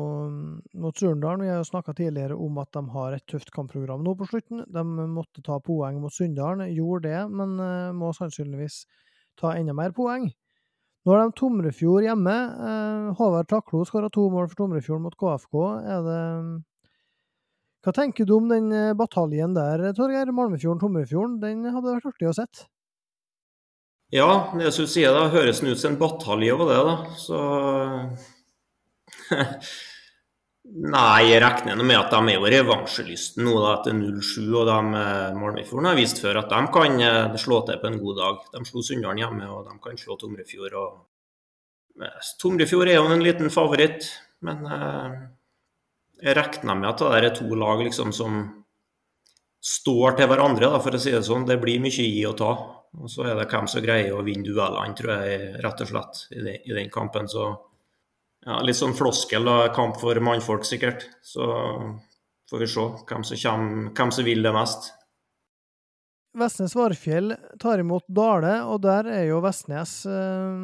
mot 0.82 0.98
Surndalen. 0.98 1.46
Vi 1.46 1.52
har 1.52 1.62
jo 1.62 1.70
snakka 1.70 1.94
tidligere 1.98 2.38
om 2.38 2.58
at 2.62 2.70
de 2.74 2.84
har 2.94 3.14
et 3.14 3.26
tøft 3.30 3.54
kampprogram 3.54 4.02
nå 4.06 4.14
på 4.18 4.28
slutten. 4.30 4.62
De 4.66 4.84
måtte 5.14 5.42
ta 5.46 5.60
poeng 5.62 5.98
mot 6.02 6.14
Sunndalen, 6.14 6.66
gjorde 6.74 7.10
det, 7.10 7.22
men 7.30 7.54
uh, 7.62 7.94
må 7.94 8.10
sannsynligvis 8.18 8.84
ta 9.38 9.54
enda 9.54 9.74
mer 9.78 9.94
poeng. 9.94 10.26
Nå 11.06 11.14
har 11.14 11.22
de 11.22 11.38
Tomrefjord 11.38 12.06
hjemme. 12.06 12.34
Uh, 12.58 13.10
Håvard 13.18 13.50
Taklo 13.50 13.84
skåra 13.86 14.10
to 14.10 14.26
mål 14.30 14.50
for 14.50 14.64
Tomrefjord 14.64 15.06
mot 15.06 15.18
KFK. 15.18 15.54
Er 15.86 16.02
det 16.06 16.22
hva 17.86 17.94
tenker 17.94 18.26
du 18.26 18.34
om 18.38 18.48
den 18.50 18.72
eh, 18.74 18.96
bataljen 18.98 19.54
der, 19.54 19.92
Torgeir? 19.94 20.32
Malmefjorden-Tomrefjorden. 20.34 21.38
Den 21.44 21.62
hadde 21.70 21.94
vært 21.94 22.08
artig 22.10 22.26
å 22.30 22.34
sett? 22.34 22.64
Ja, 24.14 24.50
det 24.56 24.72
som 24.74 24.88
du 24.88 24.90
sier, 24.90 25.12
da 25.14 25.28
høres 25.30 25.60
ut 25.62 25.78
som 25.78 25.92
en 25.92 26.00
batalje 26.00 26.54
over 26.56 26.72
det, 26.72 26.80
da. 26.88 26.96
Så 27.20 27.38
Nei, 30.68 31.30
jeg 31.30 31.40
regner 31.40 31.80
med 31.80 31.96
at 31.96 32.10
de 32.12 32.18
er 32.28 32.36
jo 32.36 32.50
revansjelysten 32.52 33.46
nå 33.46 33.54
da, 33.62 33.70
etter 33.78 33.94
0-7. 33.96 34.42
Og 34.50 34.66
de, 34.68 34.78
eh, 34.98 35.38
Malmefjorden 35.38 35.88
har 35.88 35.96
vist 35.96 36.20
før 36.24 36.42
at 36.42 36.50
de 36.50 36.60
kan 36.74 36.98
eh, 37.04 37.38
slå 37.40 37.62
til 37.68 37.78
på 37.80 37.88
en 37.88 38.02
god 38.02 38.20
dag. 38.24 38.42
De 38.56 38.64
slo 38.68 38.82
Sunndalen 38.84 39.22
hjemme, 39.22 39.48
og 39.54 39.70
de 39.70 39.78
kan 39.84 40.00
slå 40.00 40.18
Tomrefjord. 40.20 40.74
Og... 40.82 42.08
Tomrefjord 42.42 42.90
er 42.90 42.98
jo 42.98 43.06
en 43.14 43.24
liten 43.24 43.54
favoritt, 43.54 44.10
men 44.44 44.66
jeg 46.22 46.36
regner 46.36 46.78
med 46.78 46.90
at 46.90 47.02
det 47.04 47.28
er 47.30 47.36
to 47.36 47.48
lag 47.58 47.82
liksom 47.84 48.12
som 48.16 48.40
står 49.64 50.18
til 50.18 50.28
hverandre, 50.30 50.70
da, 50.70 50.80
for 50.82 50.94
å 50.94 51.00
si 51.02 51.12
det 51.14 51.24
sånn. 51.26 51.46
Det 51.48 51.58
blir 51.62 51.80
mye 51.82 51.94
gi 51.94 52.26
og 52.28 52.36
ta. 52.38 52.52
Og 52.98 53.10
så 53.12 53.26
er 53.28 53.36
det 53.36 53.48
hvem 53.50 53.66
som 53.68 53.84
greier 53.84 54.14
å 54.16 54.24
vinne 54.24 54.46
duellene, 54.46 54.96
tror 54.96 55.24
jeg, 55.26 55.48
rett 55.64 55.82
og 55.84 55.90
slett, 55.90 56.20
i 56.32 56.40
den, 56.40 56.60
i 56.64 56.76
den 56.76 56.92
kampen. 56.92 57.28
Så 57.30 57.48
ja, 58.46 58.60
litt 58.64 58.78
sånn 58.78 58.96
floskel, 58.96 59.44
da. 59.48 59.72
Kamp 59.76 59.98
for 60.00 60.18
mannfolk, 60.24 60.64
sikkert. 60.66 61.04
Så 61.26 61.48
får 62.48 62.64
vi 62.64 62.70
se 62.70 62.86
hvem 63.10 63.26
som, 63.26 63.42
kommer, 63.42 63.90
hvem 63.98 64.14
som 64.14 64.28
vil 64.28 64.46
det 64.46 64.54
mest. 64.56 64.92
Vestnes 66.38 66.74
Varfjell 66.76 67.34
tar 67.60 67.82
imot 67.82 68.06
Dale, 68.14 68.60
og 68.68 68.82
der 68.84 69.08
er 69.10 69.24
jo 69.30 69.40
Vestnes 69.42 70.00
eh, 70.06 70.58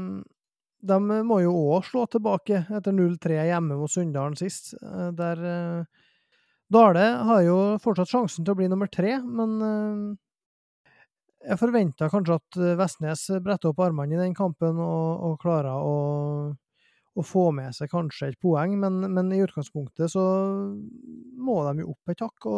de 0.84 1.20
må 1.26 1.40
jo 1.42 1.52
òg 1.74 1.86
slå 1.88 2.04
tilbake 2.10 2.64
etter 2.68 2.94
0-3 2.94 3.38
hjemme 3.48 3.78
mot 3.78 3.90
Sunndalen 3.90 4.36
sist. 4.38 4.74
Eh, 4.80 5.08
der 5.16 5.46
eh, 5.50 6.02
Dale 6.74 7.06
har 7.28 7.40
jo 7.44 7.56
fortsatt 7.82 8.10
sjansen 8.10 8.44
til 8.44 8.54
å 8.54 8.58
bli 8.58 8.68
nummer 8.72 8.90
tre, 8.92 9.18
men 9.22 9.56
eh, 9.68 10.92
jeg 11.44 11.60
forventa 11.60 12.08
kanskje 12.08 12.38
at 12.40 12.58
Vestnes 12.80 13.26
bretter 13.44 13.72
opp 13.72 13.82
armene 13.84 14.16
i 14.16 14.20
den 14.20 14.36
kampen 14.36 14.78
og, 14.80 15.24
og 15.28 15.34
klarer 15.42 15.76
å, 15.76 15.96
å, 17.12 17.24
få 17.24 17.50
med 17.52 17.76
seg 17.76 17.92
kanskje 17.92 18.30
et 18.32 18.38
poeng, 18.40 18.78
men, 18.80 19.02
men, 19.12 19.28
i 19.36 19.42
utgangspunktet 19.44 20.12
så 20.14 20.24
må 21.36 21.58
de 21.68 21.84
jo 21.84 21.92
opp 21.92 22.14
et 22.14 22.24
hakk. 22.24 22.48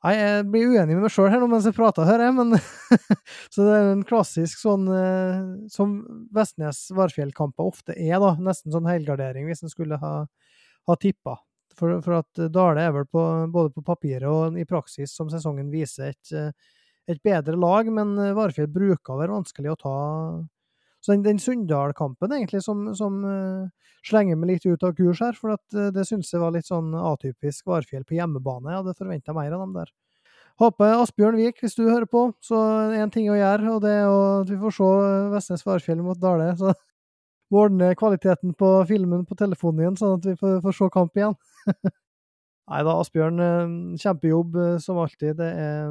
Nei, 0.00 0.14
jeg 0.16 0.44
blir 0.48 0.70
uenig 0.72 0.94
med 0.96 1.04
meg 1.04 1.12
sjøl 1.12 1.28
her 1.28 1.42
nå 1.42 1.46
mens 1.50 1.66
jeg 1.68 1.76
prater, 1.76 2.06
hører 2.08 2.30
jeg, 2.30 2.36
men 2.38 2.54
Så 3.52 3.66
det 3.66 3.74
er 3.76 3.88
en 3.90 4.04
klassisk 4.08 4.62
sånn 4.62 4.86
eh, 4.96 5.42
som 5.68 5.98
Vestnes-Varfjell-kamper 6.32 7.68
ofte 7.68 7.92
er, 7.92 8.16
da. 8.22 8.32
Nesten 8.40 8.72
sånn 8.72 8.88
helgardering, 8.88 9.44
hvis 9.50 9.60
en 9.66 9.72
skulle 9.72 10.00
ha, 10.00 10.14
ha 10.88 10.96
tippa. 11.00 11.36
For, 11.76 12.00
for, 12.04 12.22
at 12.22 12.40
Dale 12.52 12.86
er 12.88 12.94
vel 12.96 13.06
på, 13.12 13.24
både 13.52 13.74
på 13.76 13.84
papiret 13.84 14.28
og 14.28 14.56
i 14.58 14.64
praksis, 14.68 15.12
som 15.16 15.28
sesongen 15.32 15.68
viser, 15.72 16.14
et, 16.14 16.32
eh, 16.32 16.80
et 17.12 17.20
bedre 17.24 17.60
lag, 17.60 17.92
men 17.92 18.16
Varfjell 18.36 18.72
bruker 18.72 19.12
å 19.12 19.20
være 19.20 19.36
vanskelig 19.36 19.74
å 19.74 19.78
ta. 19.84 19.94
Så 21.00 21.14
den, 21.14 21.22
den 21.24 21.38
Sunndal-kampen, 21.40 22.32
egentlig, 22.36 22.60
som, 22.64 22.84
som 22.96 23.22
uh, 23.24 23.92
slenger 24.06 24.36
meg 24.36 24.54
litt 24.54 24.66
ut 24.68 24.82
av 24.84 24.92
kurs 24.98 25.22
her, 25.24 25.36
for 25.36 25.54
at, 25.56 25.64
uh, 25.72 25.88
det 25.94 26.04
syns 26.08 26.32
jeg 26.32 26.42
var 26.42 26.52
litt 26.52 26.68
sånn 26.68 26.92
atypisk 26.92 27.70
Varfjell 27.70 28.04
på 28.04 28.18
hjemmebane. 28.18 28.68
Jeg 28.68 28.82
hadde 28.82 28.96
forventa 28.98 29.36
mer 29.36 29.54
av 29.56 29.64
dem 29.64 29.72
der. 29.78 29.92
Håper 30.60 30.98
Asbjørn 30.98 31.38
Vik, 31.40 31.62
hvis 31.64 31.78
du 31.78 31.86
hører 31.86 32.04
på, 32.10 32.26
så 32.44 32.58
er 32.60 32.90
det 32.92 33.00
én 33.00 33.12
ting 33.14 33.30
å 33.32 33.38
gjøre, 33.38 33.72
og 33.72 33.80
det 33.80 33.94
er 33.96 34.10
at 34.10 34.50
vi 34.52 34.58
får 34.60 34.74
se 34.76 34.88
Vestnes 35.32 35.64
Varfjell 35.64 36.02
mot 36.04 36.20
Dale. 36.20 36.50
Så 36.60 36.74
må 37.50 37.62
ordne 37.64 37.94
kvaliteten 37.96 38.52
på 38.60 38.74
filmen 38.90 39.24
på 39.24 39.38
telefonen 39.40 39.86
igjen, 39.86 39.96
sånn 40.02 40.18
at 40.18 40.28
vi 40.28 40.36
får, 40.36 40.58
får 40.66 40.76
se 40.76 40.90
kamp 40.92 41.16
igjen. 41.16 41.38
Nei 42.70 42.82
da, 42.86 42.98
Asbjørn, 43.00 43.40
eh, 43.40 43.72
kjempejobb 44.04 44.60
som 44.84 45.00
alltid. 45.00 45.40
Det 45.40 45.48
er 45.48 45.88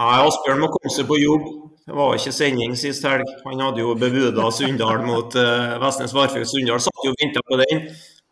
Nei, 0.00 0.14
Asbjørn 0.24 0.62
må 0.62 0.70
komme 0.72 0.92
seg 0.92 1.08
på 1.08 1.18
jobb. 1.20 1.48
Det 1.82 1.96
var 1.98 2.14
ikke 2.16 2.32
sending 2.32 2.76
sist 2.78 3.04
helg. 3.04 3.28
Han 3.44 3.60
hadde 3.60 3.82
jo 3.82 3.96
bebuda 3.98 4.46
Sunndal 4.54 5.02
mot 5.04 5.34
uh, 5.36 5.74
Vestnes 5.82 6.14
Varfjord. 6.16 6.46
Sunndal 6.48 6.80
satt 6.80 7.04
jo 7.04 7.12
og 7.12 7.18
venta 7.20 7.42
på 7.48 7.58
den. 7.60 7.82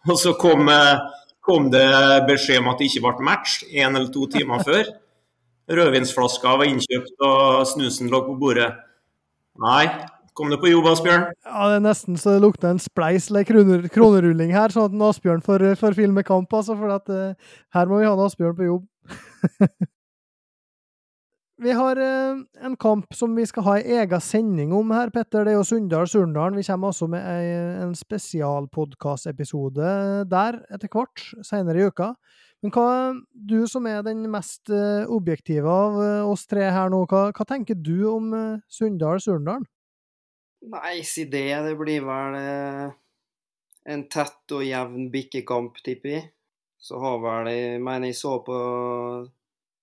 Og 0.09 0.17
så 0.17 0.33
kom, 0.41 0.71
uh, 0.71 1.03
kom, 1.45 1.69
det 1.75 1.85
beskjed 2.31 2.63
om 2.63 2.71
at 2.73 2.81
det 2.81 2.89
ikke 2.89 3.05
ble 3.09 3.27
match 3.29 3.61
en 3.75 3.99
eller 3.99 4.09
to 4.15 4.25
timer 4.33 4.65
før. 4.65 4.89
Rødvinsflaska 5.71 6.57
var 6.63 6.71
innkjøpt 6.71 7.27
og 7.27 7.67
snusen 7.75 8.09
lå 8.11 8.23
på 8.25 8.39
bordet. 8.41 8.71
Nei, 9.61 9.85
kom 10.39 10.49
du 10.51 10.57
på 10.63 10.73
jobb, 10.73 10.89
Asbjørn? 10.95 11.29
Ja, 11.45 11.69
det 11.69 11.77
er 11.77 11.87
nesten 11.91 12.17
så 12.19 12.39
det 12.39 12.47
lukter 12.47 12.73
en 12.73 12.81
spleis 12.83 13.29
eller 13.31 13.45
kroner, 13.47 13.85
kronerulling 13.93 14.57
her, 14.57 14.73
sånn 14.73 14.89
at 14.89 15.09
Asbjørn 15.11 15.45
får, 15.45 15.69
får 15.79 15.99
filme 15.99 16.25
kamp. 16.27 16.55
altså, 16.57 16.79
For 16.81 16.97
at, 16.97 17.13
uh, 17.13 17.57
her 17.77 17.91
må 17.91 18.01
vi 18.01 18.09
ha 18.09 18.17
en 18.17 18.29
Asbjørn 18.31 18.57
på 18.57 18.71
jobb. 18.73 18.87
Vi 21.61 21.73
har 21.77 21.97
eh, 21.97 22.37
en 22.65 22.77
kamp 22.77 23.15
som 23.15 23.35
vi 23.37 23.45
skal 23.45 23.65
ha 23.67 23.75
ei 23.77 23.97
ega 24.01 24.17
sending 24.25 24.73
om 24.73 24.91
her, 24.97 25.11
Petter. 25.13 25.45
Det 25.45 25.53
er 25.53 25.59
jo 25.59 25.65
Sunndal-Surndalen. 25.69 26.57
Vi 26.57 26.65
kommer 26.65 26.89
også 26.89 27.07
med 27.13 27.21
ei, 27.21 27.51
en 27.83 27.93
spesialpodkastepisode 27.97 29.91
der 30.31 30.63
etter 30.73 30.89
hvert, 30.89 31.21
senere 31.45 31.83
i 31.83 31.85
uka. 31.91 32.15
Men 32.65 32.73
hva, 32.73 33.13
du 33.33 33.67
som 33.69 33.85
er 33.89 34.01
den 34.05 34.25
mest 34.33 34.73
uh, 34.73 35.05
objektive 35.13 35.69
av 35.69 35.97
uh, 36.01 36.31
oss 36.31 36.47
tre 36.49 36.65
her 36.73 36.89
nå, 36.93 37.05
hva, 37.09 37.29
hva 37.37 37.45
tenker 37.49 37.77
du 37.77 38.09
om 38.09 38.33
Sunndal-Surndalen? 38.73 39.69
Nei, 40.73 41.03
si 41.09 41.25
det. 41.29 41.45
Det 41.67 41.77
blir 41.81 42.05
vel 42.05 42.37
en 43.89 44.09
tett 44.13 44.53
og 44.57 44.65
jevn 44.65 45.11
bikkekamp, 45.13 45.77
tipper 45.85 46.09
jeg. 46.15 46.25
Så 46.81 46.97
har 47.01 47.21
vel 47.21 47.53
Jeg 47.53 47.81
mener 47.85 48.09
jeg 48.09 48.17
så 48.17 48.39
på, 48.45 48.57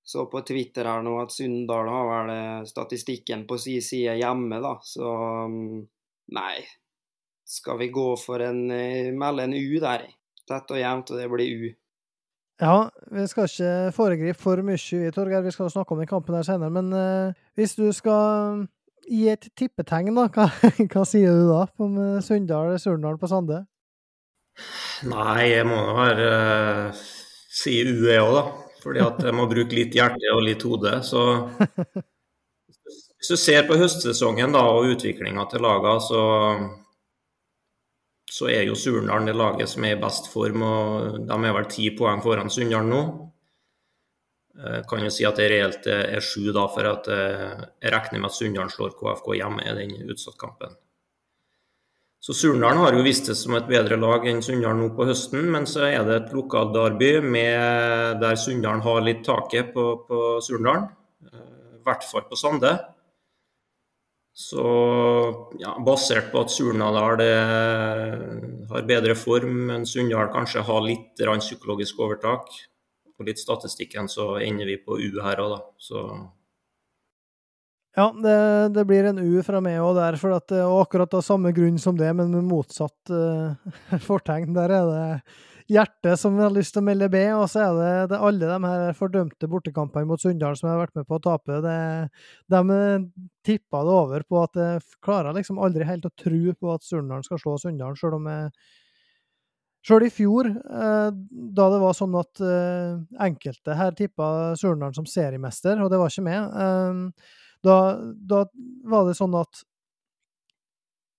så 0.07 0.25
på 0.31 0.41
Twitter 0.47 0.87
her 0.87 1.03
nå 1.03 1.17
at 1.19 1.33
Sunndal 1.35 1.89
har 1.91 2.05
vel 2.11 2.67
statistikken 2.69 3.43
på 3.49 3.57
sin 3.59 3.83
side 3.83 4.15
hjemme, 4.21 4.61
da. 4.63 4.77
Så 4.83 5.09
um, 5.47 5.81
nei. 6.35 6.61
Skal 7.47 7.79
vi 7.79 7.89
gå 7.95 8.07
for 8.19 8.43
en 8.43 8.65
Melde 9.19 9.45
en 9.47 9.55
U 9.55 9.77
der, 9.83 10.07
Tett 10.47 10.71
og 10.71 10.79
jevnt, 10.79 11.11
og 11.11 11.19
det 11.19 11.27
blir 11.31 11.67
U. 11.67 11.67
Ja, 12.57 12.89
vi 13.11 13.27
skal 13.29 13.45
ikke 13.45 13.91
foregripe 13.93 14.41
for 14.41 14.63
mye, 14.65 14.79
vi, 14.79 15.11
Torgeir. 15.13 15.43
Vi 15.45 15.53
skal 15.53 15.69
snakke 15.69 15.93
om 15.93 15.99
den 16.01 16.09
kampen 16.09 16.35
her 16.35 16.45
senere. 16.47 16.73
Men 16.73 16.89
uh, 16.93 17.33
hvis 17.59 17.75
du 17.77 17.91
skal 17.93 18.63
gi 19.05 19.27
et 19.29 19.49
tippetegn, 19.59 20.15
da, 20.15 20.25
hva, 20.33 20.47
hva 20.89 21.03
sier 21.05 21.35
du 21.35 21.51
da 21.51 21.65
om 21.83 21.99
uh, 21.99 22.21
Sunndal-Surndal 22.23 23.19
på 23.21 23.29
Sande? 23.29 23.65
Nei, 25.05 25.51
jeg 25.51 25.67
må 25.69 25.77
være 25.99 26.31
uh, 26.87 27.03
si 27.59 27.77
U, 27.85 28.07
jeg 28.09 28.23
òg, 28.23 28.39
da. 28.39 28.66
Fordi 28.83 29.01
at 29.03 29.23
jeg 29.25 29.35
må 29.35 29.47
bruke 29.49 29.75
litt 29.75 29.95
hjerte 29.97 30.33
og 30.35 30.43
litt 30.45 30.63
hode. 30.67 30.99
Så 31.05 31.23
hvis 33.17 33.31
du 33.31 33.37
ser 33.39 33.65
på 33.67 33.77
høstsesongen 33.79 34.53
da, 34.53 34.65
og 34.73 34.91
utviklinga 34.93 35.47
til 35.51 35.65
lagene, 35.65 36.03
så 36.05 36.21
så 38.37 38.49
er 38.51 38.65
jo 38.67 38.75
Surndalen 38.75 39.29
det 39.29 39.37
laget 39.39 39.71
som 39.71 39.85
er 39.87 39.95
i 39.95 40.01
best 40.01 40.27
form. 40.31 40.61
og 40.61 41.19
De 41.29 41.37
er 41.37 41.55
vel 41.55 41.69
ti 41.71 41.89
poeng 41.97 42.21
foran 42.21 42.51
Sunndal 42.51 42.85
nå. 42.89 43.01
Jeg 44.57 44.83
kan 44.89 45.03
jo 45.05 45.11
si 45.13 45.25
at 45.25 45.37
det 45.37 45.47
reelt 45.51 45.85
er 45.87 46.23
sju, 46.23 46.49
da, 46.51 46.65
for 46.73 46.89
at 46.89 47.07
eh, 47.13 47.63
jeg 47.83 47.93
regner 47.93 48.23
med 48.23 48.29
at 48.31 48.35
Sunndal 48.35 48.71
slår 48.73 48.95
KFK 48.97 49.35
hjemme 49.37 49.63
i 49.63 49.75
den 49.77 50.09
utsattkampen. 50.09 50.73
Så 52.27 52.33
Surndalen 52.35 52.81
har 52.83 52.91
jo 52.91 53.05
vist 53.05 53.29
det 53.29 53.37
som 53.39 53.53
et 53.55 53.69
bedre 53.69 53.95
lag 53.95 54.25
enn 54.27 54.41
Sunndal 54.43 54.75
nå 54.75 54.89
på 54.97 55.05
høsten, 55.07 55.45
men 55.47 55.63
så 55.63 55.85
er 55.87 56.01
det 56.03 56.15
et 56.17 56.33
lokalderby 56.35 57.13
der 58.19 58.35
Sunndalen 58.35 58.83
har 58.83 58.99
litt 59.05 59.21
taket 59.23 59.69
på, 59.71 59.85
på 60.09 60.19
Surndalen. 60.43 60.89
Eh, 61.23 61.77
I 61.79 61.83
hvert 61.87 62.03
fall 62.03 62.25
på 62.27 62.35
Sande. 62.35 62.73
Så 64.35 64.65
ja, 65.63 65.71
basert 65.87 66.27
på 66.33 66.43
at 66.43 66.51
Surnadal 66.51 67.23
har 68.73 68.91
bedre 68.91 69.15
form, 69.15 69.63
men 69.71 69.87
Sunndal 69.87 70.27
kanskje 70.35 70.67
har 70.67 70.83
litt 70.83 71.23
psykologisk 71.45 72.03
overtak, 72.03 72.51
og 73.15 73.31
litt 73.31 73.39
statistikken, 73.39 74.11
så 74.11 74.35
ender 74.43 74.67
vi 74.67 74.75
på 74.83 74.99
U 74.99 75.23
her 75.23 75.39
òg, 75.45 75.55
da. 75.55 75.63
Så 75.79 76.03
ja, 77.97 78.07
det, 78.23 78.37
det, 78.75 78.85
blir 78.85 79.09
en 79.09 79.19
U 79.19 79.41
fra 79.41 79.59
meg 79.63 79.79
òg 79.81 79.95
der, 79.97 80.19
for 80.21 80.37
at, 80.37 80.53
og 80.61 80.83
akkurat 80.83 81.17
av 81.17 81.25
samme 81.25 81.49
grunn 81.55 81.79
som 81.81 81.97
det, 81.97 82.11
men 82.13 82.29
med 82.29 82.45
motsatt 82.45 83.09
uh, 83.09 83.77
fortegn. 84.07 84.53
Der 84.53 84.73
er 84.77 84.89
det 84.91 85.05
hjertet 85.67 86.19
som 86.19 86.37
har 86.39 86.53
lyst 86.53 86.75
til 86.75 86.83
å 86.83 86.87
melde 86.87 87.09
B, 87.11 87.21
og 87.35 87.47
så 87.51 87.65
er 87.65 87.77
det, 87.77 87.93
det 88.13 88.19
alle 88.23 88.49
de 88.49 88.69
her 88.71 88.97
fordømte 88.97 89.49
bortekampene 89.51 90.07
mot 90.07 90.21
Sunndal 90.21 90.55
som 90.55 90.69
jeg 90.69 90.75
har 90.75 90.83
vært 90.85 90.99
med 90.99 91.07
på 91.09 91.17
å 91.17 91.23
tape. 91.25 91.57
Det, 91.65 91.77
de 92.53 92.77
eh, 92.77 93.07
tippa 93.49 93.81
det 93.87 93.95
over 93.97 94.27
på 94.29 94.43
at 94.45 94.61
jeg 94.61 94.83
klarer 95.03 95.35
liksom 95.35 95.59
aldri 95.63 95.87
helt 95.87 96.07
å 96.07 96.13
tro 96.13 96.53
på 96.53 96.75
at 96.75 96.85
Surndalen 96.87 97.25
skal 97.25 97.41
slå 97.41 97.57
Sunndalen, 97.63 97.97
sjøl 97.99 98.19
om 98.19 98.29
jeg 98.33 98.51
Sjøl 99.87 100.03
i 100.03 100.09
fjor, 100.11 100.47
eh, 100.51 101.09
da 101.55 101.65
det 101.71 101.77
var 101.79 101.93
sånn 101.95 102.15
at 102.19 102.41
eh, 102.43 102.97
enkelte 103.23 103.75
her 103.77 103.93
tippa 103.95 104.29
Surndalen 104.59 104.95
som 104.97 105.05
seriemester, 105.07 105.79
og 105.79 105.93
det 105.93 105.99
var 106.01 106.11
ikke 106.11 106.25
med, 106.25 107.13
da, 107.65 107.77
da 108.29 108.43
var 108.87 109.07
det 109.07 109.17
sånn 109.17 109.35
at 109.37 109.63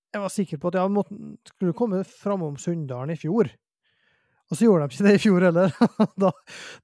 jeg 0.08 0.24
var 0.24 0.32
sikker 0.32 0.60
på 0.60 0.70
at 0.70 0.78
jeg 0.78 0.92
måtte, 0.92 1.16
skulle 1.52 1.76
komme 1.76 2.04
framom 2.08 2.56
Sunndalen 2.60 3.12
i 3.12 3.20
fjor. 3.20 3.50
Og 4.48 4.56
så 4.56 4.64
gjorde 4.64 4.86
de 4.86 4.94
ikke 4.94 5.04
det 5.04 5.12
i 5.18 5.20
fjor 5.20 5.44
heller. 5.44 5.72
da, 6.22 6.30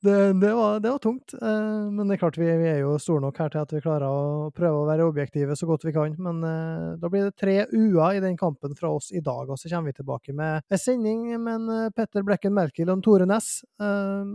det, 0.04 0.16
det, 0.42 0.50
var, 0.52 0.82
det, 0.84 0.90
var, 0.90 0.98
tungt. 1.00 1.32
Eh, 1.32 1.86
men 1.88 2.04
det 2.04 2.18
er 2.18 2.20
klart 2.20 2.36
vi, 2.36 2.48
vi, 2.60 2.66
er 2.68 2.82
jo 2.82 2.98
store 3.00 3.24
nok 3.24 3.40
her 3.40 3.54
til 3.54 3.62
at 3.62 3.72
vi 3.72 3.80
klarer 3.80 4.04
å 4.04 4.50
prøve 4.52 4.82
å 4.82 4.88
være 4.90 5.06
objektive 5.08 5.56
så 5.56 5.68
godt 5.70 5.86
vi 5.88 5.94
kan. 5.96 6.12
Men 6.26 6.44
eh, 6.44 6.90
da 7.00 7.08
blir 7.08 7.24
det 7.30 7.38
tre 7.40 7.56
u-er 7.72 8.18
i 8.18 8.22
den 8.24 8.36
kampen 8.40 8.76
fra 8.76 8.92
oss 8.92 9.08
i 9.16 9.24
dag, 9.24 9.48
og 9.48 9.56
så 9.56 9.72
kommer 9.72 9.94
vi 9.94 10.02
tilbake 10.02 10.36
med 10.36 10.60
en 10.68 10.82
sending 10.82 11.24
med 11.38 11.54
en 11.54 11.72
eh, 11.78 11.90
Petter 11.96 12.26
Blekken 12.26 12.52
Merkel 12.56 12.92
og 12.92 13.00
Tore 13.06 13.28
Næss 13.30 13.56
eh, 13.80 14.28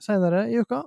senere 0.00 0.46
i 0.48 0.64
uka. 0.64 0.80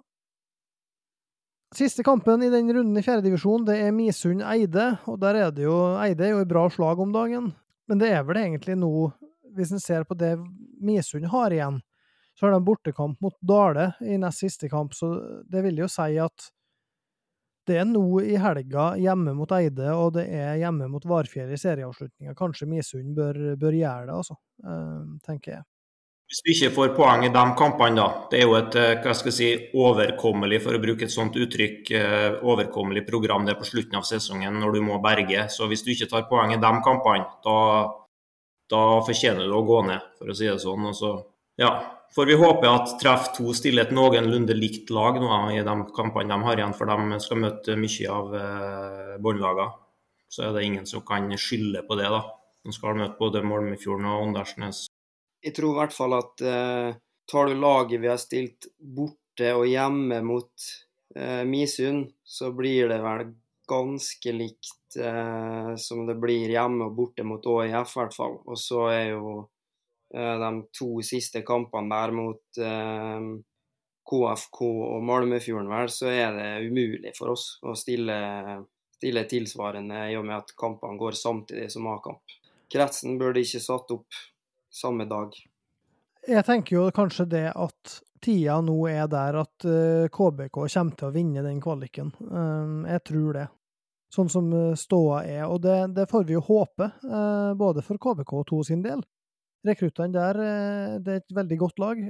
Siste 1.76 2.05
kampen 2.07 2.43
i 2.43 2.49
den 2.49 2.69
runden 2.71 2.95
i 2.97 3.03
fjerdedivisjon, 3.03 3.65
det 3.67 3.76
er 3.84 3.91
Misund-Eide. 3.91 4.86
Og 5.11 5.17
der 5.19 5.36
er 5.36 5.49
det 5.51 5.65
jo 5.65 5.76
Eide 5.99 6.23
er 6.23 6.32
jo 6.32 6.43
i 6.45 6.47
bra 6.47 6.69
slag 6.71 7.01
om 7.03 7.11
dagen. 7.11 7.49
Men 7.89 7.99
det 7.99 8.13
er 8.15 8.23
vel 8.23 8.39
egentlig 8.39 8.78
nå 8.80 9.09
hvis 9.55 9.71
en 9.76 9.84
ser 9.84 10.05
på 10.07 10.15
det 10.19 10.36
Misund 10.84 11.28
har 11.32 11.51
igjen, 11.51 11.80
så 12.36 12.45
har 12.45 12.55
de 12.55 12.65
bortekamp 12.67 13.21
mot 13.23 13.36
Dale 13.39 13.93
i 14.03 14.17
nest 14.19 14.43
siste 14.43 14.69
kamp, 14.71 14.93
så 14.93 15.13
det 15.47 15.63
vil 15.63 15.80
jo 15.80 15.88
si 15.91 16.17
at 16.19 16.49
det 17.65 17.80
er 17.82 17.88
nå 17.89 18.19
i 18.21 18.36
helga 18.38 18.91
hjemme 19.01 19.34
mot 19.34 19.51
Eide, 19.55 19.88
og 19.95 20.13
det 20.19 20.28
er 20.30 20.59
hjemme 20.61 20.89
mot 20.91 21.05
Varfjell 21.07 21.49
i 21.55 21.57
serieavslutninga. 21.57 22.36
Kanskje 22.38 22.67
Misund 22.69 23.15
bør, 23.17 23.39
bør, 23.57 23.78
gjøre 23.80 24.09
det, 24.09 24.17
altså, 24.19 24.36
eh, 24.63 25.07
tenker 25.26 25.57
jeg. 25.57 25.65
Hvis 26.26 26.41
du 26.41 26.47
ikke 26.55 26.71
får 26.73 26.93
poeng 26.97 27.26
i 27.28 27.34
de 27.34 27.43
kampene, 27.57 27.99
da. 27.99 28.05
Det 28.32 28.39
er 28.39 28.47
jo 28.47 28.55
et 28.57 28.78
eh, 28.82 28.95
hva 29.03 29.13
skal 29.13 29.30
jeg 29.30 29.36
si, 29.38 29.49
overkommelig, 29.78 30.57
for 30.63 30.73
å 30.73 30.82
bruke 30.82 31.05
et 31.05 31.13
sånt 31.13 31.38
uttrykk, 31.38 31.91
eh, 31.99 32.39
overkommelig 32.41 33.05
program 33.05 33.45
det 33.45 33.53
er 33.53 33.59
på 33.59 33.67
slutten 33.69 33.99
av 33.99 34.07
sesongen 34.09 34.57
når 34.61 34.80
du 34.80 34.82
må 34.88 34.97
berge. 35.03 35.45
Så 35.53 35.69
hvis 35.69 35.86
du 35.86 35.93
ikke 35.93 36.09
tar 36.09 36.26
poeng 36.32 36.55
i 36.55 36.61
de 36.61 36.73
kampene, 36.86 37.30
da 37.45 37.59
da 38.71 38.82
fortjener 39.05 39.45
du 39.45 39.55
å 39.55 39.65
gå 39.65 39.82
ned, 39.86 40.05
for 40.17 40.32
å 40.32 40.36
si 40.38 40.47
det 40.49 40.57
sånn. 40.63 40.88
Og 40.89 40.97
så 40.97 41.11
ja, 41.61 41.71
får 42.15 42.30
vi 42.30 42.38
håpe 42.39 42.69
at 42.69 42.95
Treff 43.01 43.32
2 43.38 43.53
stiller 43.57 43.86
et 43.86 43.93
noenlunde 43.95 44.55
likt 44.57 44.91
lag 44.93 45.19
nå 45.21 45.39
i 45.53 45.61
de 45.65 45.76
kampene 45.95 46.34
de 46.34 46.49
har 46.49 46.61
igjen, 46.61 46.73
for 46.78 46.89
de 46.89 47.19
skal 47.23 47.43
møte 47.43 47.78
mye 47.80 48.15
av 48.17 48.34
eh, 48.39 49.13
båndlagene. 49.21 49.69
Så 50.36 50.47
er 50.47 50.55
det 50.55 50.65
ingen 50.65 50.89
som 50.89 51.05
kan 51.05 51.30
skylde 51.39 51.86
på 51.88 51.95
det, 51.99 52.09
da. 52.11 52.23
De 52.65 52.73
skal 52.73 52.97
møte 52.97 53.19
både 53.19 53.45
Molmefjorden 53.45 54.09
og 54.09 54.23
Åndalsnes. 54.26 54.88
Jeg 55.46 55.54
tror 55.54 55.76
i 55.76 55.80
hvert 55.84 55.93
fall 55.93 56.16
at 56.18 56.41
eh, 56.41 56.96
tar 57.30 57.50
du 57.50 57.60
laget 57.60 58.02
vi 58.02 58.10
har 58.10 58.22
stilt 58.22 58.66
borte 58.80 59.52
og 59.54 59.68
hjemme 59.70 60.22
mot 60.26 60.70
eh, 61.16 61.43
Misund, 61.46 62.08
så 62.26 62.50
blir 62.56 62.89
det 62.89 62.98
vel 63.04 63.28
ganske 63.70 64.34
likt 64.34 64.98
eh, 64.98 65.76
som 65.78 66.06
det 66.10 66.18
blir 66.22 66.50
hjemme 66.50 66.89
og 66.89 66.96
borte 66.98 67.26
mot 67.28 67.46
ÅIF, 67.46 67.93
i 67.93 68.00
hvert 68.00 68.18
fall. 68.18 68.39
Og 68.46 68.58
så 68.58 68.88
er 68.93 69.04
jo 69.14 69.36
eh, 70.14 70.36
de 70.41 70.52
to 70.74 70.89
siste 71.06 71.46
kampene 71.46 71.93
der 71.93 72.16
mot 72.16 72.62
eh, 72.62 73.30
KFK 74.06 74.62
og 74.66 75.02
Malmefjorden, 75.06 75.70
vel, 75.72 75.89
så 75.93 76.10
er 76.14 76.38
det 76.38 76.70
umulig 76.70 77.16
for 77.18 77.34
oss 77.34 77.56
å 77.66 77.74
stille, 77.78 78.18
stille 78.98 79.26
tilsvarende 79.30 80.08
i 80.12 80.18
og 80.18 80.28
med 80.28 80.39
at 80.43 80.54
kampene 80.58 80.98
går 81.02 81.18
samtidig 81.18 81.72
som 81.74 81.89
A-kamp. 81.93 82.38
Kretsen 82.72 83.18
burde 83.22 83.41
ikke 83.46 83.62
satt 83.62 83.93
opp 83.93 84.26
samme 84.76 85.07
dag. 85.09 85.36
Jeg 86.26 86.45
tenker 86.45 86.80
jo 86.80 86.86
kanskje 86.93 87.28
det 87.30 87.47
at 87.53 87.99
tida 88.26 88.57
nå 88.65 88.78
er 88.89 89.05
der 89.11 89.38
at 89.43 89.65
KBK 90.11 90.63
eh, 90.63 90.71
kommer 90.73 90.97
til 90.97 91.09
å 91.09 91.13
vinne 91.13 91.43
den 91.45 91.61
kvaliken. 91.61 92.11
Eh, 92.26 92.71
jeg 92.95 93.03
tror 93.11 93.38
det. 93.38 93.49
Sånn 94.13 94.32
som 94.32 94.49
eh, 94.53 94.71
ståa 94.80 95.21
er. 95.26 95.43
Og 95.45 95.61
det, 95.65 95.78
det 95.97 96.07
får 96.09 96.26
vi 96.26 96.38
jo 96.38 96.45
håpe, 96.45 96.89
både 97.59 97.86
for 97.86 98.01
KBK2 98.01 98.63
sin 98.71 98.82
del. 98.86 99.03
Rekruttene 99.65 100.13
der 100.13 100.38
det 101.01 101.13
er 101.13 101.21
et 101.23 101.34
veldig 101.34 101.55
godt 101.57 101.80
lag. 101.82 102.01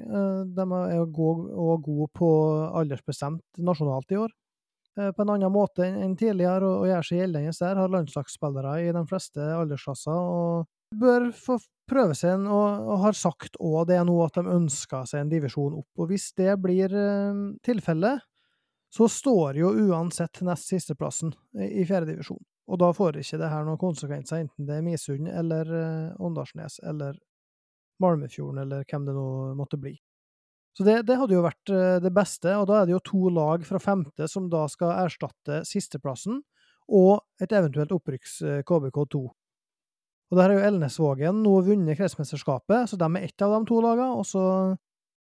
De 0.57 0.63
er 0.75 1.05
gode, 1.15 1.77
gode 1.85 2.09
på 2.11 2.31
aldersbestemt 2.75 3.61
nasjonalt 3.63 4.11
i 4.11 4.17
år. 4.19 4.33
På 5.15 5.23
en 5.23 5.31
annen 5.31 5.53
måte 5.55 5.87
enn 5.87 6.17
tidligere, 6.19 6.67
og 6.67 6.89
gjør 6.89 7.07
seg 7.07 7.21
gjeldende 7.21 7.53
der. 7.55 7.79
Har 7.79 7.93
landslagsspillere 7.93 8.73
i 8.83 8.91
de 8.95 9.05
fleste 9.07 9.47
aldersklasser. 9.55 10.19
og 10.35 10.99
bør 10.99 11.29
få 11.31 11.57
prøve 11.89 12.15
seg 12.17 12.35
en, 12.35 12.47
og, 12.49 12.85
og, 12.85 12.95
har 13.03 13.17
sagt 13.17 13.59
òg 13.61 13.87
det 13.91 13.99
nå 14.07 14.15
at 14.25 14.39
de 14.39 14.55
ønsker 14.55 15.05
seg 15.09 15.23
en 15.23 15.31
divisjon 15.31 15.77
opp. 15.79 15.89
Og 16.01 16.09
hvis 16.11 16.31
det 16.37 16.55
blir 16.61 16.93
uh, 16.93 17.51
tilfellet, 17.65 18.23
så 18.95 19.07
står 19.11 19.59
jo 19.59 19.73
uansett 19.89 20.41
nest 20.45 20.71
sisteplassen 20.71 21.33
i, 21.59 21.83
fjerdedivisjon. 21.83 22.41
Og 22.71 22.79
da 22.81 22.89
får 22.95 23.19
ikke 23.21 23.39
det 23.41 23.51
her 23.51 23.65
noen 23.67 23.81
konsekvenser, 23.81 24.45
enten 24.45 24.67
det 24.67 24.79
er 24.79 24.85
Misund 24.85 25.29
eller 25.29 25.69
uh, 25.69 26.25
Åndalsnes 26.25 26.79
eller 26.85 27.17
Malmefjorden 28.01 28.63
eller 28.63 28.83
hvem 28.89 29.05
det 29.07 29.15
nå 29.15 29.29
måtte 29.59 29.79
bli. 29.79 29.93
Så 30.75 30.83
det, 30.83 31.05
det, 31.07 31.15
hadde 31.15 31.31
jo 31.31 31.43
vært 31.45 31.71
eh, 31.71 32.01
det 32.03 32.09
beste, 32.11 32.51
og 32.59 32.65
da 32.67 32.81
er 32.81 32.89
det 32.89 32.91
jo 32.91 33.05
to 33.07 33.29
lag 33.31 33.61
fra 33.63 33.79
femte 33.79 34.27
som 34.27 34.49
da 34.51 34.65
skal 34.67 35.05
erstatte 35.05 35.61
sisteplassen, 35.63 36.41
og 36.91 37.21
et 37.39 37.55
eventuelt 37.55 37.93
opprykks 37.95 38.33
KBK2. 38.67 39.21
Og 40.31 40.39
der 40.39 40.49
har 40.49 40.55
jo 40.57 40.65
Elnesvågen 40.67 41.43
nå 41.45 41.53
vunnet 41.67 41.99
kretsmesterskapet, 41.99 42.89
så 42.89 42.97
de 42.97 43.07
er 43.11 43.27
ett 43.27 43.45
av 43.45 43.53
de 43.53 43.69
to 43.69 43.77
lagene. 43.83 44.17
Og 44.17 44.25
så 44.25 44.43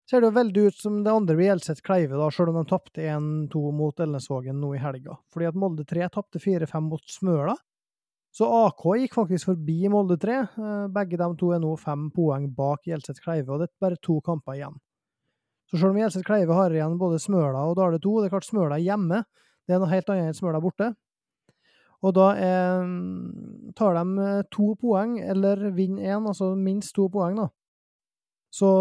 ser 0.09 0.21
det 0.21 0.29
jo 0.29 0.37
veldig 0.37 0.65
ut 0.69 0.79
som 0.79 1.01
det 1.03 1.13
andre 1.13 1.35
blir 1.39 1.49
Hjelset 1.49 1.81
Kleive, 1.85 2.19
da, 2.19 2.29
selv 2.31 2.53
om 2.53 2.59
de 2.59 2.69
tapte 2.69 3.01
1-2 3.01 3.63
mot 3.73 4.03
Elnesvågen 4.05 4.59
nå 4.61 4.73
i 4.77 4.81
helga. 4.83 5.17
Fordi 5.33 5.49
at 5.49 5.57
Molde 5.57 5.85
3 5.89 6.09
tapte 6.13 6.41
4-5 6.43 6.89
mot 6.91 7.05
Smøla. 7.09 7.57
Så 8.33 8.47
AK 8.49 8.85
gikk 8.97 9.13
faktisk 9.13 9.51
forbi 9.51 9.89
Molde 9.93 10.17
3. 10.21 10.39
Begge 10.93 11.19
de 11.21 11.27
to 11.37 11.51
er 11.53 11.61
nå 11.61 11.75
fem 11.77 12.07
poeng 12.13 12.47
bak 12.57 12.87
Hjelset 12.89 13.21
Kleive, 13.21 13.51
og 13.53 13.61
det 13.61 13.69
er 13.69 13.85
bare 13.85 14.01
to 14.01 14.19
kamper 14.25 14.57
igjen. 14.57 14.77
Så 15.69 15.77
selv 15.79 15.93
om 15.93 15.99
Hjelset 16.01 16.25
Kleive 16.25 16.57
har 16.57 16.73
igjen 16.73 16.99
både 17.01 17.21
Smøla 17.21 17.65
og 17.69 17.77
Dale 17.77 17.97
2, 18.01 18.15
det 18.21 18.29
er 18.29 18.33
klart 18.33 18.45
Smøla 18.49 18.77
er 18.77 18.85
hjemme, 18.85 19.23
det 19.65 19.75
er 19.75 19.81
noe 19.81 19.89
helt 19.89 20.09
annet 20.13 20.31
enn 20.31 20.37
Smøla 20.37 20.61
borte. 20.61 20.91
Og 22.03 22.11
da 22.17 22.29
er, 22.35 22.83
tar 23.77 23.95
de 23.95 24.23
eh, 24.25 24.41
to 24.51 24.73
poeng, 24.79 25.15
eller 25.23 25.69
vinner 25.75 26.17
én, 26.17 26.27
altså 26.27 26.51
minst 26.59 26.95
to 26.97 27.07
poeng, 27.11 27.37
da, 27.39 27.47
så 28.53 28.71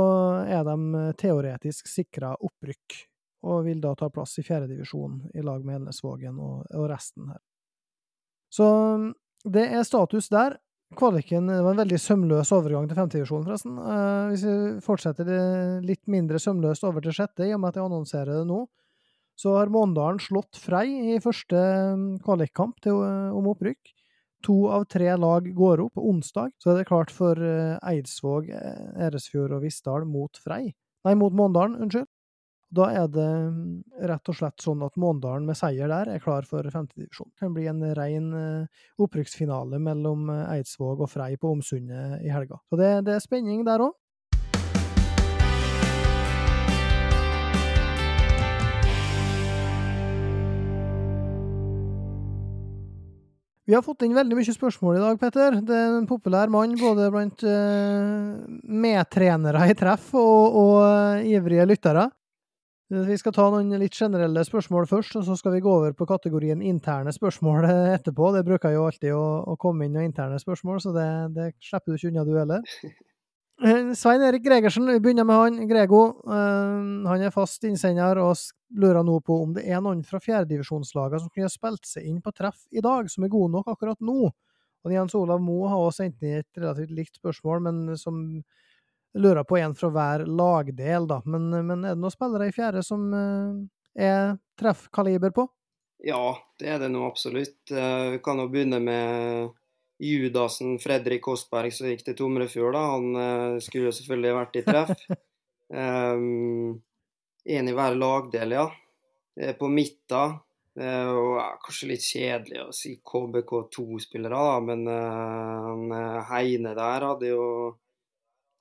er 0.43 0.67
de 0.67 0.77
eh, 0.99 1.13
teoretisk 1.21 1.91
sikra 1.91 2.35
opprykk, 2.35 2.99
og 3.47 3.65
vil 3.69 3.81
da 3.83 3.95
ta 3.99 4.11
plass 4.11 4.37
i 4.43 4.47
fjerdedivisjon 4.47 5.21
i 5.35 5.45
lag 5.47 5.63
med 5.67 5.81
Elnesvågen 5.81 6.37
og, 6.43 6.67
og 6.75 6.91
resten 6.91 7.31
her. 7.31 7.41
Så 8.53 8.67
det 9.49 9.65
er 9.71 9.87
status 9.87 10.29
der. 10.31 10.59
Kvaliken 10.99 11.49
det 11.49 11.63
var 11.65 11.73
en 11.73 11.81
veldig 11.81 11.99
sømløs 11.99 12.51
overgang 12.53 12.85
til 12.89 12.99
femtedivisjon, 12.99 13.47
forresten. 13.47 13.79
Uh, 13.81 14.29
hvis 14.29 14.45
vi 14.45 14.57
fortsetter 14.85 15.31
litt 15.83 16.03
mindre 16.11 16.39
sømløst 16.43 16.85
over 16.85 17.01
til 17.03 17.17
sjette, 17.17 17.47
i 17.47 17.55
og 17.57 17.63
med 17.63 17.73
at 17.73 17.81
jeg 17.81 17.87
annonserer 17.87 18.43
det 18.43 18.45
nå, 18.51 18.61
så 19.43 19.57
har 19.57 19.73
Måndalen 19.73 20.21
slått 20.23 20.59
Frei 20.61 20.87
i 21.15 21.19
første 21.23 21.59
mm, 21.59 22.07
kvalikkamp 22.23 22.87
eh, 22.87 23.35
om 23.35 23.51
opprykk. 23.51 23.93
To 24.47 24.57
av 24.75 24.87
tre 24.91 25.11
lag 25.19 25.47
går 25.55 25.85
opp. 25.85 25.99
Onsdag 25.99 26.55
så 26.63 26.73
er 26.73 26.81
det 26.81 26.89
klart 26.91 27.13
for 27.15 27.39
eh, 27.39 27.79
Eidsvåg, 27.93 28.51
eh, 28.55 28.89
Eresfjord 29.09 29.57
og 29.57 29.65
Vissdal 29.67 30.07
mot 30.09 30.39
Frei. 30.39 30.65
Nei, 31.07 31.15
mot 31.19 31.35
Måndalen, 31.35 31.81
unnskyld. 31.83 32.07
Da 32.73 32.87
er 33.03 33.09
det 33.13 33.29
mm, 33.53 33.65
rett 34.09 34.31
og 34.31 34.39
slett 34.39 34.63
sånn 34.65 34.85
at 34.87 34.95
Måndalen 35.01 35.49
med 35.51 35.59
seier 35.59 35.91
der 35.91 36.15
er 36.15 36.23
klar 36.23 36.47
for 36.49 36.67
femtedivisjon. 36.73 37.33
Det 37.35 37.43
kan 37.43 37.57
bli 37.57 37.67
en 37.69 37.83
ren 37.99 38.31
opprykksfinale 39.03 39.83
mellom 39.83 40.31
Eidsvåg 40.31 41.03
og 41.03 41.11
Frei 41.13 41.35
på 41.37 41.51
Omsundet 41.53 42.23
i 42.25 42.31
helga. 42.33 42.63
Så 42.71 42.79
det, 42.81 42.95
det 43.11 43.19
er 43.19 43.27
spenning 43.27 43.67
der 43.69 43.91
òg. 43.91 43.99
Vi 53.73 53.77
har 53.79 53.85
fått 53.87 54.03
inn 54.05 54.13
veldig 54.13 54.37
mye 54.37 54.53
spørsmål 54.53 54.99
i 54.99 55.01
dag, 55.01 55.15
Petter. 55.17 55.55
Det 55.65 55.73
er 55.73 55.95
en 55.97 56.05
populær 56.05 56.51
mann 56.53 56.75
både 56.77 57.07
blant 57.09 57.41
uh, 57.41 58.35
medtrenere 58.69 59.63
i 59.65 59.77
treff 59.81 60.11
og, 60.13 60.59
og 60.61 60.75
uh, 60.85 61.23
ivrige 61.25 61.65
lyttere. 61.71 62.03
Vi 62.93 63.17
skal 63.17 63.33
ta 63.33 63.47
noen 63.49 63.73
litt 63.81 63.97
generelle 63.97 64.45
spørsmål 64.45 64.85
først, 64.91 65.17
og 65.17 65.25
så 65.25 65.39
skal 65.41 65.57
vi 65.57 65.63
gå 65.65 65.73
over 65.73 65.97
på 65.97 66.05
kategorien 66.11 66.61
interne 66.61 67.17
spørsmål 67.17 67.71
etterpå. 67.97 68.35
Det 68.37 68.45
bruker 68.51 68.77
jo 68.77 68.85
alltid 68.91 69.17
å, 69.17 69.25
å 69.55 69.57
komme 69.57 69.89
inn 69.89 69.97
noen 69.97 70.11
interne 70.11 70.37
spørsmål, 70.43 70.85
så 70.85 70.93
det, 70.93 71.09
det 71.39 71.49
slipper 71.65 71.95
du 71.95 71.97
ikke 71.97 72.13
unna, 72.13 72.29
du 72.29 72.37
heller. 72.43 72.69
Eh, 73.63 73.93
Svein 73.95 74.25
Erik 74.27 74.43
Gregersen, 74.43 74.89
vi 74.91 74.99
begynner 74.99 75.23
med 75.29 75.39
han. 75.39 75.59
Grego. 75.71 76.01
Han 76.27 77.21
er 77.23 77.31
fast 77.31 77.63
innsender 77.69 78.19
og 78.19 78.33
lurer 78.75 79.05
nå 79.05 79.19
på 79.25 79.37
om 79.45 79.53
det 79.57 79.65
er 79.69 79.83
noen 79.85 80.03
fra 80.07 80.21
fjerdedivisjonslagene 80.23 81.21
som 81.23 81.33
kunne 81.33 81.53
spilt 81.53 81.87
seg 81.89 82.09
inn 82.09 82.21
på 82.25 82.33
treff 82.37 82.65
i 82.71 82.83
dag, 82.85 83.11
som 83.11 83.25
er 83.25 83.33
gode 83.33 83.53
nok 83.53 83.71
akkurat 83.73 84.01
nå. 84.05 84.33
Og 84.83 84.95
Jens 84.95 85.15
Olav 85.15 85.43
Moe 85.43 85.71
har 85.71 85.79
også 85.79 86.03
sendt 86.03 86.25
inn 86.27 86.41
et 86.41 86.59
relativt 86.59 86.95
likt 86.97 87.19
spørsmål, 87.21 87.63
men 87.69 87.97
som 88.01 88.19
lurer 89.15 89.45
på 89.47 89.59
en 89.61 89.75
fra 89.79 89.91
hver 89.93 90.27
lagdel, 90.27 91.07
da. 91.09 91.21
Men, 91.29 91.51
men 91.53 91.85
er 91.85 91.95
det 91.95 92.03
noen 92.03 92.15
spillere 92.15 92.49
i 92.49 92.55
fjerde 92.55 92.83
som 92.87 93.11
uh, 93.13 93.59
er 93.95 94.39
treffkaliber 94.59 95.35
på? 95.37 95.47
Ja, 96.03 96.33
det 96.59 96.71
er 96.73 96.81
det 96.83 96.89
nå 96.91 97.05
absolutt. 97.07 97.61
Vi 97.71 98.19
kan 98.25 98.41
jo 98.43 98.49
begynne 98.51 98.81
med 98.83 99.53
Judasen 100.03 100.81
Fredrik 100.83 101.23
Kostberg 101.23 101.71
som 101.71 101.87
gikk 101.87 102.03
til 102.09 102.17
Tomrefjord, 102.19 102.75
da, 102.75 102.81
han 102.97 103.05
skulle 103.13 103.61
skulle 103.69 103.93
selvfølgelig 104.01 104.33
vært 104.35 104.59
i 104.59 104.65
treff. 104.67 105.05
Um, 105.71 106.81
en 107.45 107.69
i 107.69 107.75
hver 107.77 107.99
lagdel, 107.99 108.57
ja. 108.57 108.67
På 109.59 109.69
midten. 109.73 110.41
Uh, 110.73 111.11
og 111.13 111.31
ja, 111.37 111.47
Kanskje 111.61 111.91
litt 111.91 112.05
kjedelig 112.07 112.61
å 112.63 112.71
si 112.73 112.95
KBK2-spillere, 113.05 114.39
da, 114.49 114.61
men 114.65 114.87
uh, 114.89 116.21
Heine 116.31 116.73
der 116.79 117.05
hadde 117.11 117.29
jo, 117.29 117.47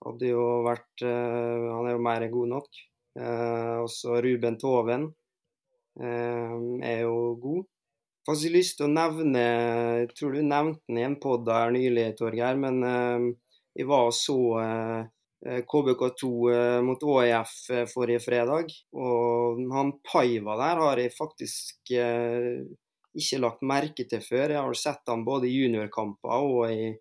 hadde 0.03 0.31
jo 0.33 0.45
vært 0.65 1.05
Han 1.05 1.87
er 1.87 1.95
jo 1.95 2.01
mer 2.03 2.25
enn 2.25 2.33
god 2.33 2.51
nok. 2.57 2.81
også 3.85 4.17
Ruben 4.23 4.57
Toven 4.59 5.05
er 6.01 7.01
jo 7.03 7.15
god 7.39 7.65
faktisk 8.27 8.53
lyst 8.55 8.77
til 8.79 8.87
å 8.87 8.93
nevne 8.93 9.41
Jeg 9.43 10.11
tror 10.15 10.35
du 10.35 10.41
nevnte 10.45 10.83
den 10.87 10.99
i 11.01 11.05
en 11.05 11.17
pod 11.21 11.47
nylig, 11.75 12.05
Torgeir. 12.19 12.59
Men 12.59 12.81
jeg 13.77 13.87
var 13.87 14.09
og 14.09 14.15
så 14.15 14.37
eh, 14.61 15.01
KBK2 15.41 16.23
uh, 16.23 16.55
eh, 16.55 16.81
mot 16.85 17.03
ÅIF 17.03 17.53
forrige 17.89 18.21
fredag. 18.21 18.73
Og 18.93 19.61
han 19.73 19.93
Paiva 20.05 20.57
der 20.59 20.81
har 20.83 21.01
jeg 21.01 21.15
faktisk 21.15 21.91
ikke 21.91 23.39
lagt 23.41 23.63
merke 23.65 24.05
til 24.07 24.21
før. 24.21 24.53
Jeg 24.53 24.61
har 24.61 24.77
sett 24.77 25.09
han 25.09 25.25
både 25.25 25.49
i 25.49 25.55
juniorkamper 25.55 26.45
og 26.45 26.71
i 26.71 26.91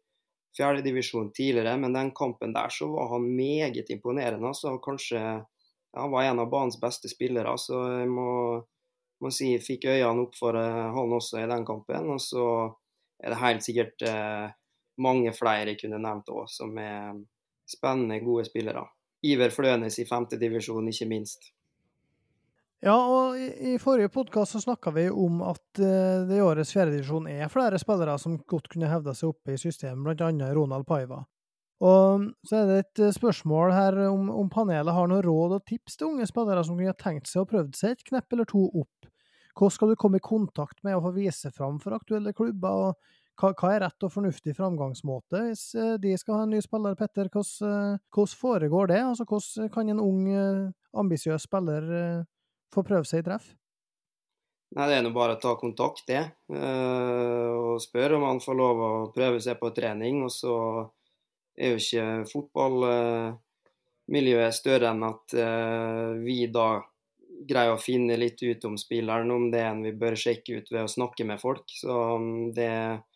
fjerdedivisjon 0.57 1.31
tidligere, 1.37 1.77
men 1.79 1.95
den 1.95 2.11
kampen 2.17 2.55
der 2.57 2.73
så 2.75 2.89
var 2.91 3.13
han 3.13 3.29
meget 3.37 3.93
imponerende. 3.93 4.55
Så 4.57 4.73
kanskje 4.83 5.21
han 5.21 6.11
var 6.11 6.25
en 6.25 6.41
av 6.43 6.49
banens 6.51 6.81
beste 6.81 7.11
spillere. 7.13 7.55
Så 7.59 7.85
jeg 8.01 8.09
må 8.11 8.31
må 9.21 9.29
si, 9.29 9.51
fikk 9.61 9.85
øynene 9.85 10.23
opp 10.25 10.37
for 10.39 10.57
han 10.57 11.13
også 11.13 11.43
i 11.43 11.49
den 11.51 11.67
kampen. 11.69 12.09
Og 12.15 12.23
så 12.25 12.45
er 13.21 13.35
det 13.35 13.43
helt 13.43 13.67
sikkert 13.67 14.05
mange 14.97 15.35
flere 15.37 15.75
jeg 15.75 15.83
kunne 15.83 16.01
nevnt 16.01 16.33
òg, 16.33 16.49
som 16.49 16.73
er 16.81 17.21
spennende, 17.71 18.21
gode 18.25 18.47
spillere. 18.49 18.85
Iver 19.27 19.53
Flønes 19.53 19.99
i 20.01 20.07
femtedivisjon, 20.09 20.89
ikke 20.89 21.09
minst. 21.11 21.51
Ja, 22.81 22.95
og 22.97 23.37
i, 23.37 23.75
i 23.75 23.79
forrige 23.81 24.09
podkast 24.09 24.57
snakka 24.63 24.93
vi 24.97 25.11
om 25.13 25.43
at 25.45 25.83
uh, 25.83 26.25
det 26.29 26.39
i 26.39 26.45
årets 26.45 26.73
fjerdedivisjon 26.73 27.29
er 27.29 27.53
flere 27.53 27.79
spillere 27.81 28.17
som 28.19 28.39
godt 28.49 28.71
kunne 28.73 28.89
hevda 28.89 29.13
seg 29.17 29.35
oppe 29.35 29.53
i 29.53 29.61
systemet, 29.61 30.17
bl.a. 30.17 30.53
Ronald 30.57 30.89
Paiva. 30.89 31.21
Og 31.85 32.27
så 32.45 32.61
er 32.61 32.67
det 32.69 32.79
et 32.81 33.03
spørsmål 33.17 33.73
her 33.73 33.99
om, 34.09 34.29
om 34.33 34.49
panelet 34.53 34.97
har 34.97 35.09
noen 35.09 35.25
råd 35.25 35.59
og 35.59 35.69
tips 35.69 35.97
til 35.97 36.15
unge 36.15 36.27
spillere 36.29 36.65
som 36.65 36.77
kunne 36.81 36.97
tenkt 37.01 37.29
seg 37.29 37.45
å 37.45 37.49
prøvd 37.49 37.77
seg 37.77 37.95
et 37.95 38.05
knepp 38.09 38.37
eller 38.37 38.49
to 38.49 38.67
opp 38.69 39.11
hvordan 39.61 39.75
skal 39.75 39.91
du 39.91 39.99
komme 39.99 40.21
i 40.21 40.25
kontakt 40.25 40.83
med 40.87 40.97
og 40.97 41.05
få 41.09 41.15
vise 41.19 41.51
fram 41.53 41.81
for 41.83 41.97
aktuelle 41.97 42.33
klubber? 42.33 42.91
og 42.91 42.95
hva, 43.41 43.55
hva 43.57 43.71
er 43.75 43.81
rett 43.85 44.05
og 44.05 44.13
fornuftig 44.13 44.53
framgangsmåte 44.57 45.39
hvis 45.47 45.75
eh, 45.79 45.95
de 46.03 46.11
skal 46.21 46.35
ha 46.37 46.43
en 46.47 46.53
ny 46.55 46.61
spiller, 46.65 46.95
Petter? 46.99 47.27
Hvordan, 47.33 47.71
eh, 47.71 47.99
hvordan 48.13 48.41
foregår 48.43 48.85
det? 48.93 49.01
Altså, 49.07 49.25
hvordan 49.29 49.71
kan 49.73 49.85
en 49.89 50.05
ung, 50.05 50.21
eh, 50.29 50.73
ambisiøs 51.01 51.43
spiller 51.49 51.83
få 52.75 52.81
prøve 52.87 53.07
seg 53.09 53.19
i 53.23 53.27
treff? 53.31 53.47
Nei, 54.77 54.87
Det 54.87 54.95
er 54.99 55.03
nå 55.03 55.11
bare 55.15 55.35
å 55.35 55.43
ta 55.43 55.53
kontakt, 55.59 56.03
det. 56.07 56.25
Og 56.47 57.83
spørre 57.83 58.17
om 58.21 58.27
han 58.29 58.39
får 58.39 58.55
lov 58.55 58.77
å 58.79 59.11
prøve 59.11 59.43
seg 59.43 59.59
på 59.59 59.75
trening. 59.75 60.23
Og 60.23 60.31
så 60.31 60.87
er 61.59 61.71
jo 61.73 61.83
ikke 61.83 62.31
fotballmiljøet 62.31 64.55
større 64.55 64.87
enn 64.93 65.03
at 65.09 65.27
vi 66.23 66.47
da 66.55 66.87
greier 67.51 67.75
å 67.75 67.83
finne 67.83 68.15
litt 68.21 68.39
ut 68.43 68.65
om 68.69 68.77
spilleren, 68.79 69.31
om 69.35 69.51
det 69.51 69.59
er 69.59 69.71
en 69.73 69.83
vi 69.83 69.91
bør 69.91 70.15
sjekke 70.15 70.57
ut 70.61 70.71
ved 70.71 70.83
å 70.85 70.95
snakke 70.95 71.25
med 71.27 71.41
folk. 71.43 71.67
Så 71.67 71.91
det 72.55 72.71
det, 72.71 73.10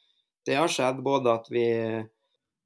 det 0.47 0.59
har 0.59 0.71
skjedd 0.71 1.03
både 1.05 1.33
at 1.33 1.51
vi 1.53 1.67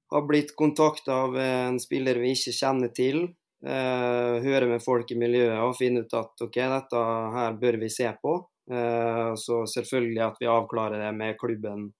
har 0.08 0.24
blitt 0.28 0.54
kontakta 0.56 1.14
av 1.26 1.36
en 1.38 1.78
spiller 1.80 2.20
vi 2.22 2.32
ikke 2.34 2.54
kjenner 2.56 2.92
til, 2.96 3.20
eh, 3.64 4.38
høre 4.44 4.70
med 4.70 4.82
folk 4.84 5.10
i 5.12 5.18
miljøet 5.20 5.60
og 5.62 5.76
finne 5.76 6.04
ut 6.04 6.14
at 6.16 6.46
OK, 6.46 6.56
dette 6.56 7.02
her 7.36 7.58
bør 7.60 7.80
vi 7.82 7.90
se 7.92 8.08
på. 8.22 8.38
Eh, 8.70 9.34
så 9.36 9.62
selvfølgelig 9.68 10.24
at 10.24 10.40
vi 10.40 10.50
avklarer 10.52 11.04
det 11.06 11.12
med 11.16 11.38
klubben 11.40 11.90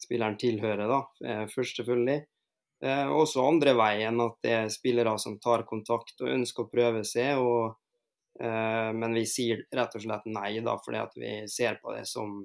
spilleren 0.00 0.38
tilhører, 0.40 0.88
da, 0.88 1.02
eh, 1.24 1.44
først 1.52 1.80
selvfølgelig. 1.80 2.22
Eh, 2.82 3.08
også 3.10 3.48
andre 3.48 3.74
veien, 3.74 4.20
at 4.20 4.36
det 4.42 4.52
er 4.52 4.72
spillere 4.72 5.18
som 5.18 5.38
tar 5.42 5.66
kontakt 5.66 6.20
og 6.22 6.30
ønsker 6.30 6.64
å 6.64 6.70
prøve 6.70 7.04
seg. 7.04 7.38
og 7.38 7.76
Eh, 8.40 8.92
men 8.94 9.14
vi 9.14 9.24
sier 9.26 9.64
rett 9.74 9.96
og 9.98 10.04
slett 10.04 10.28
nei, 10.30 10.52
da, 10.62 10.76
fordi 10.84 11.00
at 11.02 11.16
vi 11.18 11.32
ser 11.50 11.80
på 11.82 11.94
det 11.96 12.04
som 12.06 12.44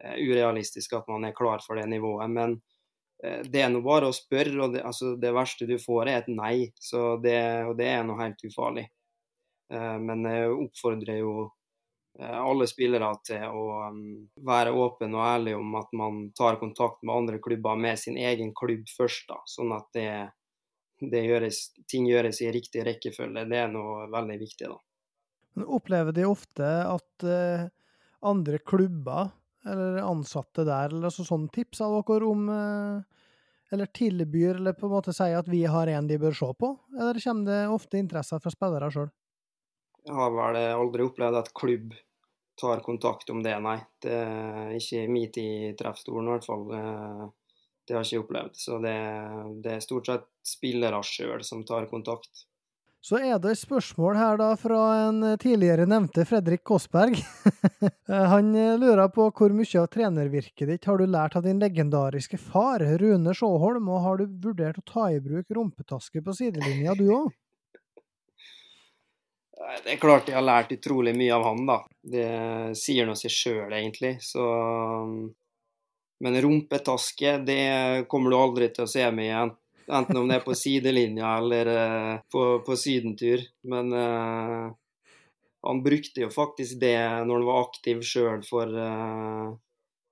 urealistisk 0.00 0.94
at 0.96 1.08
man 1.08 1.26
er 1.28 1.36
klar 1.36 1.62
for 1.64 1.78
det 1.78 1.86
nivået. 1.90 2.30
Men 2.30 2.56
eh, 3.24 3.42
det 3.44 3.62
er 3.64 3.70
nå 3.72 3.82
bare 3.84 4.10
å 4.10 4.16
spørre, 4.16 4.56
og 4.64 4.74
det, 4.76 4.84
altså, 4.86 5.14
det, 5.20 5.32
verste 5.36 5.68
du 5.68 5.76
får 5.80 6.08
er 6.08 6.22
et 6.22 6.32
nei. 6.32 6.70
Så 6.80 7.16
det, 7.22 7.38
og 7.68 7.76
det 7.80 7.88
er 7.92 8.04
noe 8.06 8.20
helt 8.22 8.44
ufarlig. 8.46 8.88
Men 9.70 10.24
jeg 10.26 10.48
oppfordrer 10.50 11.20
jo 11.20 11.32
alle 12.18 12.66
spillere 12.66 13.06
til 13.22 13.44
å 13.54 13.84
være 14.42 14.72
åpen 14.74 15.12
og 15.14 15.22
ærlig 15.22 15.52
om 15.54 15.76
at 15.78 15.92
man 15.94 16.16
tar 16.34 16.58
kontakt 16.58 17.04
med 17.06 17.14
andre 17.14 17.38
klubber 17.38 17.78
med 17.78 18.00
sin 18.02 18.18
egen 18.18 18.50
klubb 18.50 18.90
først, 18.90 19.28
da, 19.30 19.38
sånn 19.46 19.70
at 19.76 19.86
det, 19.94 20.08
det 21.06 21.22
gjøres, 21.22 21.60
ting 21.86 22.10
gjøres 22.10 22.42
i 22.42 22.50
riktig 22.50 22.82
rekkefølge. 22.88 23.46
Det 23.46 23.60
er 23.62 23.70
noe 23.70 24.08
veldig 24.10 24.40
viktig. 24.42 24.72
da. 24.74 24.80
Men 25.54 25.70
opplever 25.78 26.18
de 26.18 26.26
ofte 26.26 26.72
at 26.90 27.28
andre 28.26 28.58
klubber 28.58 29.30
eller 29.68 30.00
ansatte 30.02 30.64
der, 30.64 30.88
eller 30.90 31.10
altså 31.10 31.26
sånn 31.26 31.48
tips 31.52 31.82
av 31.84 31.98
dere 32.08 32.28
om 32.28 32.46
Eller 33.70 33.86
tilbyr, 33.86 34.56
eller 34.56 34.72
på 34.74 34.88
en 34.88 34.92
måte 34.96 35.12
sier 35.14 35.38
at 35.38 35.48
vi 35.48 35.60
har 35.70 35.86
en 35.86 36.08
de 36.10 36.16
bør 36.18 36.32
se 36.34 36.48
på? 36.58 36.72
Eller 36.98 37.20
kommer 37.22 37.46
det 37.46 37.58
ofte 37.70 38.00
interesser 38.00 38.40
fra 38.42 38.50
spillere 38.50 38.88
sjøl? 38.90 39.10
Jeg 40.02 40.16
har 40.16 40.32
vel 40.34 40.58
aldri 40.58 41.04
opplevd 41.06 41.38
at 41.38 41.52
klubb 41.54 41.94
tar 42.60 42.82
kontakt 42.84 43.30
om 43.30 43.42
det, 43.44 43.54
nei. 43.62 43.78
Det 44.02 44.16
er 44.16 44.74
ikke 44.76 45.04
mitt 45.12 45.38
i 45.40 45.50
treffstolen 45.78 46.28
i 46.28 46.34
hvert 46.34 46.48
fall. 46.48 46.66
Det 47.86 47.96
har 47.96 48.04
jeg 48.04 48.20
ikke 48.20 48.24
opplevd. 48.26 48.58
Så 48.60 48.78
det, 48.82 48.96
det 49.64 49.76
er 49.76 49.84
stort 49.84 50.10
sett 50.10 50.26
spillere 50.46 51.00
sjøl 51.06 51.44
som 51.46 51.64
tar 51.68 51.88
kontakt. 51.90 52.46
Så 53.00 53.16
er 53.16 53.38
det 53.40 53.54
et 53.54 53.58
spørsmål 53.62 54.16
her 54.18 54.36
da 54.36 54.50
fra 54.60 54.80
en 55.06 55.22
tidligere 55.40 55.86
nevnte 55.88 56.26
Fredrik 56.28 56.60
Kåssberg. 56.68 57.16
Han 58.32 58.50
lurer 58.52 59.08
på 59.14 59.30
hvor 59.32 59.54
mye 59.56 59.80
av 59.80 59.86
trenervirket 59.94 60.68
ditt 60.68 60.84
har 60.84 61.00
du 61.00 61.06
lært 61.08 61.38
av 61.40 61.46
din 61.46 61.62
legendariske 61.62 62.36
far, 62.36 62.84
Rune 63.00 63.32
Sjåholm, 63.32 63.88
og 63.88 64.04
har 64.04 64.20
du 64.20 64.34
vurdert 64.44 64.82
å 64.82 64.84
ta 64.84 65.06
i 65.14 65.22
bruk 65.24 65.48
rumpetaske 65.48 66.20
på 66.26 66.34
sidelinja, 66.36 66.92
du 66.98 67.08
òg? 67.08 67.32
Det 69.80 69.94
er 69.94 70.00
klart 70.00 70.28
jeg 70.28 70.36
har 70.36 70.44
lært 70.44 70.76
utrolig 70.76 71.16
mye 71.16 71.32
av 71.36 71.46
han, 71.48 71.64
da. 71.68 71.78
Det 72.04 72.28
sier 72.80 73.08
noe 73.08 73.16
seg 73.16 73.32
sjøl, 73.32 73.72
egentlig. 73.72 74.18
Så 74.24 74.44
Men 76.20 76.36
rumpetaske, 76.44 77.38
det 77.48 78.04
kommer 78.12 78.28
du 78.28 78.36
aldri 78.36 78.68
til 78.68 78.84
å 78.84 78.92
se 78.92 79.08
meg 79.08 79.30
igjen 79.30 79.56
Enten 79.90 80.16
om 80.16 80.28
det 80.28 80.38
er 80.38 80.44
på 80.44 80.54
sidelinja 80.54 81.32
eller 81.40 81.70
uh, 81.70 82.20
på, 82.30 82.44
på, 82.66 82.76
sydentur. 82.78 83.42
Men 83.66 83.92
uh, 83.92 84.70
han 85.66 85.82
brukte 85.82 86.24
jo 86.24 86.30
faktisk 86.30 86.78
det 86.80 86.98
når 87.26 87.40
han 87.40 87.48
var 87.48 87.64
aktiv 87.66 88.04
sjøl 88.06 88.44
for 88.46 88.70
uh, 88.70 89.50
eh, 89.50 89.56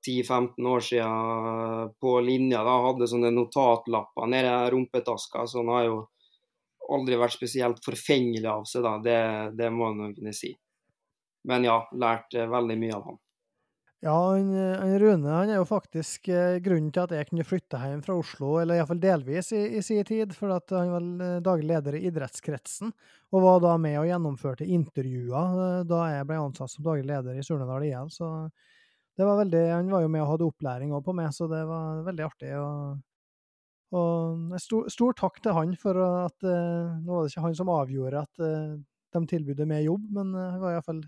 10-15 0.08 0.66
år 0.72 0.84
siden 0.84 1.94
på 2.00 2.14
linja. 2.24 2.64
da 2.66 2.76
Hadde 2.88 3.10
sånne 3.10 3.30
notatlapper 3.34 4.28
nede 4.30 4.54
i 4.66 4.70
rumpetaska. 4.74 5.46
Så 5.46 5.62
han 5.62 5.72
har 5.76 5.86
jo 5.86 5.98
aldri 6.88 7.20
vært 7.20 7.36
spesielt 7.36 7.84
forfengelig 7.84 8.48
av 8.50 8.66
seg, 8.68 8.84
da. 8.84 8.96
Det, 9.04 9.20
det 9.58 9.70
må 9.70 9.92
man 9.92 10.14
kunne 10.16 10.34
si. 10.36 10.52
Men 11.48 11.64
ja, 11.64 11.80
lærte 11.96 12.48
veldig 12.50 12.78
mye 12.80 12.96
av 12.96 13.08
han. 13.10 13.18
Ja, 14.00 14.12
han, 14.30 14.52
han 14.54 14.98
Rune 15.02 15.30
han 15.32 15.50
er 15.50 15.56
jo 15.58 15.64
faktisk 15.66 16.28
eh, 16.30 16.60
grunnen 16.62 16.92
til 16.94 17.02
at 17.02 17.12
jeg 17.16 17.26
kunne 17.32 17.46
flytte 17.46 17.80
hjem 17.82 18.04
fra 18.06 18.14
Oslo, 18.14 18.52
eller 18.60 18.78
iallfall 18.78 19.00
delvis 19.02 19.50
i, 19.58 19.62
i 19.74 19.82
sin 19.82 20.06
tid, 20.06 20.36
for 20.38 20.54
han 20.54 20.92
var 20.92 21.08
eh, 21.26 21.40
daglig 21.42 21.66
leder 21.72 21.96
i 21.98 22.04
idrettskretsen, 22.06 22.92
og 23.34 23.42
var 23.42 23.58
da 23.64 23.72
med 23.82 23.98
og 23.98 24.06
gjennomførte 24.06 24.68
intervjuer 24.70 25.58
eh, 25.64 25.82
da 25.90 26.04
jeg 26.12 26.28
ble 26.30 26.38
ansatt 26.44 26.70
som 26.70 26.86
daglig 26.86 27.08
leder 27.10 27.40
i 27.40 27.42
Surnadal 27.42 27.88
IL. 27.88 28.06
Så 28.14 28.30
det 29.18 29.26
var 29.26 29.40
veldig, 29.42 29.64
han 29.74 29.90
var 29.90 30.06
jo 30.06 30.14
med 30.14 30.22
og 30.22 30.30
hadde 30.30 30.46
opplæring 30.52 30.94
òg 30.94 31.02
på 31.02 31.18
meg, 31.18 31.34
så 31.34 31.50
det 31.50 31.64
var 31.66 32.06
veldig 32.06 32.28
artig. 32.30 32.54
og 32.62 33.04
og 33.88 34.50
stor, 34.60 34.90
stor, 34.92 35.14
takk 35.16 35.38
til 35.40 35.54
han 35.56 35.70
for 35.80 35.96
at 35.96 36.44
Nå 36.44 37.08
var 37.08 37.22
det 37.24 37.30
ikke 37.30 37.44
han 37.46 37.54
som 37.56 37.70
avgjorde 37.72 38.20
at 38.20 38.42
de 39.16 39.22
tilbød 39.30 39.62
meg 39.64 39.86
jobb, 39.86 40.02
men 40.12 40.34
han 40.36 40.60
var 40.60 40.74
iallfall 40.74 41.00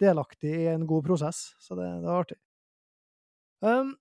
delaktig 0.00 0.52
i 0.52 0.66
en 0.72 0.86
god 0.88 1.06
prosess, 1.06 1.54
så 1.62 1.78
det, 1.78 1.86
det 2.02 2.10
er 2.10 2.18
artig. 2.20 2.38
Um, 3.64 3.94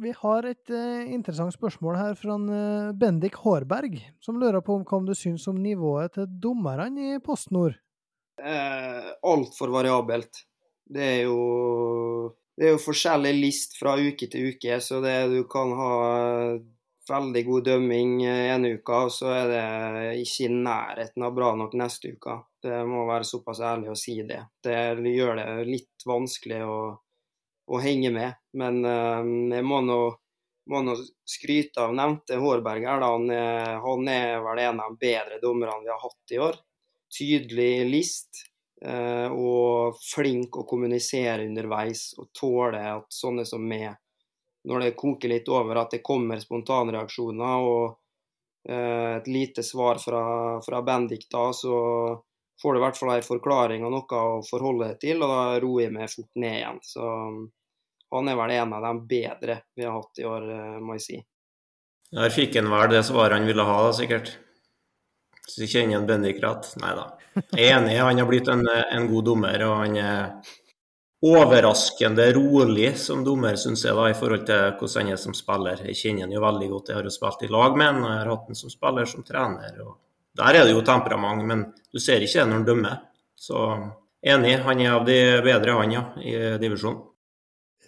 vi 0.00 0.12
har 0.16 0.46
et 0.48 0.72
uh, 0.72 1.12
interessant 1.12 1.52
spørsmål 1.52 1.98
her 1.98 2.18
fra 2.18 2.38
uh, 2.40 2.92
Bendik 2.96 3.36
Hårberg, 3.42 3.98
som 4.22 4.38
lurer 4.40 4.62
på 4.64 4.78
om 4.78 4.86
hva 4.88 5.00
du 5.04 5.14
syns 5.18 5.48
om 5.50 5.60
nivået 5.60 6.14
til 6.16 6.28
dommerne 6.40 7.14
i 7.16 7.22
Post 7.24 7.50
Nord? 7.52 7.76
Eh, 8.40 9.08
Altfor 9.28 9.68
variabelt. 9.74 10.46
Det 10.90 11.04
er 11.04 11.26
jo 11.28 12.30
det 12.56 12.68
er 12.68 12.74
jo 12.74 12.82
forskjellig 12.82 13.32
list 13.36 13.76
fra 13.80 13.94
uke 13.96 14.26
til 14.28 14.50
uke, 14.52 14.78
så 14.84 14.98
det 15.04 15.14
du 15.32 15.42
kan 15.48 15.70
ha 15.76 15.92
veldig 17.10 17.42
god 17.46 17.66
dømming 17.70 18.18
ene 18.28 18.74
uka, 18.76 19.04
og 19.06 19.14
så 19.14 19.30
er 19.32 19.46
det 19.48 19.62
ikke 20.24 20.48
i 20.48 20.54
nærheten 20.54 21.24
av 21.24 21.36
bra 21.36 21.54
nok 21.56 21.76
neste 21.80 22.12
uke. 22.16 22.36
Det 22.62 22.80
må 22.88 23.04
være 23.08 23.26
såpass 23.26 23.62
ærlig 23.64 23.92
å 23.92 23.98
si 23.98 24.18
det. 24.26 24.42
Det 24.62 24.76
gjør 25.12 25.38
det 25.40 25.46
litt 25.68 26.06
vanskelig 26.06 26.60
å, 26.66 26.80
å 27.72 27.80
henge 27.80 28.10
med. 28.14 28.40
Men 28.60 28.82
uh, 28.84 29.22
jeg 29.54 29.66
må 29.66 29.80
nå, 29.86 30.00
må 30.72 30.82
nå, 30.84 30.96
skryte 31.28 31.86
av 31.86 31.96
nevnte 31.96 32.40
Hårberger. 32.40 33.06
Han 33.06 33.32
er, 33.32 33.78
han 33.84 34.12
er 34.12 34.44
vel 34.44 34.62
en 34.66 34.84
av 34.84 34.92
de 34.92 35.06
bedre 35.06 35.40
dommerne 35.42 35.80
vi 35.86 35.92
har 35.92 36.04
hatt 36.04 36.36
i 36.36 36.42
år. 36.50 36.60
Tydelig 37.18 37.72
list. 37.88 38.46
Uh, 38.80 39.28
og 39.36 39.98
flink 40.00 40.56
å 40.56 40.64
kommunisere 40.68 41.44
underveis 41.44 42.14
og 42.16 42.30
tåle 42.32 42.80
at 42.94 43.12
sånne 43.12 43.44
som 43.48 43.60
meg 43.60 43.90
når 44.68 44.80
det 44.80 44.96
koker 44.98 45.32
litt 45.32 45.48
over, 45.48 45.78
at 45.80 45.94
det 45.94 46.04
kommer 46.04 46.40
spontanreaksjoner 46.40 47.66
og 47.66 47.84
eh, 48.68 49.16
et 49.16 49.30
lite 49.30 49.64
svar 49.64 50.00
fra, 50.02 50.22
fra 50.64 50.82
Bendik 50.84 51.28
da, 51.32 51.48
så 51.56 51.76
får 52.62 52.74
du 52.74 52.80
i 52.80 52.84
hvert 52.84 52.98
fall 52.98 53.14
en 53.14 53.24
forklaring 53.24 53.86
og 53.86 53.94
noe 53.94 54.20
å 54.20 54.42
forholde 54.46 54.90
deg 54.90 55.00
til, 55.02 55.22
og 55.24 55.32
da 55.32 55.58
roer 55.62 55.86
jeg 55.86 55.94
meg 55.96 56.12
fort 56.12 56.30
ned 56.42 56.58
igjen. 56.58 56.78
Så 56.84 57.08
han 58.10 58.30
er 58.30 58.38
vel 58.38 58.54
en 58.56 58.76
av 58.76 58.86
de 58.86 58.92
bedre 59.14 59.58
vi 59.78 59.86
har 59.86 59.96
hatt 59.96 60.20
i 60.20 60.28
år, 60.28 60.46
eh, 60.56 60.78
må 60.82 60.98
jeg 60.98 61.06
si. 61.06 61.18
Der 62.10 62.32
fikk 62.34 62.56
han 62.58 62.70
vel 62.72 62.90
det 62.90 63.04
svaret 63.06 63.38
han 63.38 63.46
ville 63.46 63.66
ha, 63.66 63.82
da, 63.86 63.92
sikkert. 63.94 64.32
Så 65.46 65.66
kjenner 65.66 65.98
han 65.98 66.08
Bendik 66.08 66.40
rett? 66.42 66.72
Nei 66.82 66.94
da. 66.98 67.06
Jeg 67.54 67.68
er 67.68 67.76
enig, 67.76 67.98
han 68.02 68.18
har 68.18 68.26
blitt 68.26 68.48
en, 68.50 68.64
en 68.66 69.06
god 69.10 69.28
dommer, 69.28 69.62
og 69.66 69.76
han 69.84 69.96
er 70.02 70.50
overraskende 71.20 72.26
rolig 72.34 72.90
som 72.98 73.22
dommer, 73.24 73.56
syns 73.60 73.84
jeg, 73.86 73.94
da, 73.94 74.08
i 74.10 74.16
forhold 74.16 74.46
til 74.48 74.74
hvordan 74.80 75.06
han 75.06 75.14
er 75.14 75.20
som 75.20 75.36
spiller. 75.36 75.82
Jeg 75.86 75.98
kjenner 76.00 76.26
han 76.26 76.34
jo 76.34 76.42
veldig 76.42 76.70
godt, 76.74 76.90
jeg 76.90 76.98
har 76.98 77.06
jo 77.06 77.14
spilt 77.14 77.44
i 77.46 77.50
lag 77.52 77.76
med 77.78 77.90
han, 77.92 78.02
og 78.02 78.10
jeg 78.10 78.22
har 78.22 78.32
hatt 78.32 78.48
han 78.50 78.60
som 78.62 78.72
spiller, 78.72 79.10
som 79.10 79.26
trener. 79.26 79.82
og 79.86 80.09
Der 80.38 80.56
er 80.56 80.66
det 80.66 80.74
jo 80.74 80.84
temperament, 80.86 81.44
men 81.46 81.64
du 81.90 81.98
ser 81.98 82.22
ikke 82.22 82.42
det 82.42 82.48
når 82.48 82.60
han 82.60 82.66
dømmer. 82.68 82.98
Så 83.34 83.60
enig, 84.22 84.56
han 84.64 84.82
er 84.82 84.92
av 84.94 85.06
de 85.08 85.20
bedre, 85.44 85.78
han, 85.80 85.94
ja, 85.94 86.04
i 86.22 86.34
divisjonen. 86.62 87.06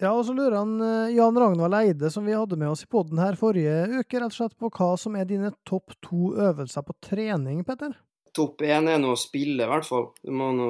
Ja, 0.01 0.09
og 0.09 0.23
så 0.25 0.33
lurer 0.33 0.57
han 0.57 0.71
eh, 0.81 1.11
Jan 1.13 1.37
Ragnvald 1.37 1.77
Eide, 1.77 2.09
som 2.11 2.25
vi 2.25 2.33
hadde 2.33 2.57
med 2.57 2.71
oss 2.73 2.81
i 2.83 2.89
poden 2.89 3.21
her 3.21 3.37
forrige 3.39 4.01
uke, 4.01 4.17
rett 4.17 4.33
og 4.33 4.35
slett 4.35 4.55
på 4.59 4.71
hva 4.73 4.95
som 4.99 5.13
er 5.15 5.29
dine 5.29 5.53
topp 5.69 5.93
to 6.03 6.33
øvelser 6.33 6.83
på 6.87 6.97
trening, 7.05 7.61
Petter? 7.67 7.93
topp 8.33 8.61
én 8.65 8.89
er 8.89 8.99
nå 9.01 9.13
å 9.13 9.19
spille, 9.19 9.63
i 9.63 9.69
hvert 9.69 9.87
fall. 9.87 10.09
Du 10.23 10.33
må 10.33 10.49
nå 10.55 10.69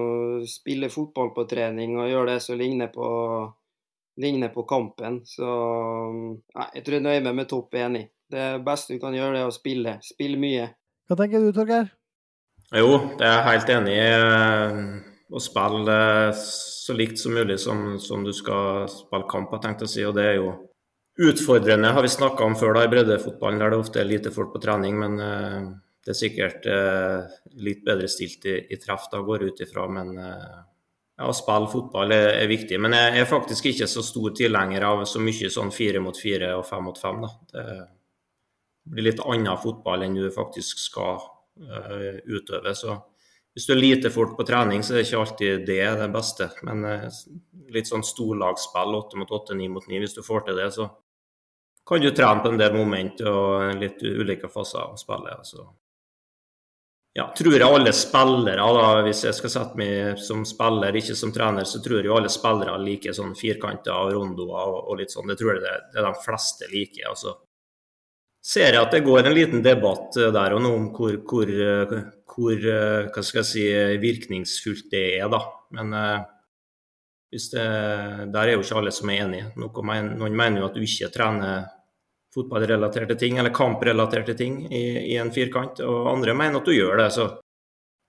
spille 0.49 0.91
fotball 0.91 1.31
på 1.35 1.47
trening 1.49 1.95
og 1.97 2.09
gjøre 2.11 2.35
det 2.35 2.39
som 2.43 2.59
ligner 2.59 2.91
på, 2.93 3.07
ligner 4.19 4.51
på 4.53 4.65
kampen. 4.69 5.21
Så 5.27 5.47
nei, 5.47 6.67
jeg 6.75 6.83
tror 6.83 6.99
jeg 6.99 7.05
nøyer 7.07 7.27
meg 7.29 7.39
med 7.39 7.51
topp 7.51 7.79
én 7.79 7.99
i. 8.01 8.05
Det 8.33 8.47
beste 8.65 8.95
du 8.95 9.01
kan 9.03 9.15
gjøre, 9.15 9.43
er 9.43 9.49
å 9.49 9.55
spille. 9.55 9.97
Spille 10.03 10.39
mye. 10.41 10.67
Hva 11.09 11.19
tenker 11.19 11.43
du, 11.43 11.51
Torgeir? 11.55 11.89
Jo, 12.73 12.93
jeg 13.19 13.29
er 13.29 13.47
helt 13.49 13.71
enig 13.73 13.95
i. 13.99 14.07
Å 15.33 15.41
spille 15.41 15.97
så 16.37 16.95
likt 16.95 17.19
som 17.21 17.33
mulig 17.35 17.57
som, 17.61 17.95
som 18.01 18.23
du 18.25 18.31
skal 18.35 18.87
spille 18.91 19.27
kamp, 19.29 19.53
jeg 19.53 19.65
tenkte 19.65 19.87
å 19.87 19.91
si. 19.91 20.03
Og 20.07 20.15
det 20.17 20.25
er 20.29 20.37
jo 20.39 20.53
utfordrende, 21.27 21.93
har 21.93 22.05
vi 22.05 22.11
snakka 22.11 22.45
om 22.45 22.55
før 22.57 22.77
da, 22.77 22.85
i 22.85 22.91
breddefotballen, 22.91 23.61
der 23.61 23.73
det 23.73 23.79
ofte 23.83 24.01
er 24.01 24.09
lite 24.09 24.33
folk 24.33 24.53
på 24.53 24.61
trening. 24.63 24.97
men 24.99 25.19
uh, 25.21 25.71
det 26.03 26.11
er 26.11 26.19
sikkert 26.19 26.65
uh, 26.67 27.33
litt 27.63 27.83
bedre 27.85 28.09
stilt 28.11 28.47
i, 28.49 28.57
i 28.73 28.79
treff, 28.81 29.05
da 29.11 29.21
går 29.23 29.47
ut 29.47 29.61
ifra. 29.63 29.85
Men 29.91 30.13
uh, 30.17 30.61
ja, 31.19 31.27
å 31.29 31.35
spille 31.35 31.69
fotball 31.71 32.15
er, 32.15 32.29
er, 32.41 32.49
viktig. 32.51 32.79
Men 32.81 32.97
jeg 32.97 33.21
er 33.21 33.29
faktisk 33.29 33.69
ikke 33.71 33.87
så 33.91 34.03
stor 34.05 34.33
tilhenger 34.35 34.87
av 34.89 35.03
så 35.09 35.21
mye 35.23 35.51
sånn 35.53 35.71
fire 35.75 36.01
mot 36.03 36.17
fire 36.17 36.55
og 36.57 36.65
fem 36.67 36.89
mot 36.89 36.99
fem. 36.99 37.21
Da. 37.23 37.33
Det 37.53 37.67
blir 38.83 39.09
litt 39.09 39.21
annen 39.23 39.57
fotball 39.61 40.03
enn 40.05 40.17
du 40.17 40.29
faktisk 40.33 40.81
skal 40.81 41.21
uh, 41.21 42.19
utøve. 42.25 42.73
Så 42.75 42.97
hvis 43.53 43.67
du 43.67 43.75
er 43.75 43.81
lite 43.81 44.11
folk 44.13 44.35
på 44.37 44.45
trening, 44.47 44.83
så 44.83 44.95
er 44.95 45.01
det 45.01 45.05
ikke 45.07 45.21
alltid 45.21 45.67
det 45.67 45.85
det 46.01 46.09
beste. 46.13 46.49
Men 46.67 46.83
uh, 46.87 47.21
litt 47.73 47.91
sånn 47.91 48.05
storlagsspill, 48.05 48.97
åtte 48.97 49.19
mot 49.19 49.31
åtte, 49.31 49.55
ni 49.57 49.69
mot 49.71 49.87
ni, 49.87 50.01
hvis 50.03 50.17
du 50.17 50.23
får 50.25 50.47
til 50.47 50.59
det, 50.59 50.71
så 50.75 50.89
kan 51.87 52.01
du 52.01 52.11
trene 52.15 52.43
på 52.43 52.51
en 52.51 52.59
del 52.59 52.75
moment 52.75 53.23
og 53.27 53.79
litt 53.79 54.03
ulike 54.03 54.49
faser 54.51 54.83
av 54.85 54.99
spillet. 54.99 55.47
Så 55.47 55.65
ja, 57.13 57.27
tror 57.37 57.53
jeg 57.53 57.67
alle 57.67 57.91
spillere, 57.93 58.63
da, 58.73 58.85
hvis 59.05 59.25
jeg 59.27 59.37
skal 59.37 59.51
sette 59.53 59.77
meg 59.77 60.21
som 60.23 60.41
spiller, 60.47 60.95
ikke 60.97 61.13
som 61.17 61.33
trener, 61.35 61.67
så 61.69 61.81
tror 61.83 61.99
jeg 62.01 62.09
alle 62.09 62.31
spillere 62.31 62.79
liker 62.81 63.13
sånn 63.13 63.35
firkanter 63.37 63.93
og 63.93 64.15
rondoer 64.15 64.63
og, 64.63 64.79
og, 64.87 64.95
litt 65.01 65.13
sånn. 65.13 65.27
Det 65.29 65.37
tror 65.37 65.53
jeg 65.53 65.65
det, 65.65 65.75
det 65.93 66.01
er 66.01 66.07
de 66.07 66.23
fleste 66.23 66.71
liker. 66.71 67.11
altså 67.11 67.35
ser 68.43 68.75
jeg 68.75 68.81
at 68.81 68.91
det 68.91 69.05
går 69.05 69.23
en 69.23 69.35
liten 69.37 69.63
debatt 69.63 70.17
der 70.17 70.55
og 70.55 70.63
nå 70.63 70.71
om 70.75 70.89
hvor, 70.95 71.15
hvor, 71.29 71.51
hvor 72.33 72.67
eh, 72.75 73.07
hva 73.07 73.23
skal 73.23 73.41
jeg 73.41 73.49
si, 73.49 73.65
virkningsfullt 74.03 74.89
det 74.91 75.05
er, 75.19 75.29
da. 75.31 75.41
Men 75.73 75.95
hvis 77.33 77.49
det, 77.49 77.63
der 78.33 78.43
er 78.43 78.53
jo 78.53 78.61
ikke 78.61 78.77
alle 78.77 78.91
som 78.93 79.09
er 79.09 79.23
enige. 79.23 79.47
Noen 79.57 80.35
mener 80.37 80.59
jo 80.61 80.67
at 80.67 80.75
du 80.77 80.83
ikke 80.85 81.09
trener 81.15 81.63
fotballrelaterte 82.33 83.15
ting, 83.17 83.37
eller 83.37 83.53
kamprelaterte 83.53 84.35
ting 84.37 84.59
i, 84.73 84.83
i, 85.13 85.15
en 85.21 85.31
firkant, 85.33 85.81
og 85.85 86.11
andre 86.11 86.35
mener 86.37 86.59
at 86.59 86.69
du 86.69 86.73
gjør 86.75 87.01
det. 87.01 87.09
så 87.13 87.27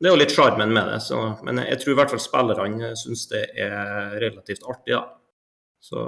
Det 0.00 0.08
er 0.08 0.14
jo 0.14 0.20
litt 0.20 0.34
sjarmen 0.34 0.72
med 0.72 0.92
det. 0.92 1.00
Så, 1.04 1.20
men 1.44 1.62
jeg 1.64 1.80
tror 1.80 1.94
i 1.94 1.98
hvert 2.00 2.12
fall 2.12 2.22
spillerne 2.24 2.92
syns 3.00 3.26
det 3.32 3.44
er 3.64 4.16
relativt 4.20 4.64
artig. 4.68 4.96
da. 4.96 5.04
Så 5.80 6.04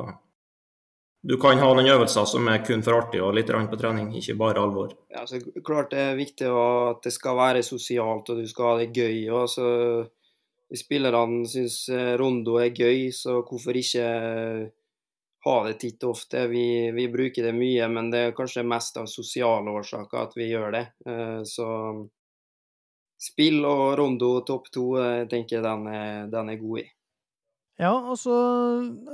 du 1.23 1.37
kan 1.43 1.59
ha 1.59 1.71
noen 1.75 1.89
øvelser 1.91 2.27
som 2.29 2.49
er 2.53 2.61
kun 2.67 2.85
for 2.87 3.01
artig 3.01 3.23
og 3.25 3.33
litt 3.35 3.49
på 3.49 3.79
trening, 3.81 4.13
ikke 4.15 4.37
bare 4.39 4.63
alvor. 4.63 4.93
Ja, 5.11 5.25
så 5.27 5.41
klart 5.65 5.91
det 5.91 6.03
er 6.03 6.19
viktig 6.19 6.51
at 6.51 7.03
det 7.03 7.13
skal 7.15 7.37
være 7.39 7.63
sosialt 7.67 8.31
og 8.31 8.43
du 8.43 8.47
skal 8.47 8.69
ha 8.71 8.77
det 8.83 8.93
gøy. 8.95 9.25
Og 9.35 9.49
så 9.51 9.67
hvis 10.71 10.83
spillerne 10.83 11.47
syns 11.47 11.85
eh, 11.95 12.17
Rondo 12.19 12.59
er 12.59 12.75
gøy, 12.75 13.11
så 13.15 13.41
hvorfor 13.47 13.77
ikke 13.79 14.07
ha 15.47 15.57
det 15.69 15.77
titt 15.83 16.03
og 16.03 16.17
ofte? 16.17 16.47
Vi, 16.51 16.91
vi, 16.97 17.07
bruker 17.13 17.47
det 17.47 17.55
mye, 17.55 17.87
men 17.93 18.11
det 18.11 18.23
er 18.25 18.37
kanskje 18.37 18.67
mest 18.67 18.99
av 18.99 19.07
sosiale 19.11 19.75
årsaker 19.79 20.25
at 20.25 20.35
vi 20.39 20.51
gjør 20.51 20.75
det. 20.75 20.85
Eh, 21.07 21.41
så 21.47 21.69
spill 23.17 23.63
og 23.65 23.95
Rondo 24.01 24.33
topp 24.47 24.73
to, 24.75 24.89
jeg 24.99 25.23
eh, 25.23 25.29
tenker 25.31 25.63
den 25.65 25.87
er, 25.93 26.27
den 26.35 26.51
er 26.53 26.63
god 26.63 26.83
i. 26.83 26.87
Ja, 27.77 27.93
og 27.93 28.17
så 28.17 28.35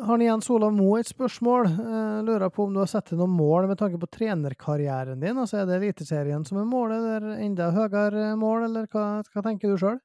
har 0.07 0.23
Jens 0.23 0.47
Olav 0.55 0.71
Moe 0.77 1.01
et 1.03 1.09
spørsmål. 1.11 1.67
Jeg 1.67 2.27
lurer 2.29 2.51
på 2.55 2.69
om 2.69 2.77
du 2.77 2.79
har 2.79 2.91
sett 2.91 3.11
deg 3.11 3.19
noen 3.19 3.35
mål 3.35 3.67
med 3.67 3.81
tanke 3.81 3.99
på 3.99 4.07
trenerkarrieren 4.15 5.19
din? 5.19 5.41
Altså 5.43 5.59
Er 5.59 5.67
det 5.67 5.81
Eliteserien 5.81 6.45
som 6.47 6.61
er 6.63 6.69
målet, 6.71 7.03
eller 7.03 7.43
enda 7.43 7.73
høyere 7.75 8.37
mål, 8.39 8.69
eller 8.69 8.87
hva, 8.93 9.07
hva 9.27 9.43
tenker 9.43 9.73
du 9.73 9.83
sjøl? 9.83 9.99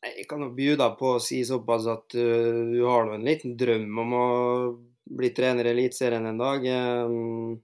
Jeg 0.00 0.24
kan 0.30 0.46
jo 0.46 0.48
bjuda 0.56 0.94
på 0.96 1.16
å 1.16 1.20
si 1.20 1.42
såpass 1.44 1.90
at 1.92 2.16
uh, 2.16 2.72
du 2.72 2.80
har 2.86 3.12
en 3.12 3.26
liten 3.26 3.56
drøm 3.58 4.00
om 4.00 4.16
å 4.16 4.26
bli 5.18 5.32
trener 5.36 5.68
i 5.68 5.74
Eliteserien 5.74 6.24
en 6.30 6.40
dag. 6.40 6.64
Um, 6.64 7.58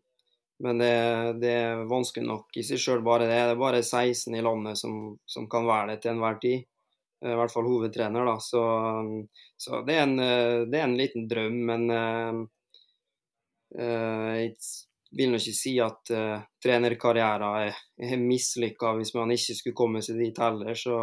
men 0.64 0.84
det, 0.84 0.94
det, 1.40 1.56
er 1.64 1.88
vanskelig 1.88 2.26
nok 2.28 2.60
i 2.60 2.66
seg 2.66 2.82
sjøl, 2.82 3.00
bare 3.06 3.30
det. 3.30 3.40
Det 3.40 3.56
er 3.56 3.64
bare 3.64 3.80
16 3.80 4.36
i 4.36 4.44
landet 4.44 4.84
som, 4.84 5.14
som 5.24 5.48
kan 5.48 5.64
være 5.64 5.94
det 5.94 6.02
til 6.04 6.12
enhver 6.12 6.36
tid. 6.44 6.68
Eh, 7.24 7.32
i 7.32 7.34
hvert 7.34 7.52
fall 7.52 7.64
hovedtrener. 7.64 8.24
Da. 8.24 8.40
Så, 8.40 8.62
så 9.56 9.82
det, 9.82 9.94
er 9.94 10.02
en, 10.02 10.18
eh, 10.18 10.60
det, 10.68 10.78
er 10.78 10.84
en, 10.84 10.96
liten 10.96 11.28
drøm, 11.28 11.60
men 11.70 11.90
uh, 11.90 12.44
jeg 14.38 14.52
vil 15.14 15.32
nå 15.32 15.40
ikke 15.40 15.54
si 15.56 15.72
at 15.82 16.12
uh, 16.14 16.42
trenerkarrieren 16.62 17.64
er, 17.64 17.80
er 17.96 18.20
mislykka 18.20 18.92
hvis 18.98 19.14
man 19.16 19.32
ikke 19.34 19.56
skulle 19.58 19.78
komme 19.78 20.04
seg 20.04 20.20
dit 20.20 20.38
heller. 20.42 20.74
Så, 20.78 20.98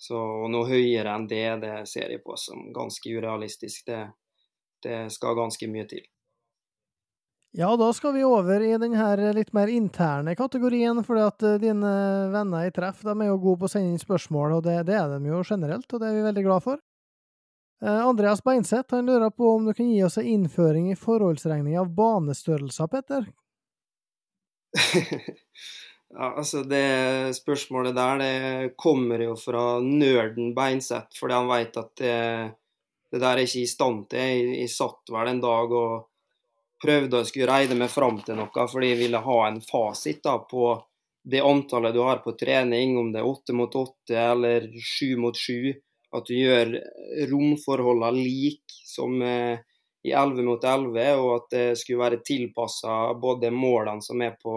så 0.00 0.22
noe 0.52 0.70
høyere 0.70 1.16
enn 1.16 1.28
det, 1.28 1.44
det 1.64 1.74
ser 1.90 2.14
jeg 2.14 2.24
på 2.24 2.38
som 2.40 2.70
ganske 2.76 3.18
urealistisk. 3.18 3.90
Det, 3.90 4.04
det 4.84 5.02
skal 5.12 5.36
ganske 5.36 5.68
mye 5.68 5.88
til. 5.90 6.06
Ja, 7.52 7.72
da 7.76 7.88
skal 7.92 8.14
vi 8.14 8.22
over 8.22 8.62
i 8.62 8.76
den 8.78 8.92
her 8.94 9.20
litt 9.34 9.50
mer 9.56 9.66
interne 9.66 10.36
kategorien, 10.38 11.00
fordi 11.02 11.22
at 11.24 11.42
uh, 11.42 11.56
dine 11.58 11.94
venner 12.30 12.68
i 12.68 12.70
treff 12.74 13.02
de 13.02 13.16
er 13.16 13.32
jo 13.32 13.40
gode 13.42 13.64
på 13.64 13.66
å 13.66 13.72
sende 13.72 13.90
inn 13.90 13.98
spørsmål, 14.02 14.60
og 14.60 14.62
det, 14.68 14.76
det, 14.86 14.94
er 14.94 15.16
de 15.16 15.32
jo 15.32 15.42
generelt, 15.42 15.88
og 15.90 15.98
det 15.98 16.10
er 16.10 16.14
vi 16.14 16.28
veldig 16.28 16.46
glad 16.46 16.66
for. 16.68 16.78
Andreas 17.80 18.42
Beinseth 18.44 18.92
han 18.92 19.06
lurer 19.08 19.30
på 19.32 19.54
om 19.54 19.64
du 19.64 19.72
kan 19.72 19.88
gi 19.88 20.02
oss 20.04 20.18
en 20.20 20.26
innføring 20.28 20.90
i 20.92 20.98
forholdsregning 21.00 21.78
av 21.80 21.88
banestørrelser, 21.96 22.90
Petter? 22.92 23.24
ja, 26.12 26.26
altså 26.28 26.62
det 26.68 27.32
spørsmålet 27.38 27.96
der 27.96 28.20
det 28.20 28.74
kommer 28.76 29.24
jo 29.24 29.32
fra 29.40 29.80
nerden 29.80 30.52
Beinseth, 30.54 31.16
fordi 31.18 31.38
han 31.38 31.48
veit 31.48 31.80
at 31.80 31.94
det, 32.02 32.20
det, 33.08 33.22
der 33.22 33.32
er 33.32 33.42
ikke 33.46 33.64
i 33.64 33.72
stand 33.72 34.04
til. 34.12 34.28
Jeg, 34.28 34.60
jeg 34.60 34.74
satt 34.76 35.14
vel 35.16 35.32
en 35.32 35.42
dag 35.42 35.74
og 35.80 36.09
prøvde 36.80 37.20
å 37.20 37.28
skulle 37.28 37.50
regne 37.50 37.76
meg 37.82 37.92
fram 37.92 38.20
til 38.24 38.38
noe, 38.38 38.66
fordi 38.72 38.92
jeg 38.92 39.00
ville 39.02 39.24
ha 39.24 39.38
en 39.46 39.60
fasit 39.64 40.22
da, 40.24 40.38
på 40.50 40.72
det 41.22 41.42
antallet 41.44 41.94
du 41.94 42.00
har 42.00 42.22
på 42.24 42.32
trening, 42.40 42.96
om 42.98 43.12
det 43.12 43.20
er 43.20 43.28
åtte 43.28 43.56
mot 43.56 43.74
åtte 43.76 44.16
eller 44.16 44.68
sju 44.80 45.16
mot 45.20 45.36
sju. 45.36 45.74
At 46.16 46.26
du 46.26 46.34
gjør 46.34 46.72
romforholdene 47.30 48.24
like 48.24 48.80
som 48.88 49.20
eh, 49.22 49.60
i 50.02 50.12
11 50.16 50.42
mot 50.42 50.64
11, 50.64 51.10
og 51.20 51.34
at 51.36 51.50
det 51.52 51.66
skulle 51.78 52.00
være 52.00 52.22
tilpassa 52.26 53.12
både 53.20 53.52
målene 53.54 54.02
som 54.02 54.22
er 54.24 54.34
på, 54.40 54.54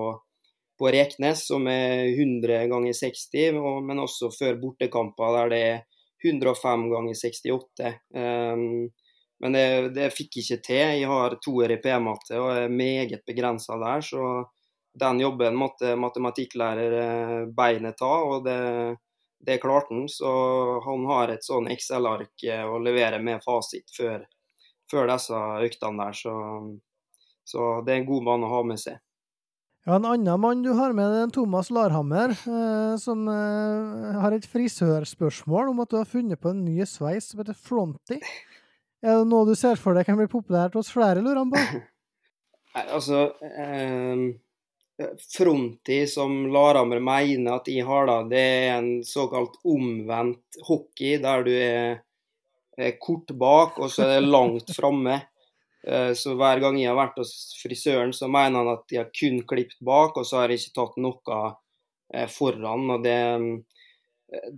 på 0.80 0.94
Reknes, 0.96 1.44
som 1.52 1.68
er 1.70 2.08
100 2.16 2.64
ganger 2.72 2.96
60, 2.98 3.60
og, 3.60 3.84
men 3.86 4.02
også 4.02 4.32
før 4.34 4.58
bortekamper 4.64 5.38
der 5.38 5.54
det 5.54 5.62
er 5.68 5.84
105 6.24 6.88
ganger 6.94 7.20
68. 7.20 7.94
Um, 8.16 8.88
men 9.44 9.56
det, 9.58 9.90
det 9.92 10.12
fikk 10.16 10.38
jeg 10.40 10.46
ikke 10.46 10.64
til. 10.64 10.82
Jeg 11.02 11.08
har 11.12 11.34
toer 11.44 11.74
i 11.76 11.80
P-matte 11.84 12.38
og 12.40 12.52
er 12.54 12.72
meget 12.72 13.26
begrensa 13.28 13.76
der. 13.82 14.06
Så 14.08 14.22
den 15.00 15.20
jobben 15.20 15.58
måtte 15.60 15.98
matematikklærer 16.00 16.96
eh, 17.00 17.40
beinet 17.52 17.98
ta, 18.00 18.14
og 18.24 18.46
det, 18.46 18.96
det 19.44 19.60
klarte 19.60 19.92
han. 19.92 20.06
Så 20.08 20.32
han 20.86 21.04
har 21.12 21.34
et 21.34 21.44
sånn 21.44 21.68
Excel-ark 21.76 22.46
eh, 22.48 22.64
å 22.64 22.80
levere 22.80 23.20
med 23.20 23.44
fasit 23.44 23.92
før, 23.98 24.24
før 24.92 25.12
disse 25.12 25.42
øktene 25.68 26.06
der. 26.06 26.22
Så, 26.24 26.36
så, 27.44 27.74
det 27.84 27.98
er 27.98 28.04
en 28.04 28.12
god 28.14 28.30
mann 28.30 28.48
å 28.48 28.54
ha 28.54 28.64
med 28.72 28.80
seg. 28.80 29.02
Ja, 29.84 29.98
En 29.98 30.08
annen 30.08 30.40
mann 30.40 30.64
du 30.64 30.72
har 30.78 30.96
med, 30.96 31.12
er 31.12 31.36
Thomas 31.36 31.68
Larhammer, 31.68 32.32
eh, 32.32 32.96
som 33.04 33.28
eh, 33.28 34.20
har 34.24 34.32
et 34.32 34.48
frisørspørsmål 34.48 35.74
om 35.74 35.84
at 35.84 35.92
du 35.92 36.00
har 36.00 36.08
funnet 36.08 36.40
på 36.40 36.54
en 36.54 36.64
ny 36.64 36.86
sveis 36.88 37.34
som 37.34 37.44
heter 37.44 37.58
Fronty. 37.60 38.22
Er 39.04 39.20
det 39.20 39.28
noe 39.28 39.48
du 39.48 39.56
ser 39.60 39.80
for 39.80 39.98
deg 39.98 40.08
kan 40.08 40.16
bli 40.16 40.30
populært 40.32 40.78
hos 40.80 40.92
flere, 40.94 41.20
lurer 41.20 41.42
han 41.42 41.52
på? 41.52 41.64
Nei, 42.74 42.84
altså 42.88 43.26
eh, 43.44 44.22
Fronti, 45.34 46.00
som 46.08 46.46
Laramer 46.54 47.02
mener 47.04 47.58
at 47.58 47.68
jeg 47.70 47.84
har, 47.86 48.08
da, 48.08 48.22
det 48.30 48.44
er 48.44 48.72
en 48.78 48.90
såkalt 49.06 49.60
omvendt 49.68 50.62
hockey, 50.70 51.18
der 51.22 51.44
du 51.46 51.52
er, 51.52 52.00
er 52.80 52.96
kort 53.02 53.36
bak, 53.38 53.78
og 53.84 53.92
så 53.92 54.06
er 54.06 54.16
det 54.16 54.32
langt 54.32 54.72
framme. 54.78 55.20
Eh, 55.84 56.14
så 56.16 56.38
hver 56.40 56.64
gang 56.64 56.80
jeg 56.80 56.94
har 56.94 57.02
vært 57.02 57.20
hos 57.20 57.36
frisøren, 57.60 58.16
så 58.16 58.32
mener 58.32 58.62
han 58.62 58.72
at 58.78 58.96
jeg 58.96 59.04
har 59.04 59.12
kun 59.12 59.44
klippet 59.50 59.84
bak, 59.84 60.16
og 60.16 60.30
så 60.30 60.40
har 60.40 60.54
jeg 60.54 60.64
ikke 60.64 60.78
tatt 60.80 61.00
noe 61.04 61.42
eh, 62.14 62.30
foran. 62.32 62.88
og 62.96 63.04
det 63.04 63.20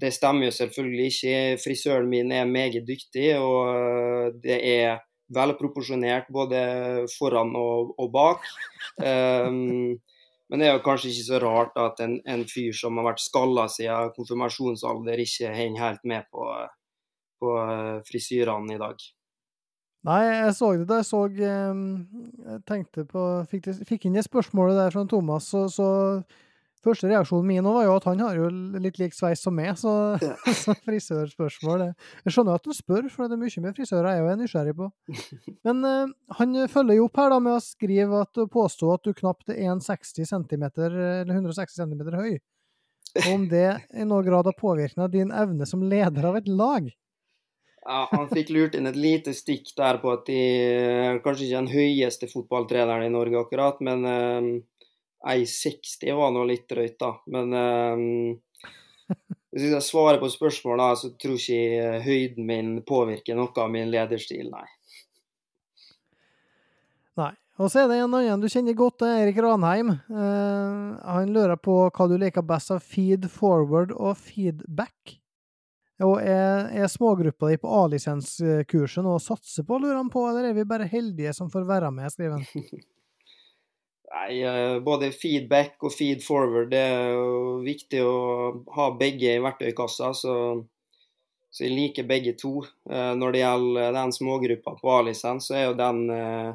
det 0.01 0.13
stemmer 0.15 0.49
jo 0.49 0.55
selvfølgelig 0.55 1.05
ikke. 1.11 1.35
Frisøren 1.63 2.09
min 2.09 2.31
er 2.31 2.47
meget 2.49 2.87
dyktig, 2.87 3.35
og 3.39 3.71
eh, 3.75 4.31
det 4.43 4.59
er 4.61 5.03
velproporsjonert 5.35 6.29
både 6.33 6.59
foran 7.17 7.55
og, 7.57 7.95
og 7.99 8.11
bak. 8.13 8.45
Um, 9.01 9.97
men 10.49 10.61
det 10.61 10.67
er 10.67 10.75
jo 10.75 10.83
kanskje 10.85 11.09
ikke 11.09 11.25
så 11.25 11.39
rart 11.41 11.77
at 11.81 12.01
en, 12.05 12.19
en 12.29 12.45
fyr 12.45 12.75
som 12.77 12.99
har 12.99 13.07
vært 13.09 13.23
skalla 13.23 13.65
siden 13.71 14.13
konfirmasjonsalder, 14.13 15.23
ikke 15.23 15.53
henger 15.57 15.81
helt 15.81 16.03
med 16.05 16.27
på, 16.29 16.45
på 17.41 17.55
eh, 17.63 17.95
frisyrene 18.05 18.77
i 18.77 18.81
dag. 18.81 19.07
Nei, 20.05 20.21
jeg 20.29 20.53
så 20.53 20.67
det 20.77 20.85
da 20.85 20.99
jeg 20.99 21.07
så 21.07 21.23
ehm, 21.25 21.85
Jeg 22.45 22.59
tenkte 22.69 23.07
på 23.09 23.21
Fikk, 23.49 23.71
fikk 23.89 24.05
inn 24.05 24.17
det 24.19 24.27
spørsmålet 24.27 24.77
der 24.77 24.93
fra 24.93 25.01
Thomas, 25.09 25.47
så, 25.49 25.65
så 25.65 25.87
Første 26.85 27.09
reaksjonen 27.09 27.47
min 27.49 27.65
var 27.65 27.87
jo 27.87 27.93
at 27.97 28.05
han 28.05 28.19
har 28.21 28.35
jo 28.37 28.49
litt 28.81 28.99
lik 29.01 29.15
sveis 29.17 29.41
som 29.41 29.55
meg, 29.57 29.71
så, 29.81 29.91
ja. 30.21 30.35
så 30.63 30.75
frisørspørsmål 30.85 31.81
det. 31.81 31.91
Jeg 32.27 32.35
skjønner 32.35 32.59
at 32.59 32.69
han 32.69 32.77
spør, 32.77 33.07
for 33.09 33.25
det 33.25 33.37
er 33.37 33.41
mye 33.41 33.63
med 33.63 33.77
frisører 33.79 34.09
jeg 34.11 34.27
er 34.29 34.41
nysgjerrig 34.41 34.75
på. 34.77 34.89
Men 35.65 35.81
uh, 35.81 36.11
han 36.39 36.59
følger 36.69 36.99
jo 36.99 37.07
opp 37.09 37.21
her 37.21 37.33
da 37.33 37.39
med 37.41 37.57
å 37.57 37.63
skrive 37.63 38.19
at 38.27 38.43
og 38.43 38.51
påstå 38.53 38.91
at 38.93 39.07
du 39.07 39.15
knapt 39.17 39.49
er 39.55 39.63
160 39.63 40.29
cm, 40.29 40.67
eller 40.75 41.33
160 41.33 41.81
cm 41.81 42.05
høy. 42.19 42.35
Og 43.15 43.31
om 43.31 43.47
det 43.49 43.69
i 43.95 44.05
noen 44.05 44.27
grad 44.27 44.45
har 44.51 44.57
påvirkning 44.59 45.07
av 45.07 45.11
din 45.13 45.33
evne 45.33 45.65
som 45.69 45.83
leder 45.87 46.29
av 46.29 46.37
et 46.37 46.47
lag. 46.51 46.91
Ja, 47.85 48.05
Han 48.11 48.29
fikk 48.29 48.49
lurt 48.53 48.75
inn 48.77 48.89
et 48.89 48.97
lite 48.97 49.33
stikk 49.37 49.69
der 49.77 49.99
på 50.01 50.13
at 50.13 50.25
de 50.29 50.39
kanskje 51.25 51.47
ikke 51.47 51.59
den 51.63 51.73
høyeste 51.73 52.29
fotballtreneren 52.29 53.05
i 53.05 53.13
Norge 53.13 53.41
akkurat, 53.41 53.81
men 53.85 54.05
uh, 54.05 54.49
1,60 55.25 56.15
var 56.17 56.33
nå 56.33 56.43
litt 56.49 56.67
drøyt, 56.69 56.97
da. 57.01 57.11
Men 57.33 57.53
um, 57.53 59.15
hvis 59.55 59.71
jeg 59.71 59.85
svarer 59.85 60.19
på 60.21 60.29
spørsmålet, 60.31 61.01
så 61.01 61.11
tror 61.21 61.39
ikke 61.39 62.03
høyden 62.05 62.47
min 62.49 62.71
påvirker 62.87 63.37
noe 63.37 63.53
av 63.63 63.71
min 63.73 63.91
lederstil, 63.93 64.49
nei. 64.51 64.67
Nei. 67.15 67.33
Og 67.55 67.71
så 67.71 67.85
er 67.85 67.87
det 67.87 68.01
en 68.03 68.17
annen 68.17 68.41
du 68.43 68.49
kjenner 68.51 68.75
godt, 68.75 69.05
Erik 69.07 69.37
Ranheim. 69.39 69.93
Uh, 70.11 70.97
han 71.07 71.31
lurer 71.31 71.55
på 71.55 71.85
hva 71.87 72.07
du 72.11 72.17
liker 72.19 72.43
best 72.43 72.73
av 72.75 72.83
feed 72.83 73.29
forward 73.31 73.93
og 73.95 74.17
feedback. 74.19 75.15
Og 76.03 76.17
er, 76.19 76.67
er 76.75 76.91
smågruppa 76.91 77.53
di 77.53 77.61
på 77.61 77.71
A-lisenskurset 77.71 79.05
noe 79.05 79.15
å 79.15 79.23
satse 79.23 79.63
på, 79.63 79.79
lurer 79.79 79.95
han 80.01 80.11
på, 80.11 80.25
eller 80.27 80.49
er 80.49 80.57
vi 80.57 80.67
bare 80.67 80.89
heldige 80.91 81.31
som 81.37 81.47
får 81.53 81.63
være 81.69 81.93
med, 81.95 82.11
skriver 82.11 82.35
han. 82.35 82.83
Nei, 84.15 84.43
eh, 84.43 84.79
både 84.79 85.09
feedback 85.11 85.81
og 85.83 85.91
feed 85.91 86.21
forward 86.23 86.69
det 86.71 86.79
er 86.79 87.17
viktig 87.65 87.99
å 88.05 88.13
ha 88.77 88.87
begge 88.95 89.33
i 89.35 89.41
verktøykassa. 89.43 90.13
Så, 90.15 90.35
så 91.51 91.65
jeg 91.65 91.73
liker 91.75 92.07
begge 92.07 92.35
to. 92.39 92.61
Eh, 92.89 93.11
når 93.19 93.35
det 93.35 93.41
gjelder 93.41 93.97
den 93.97 94.13
smågruppa 94.15 94.77
på 94.79 94.93
A-lisens, 94.99 95.49
så 95.49 95.57
er 95.59 95.65
jo 95.65 95.75
den 95.81 95.99
eh, 96.15 96.53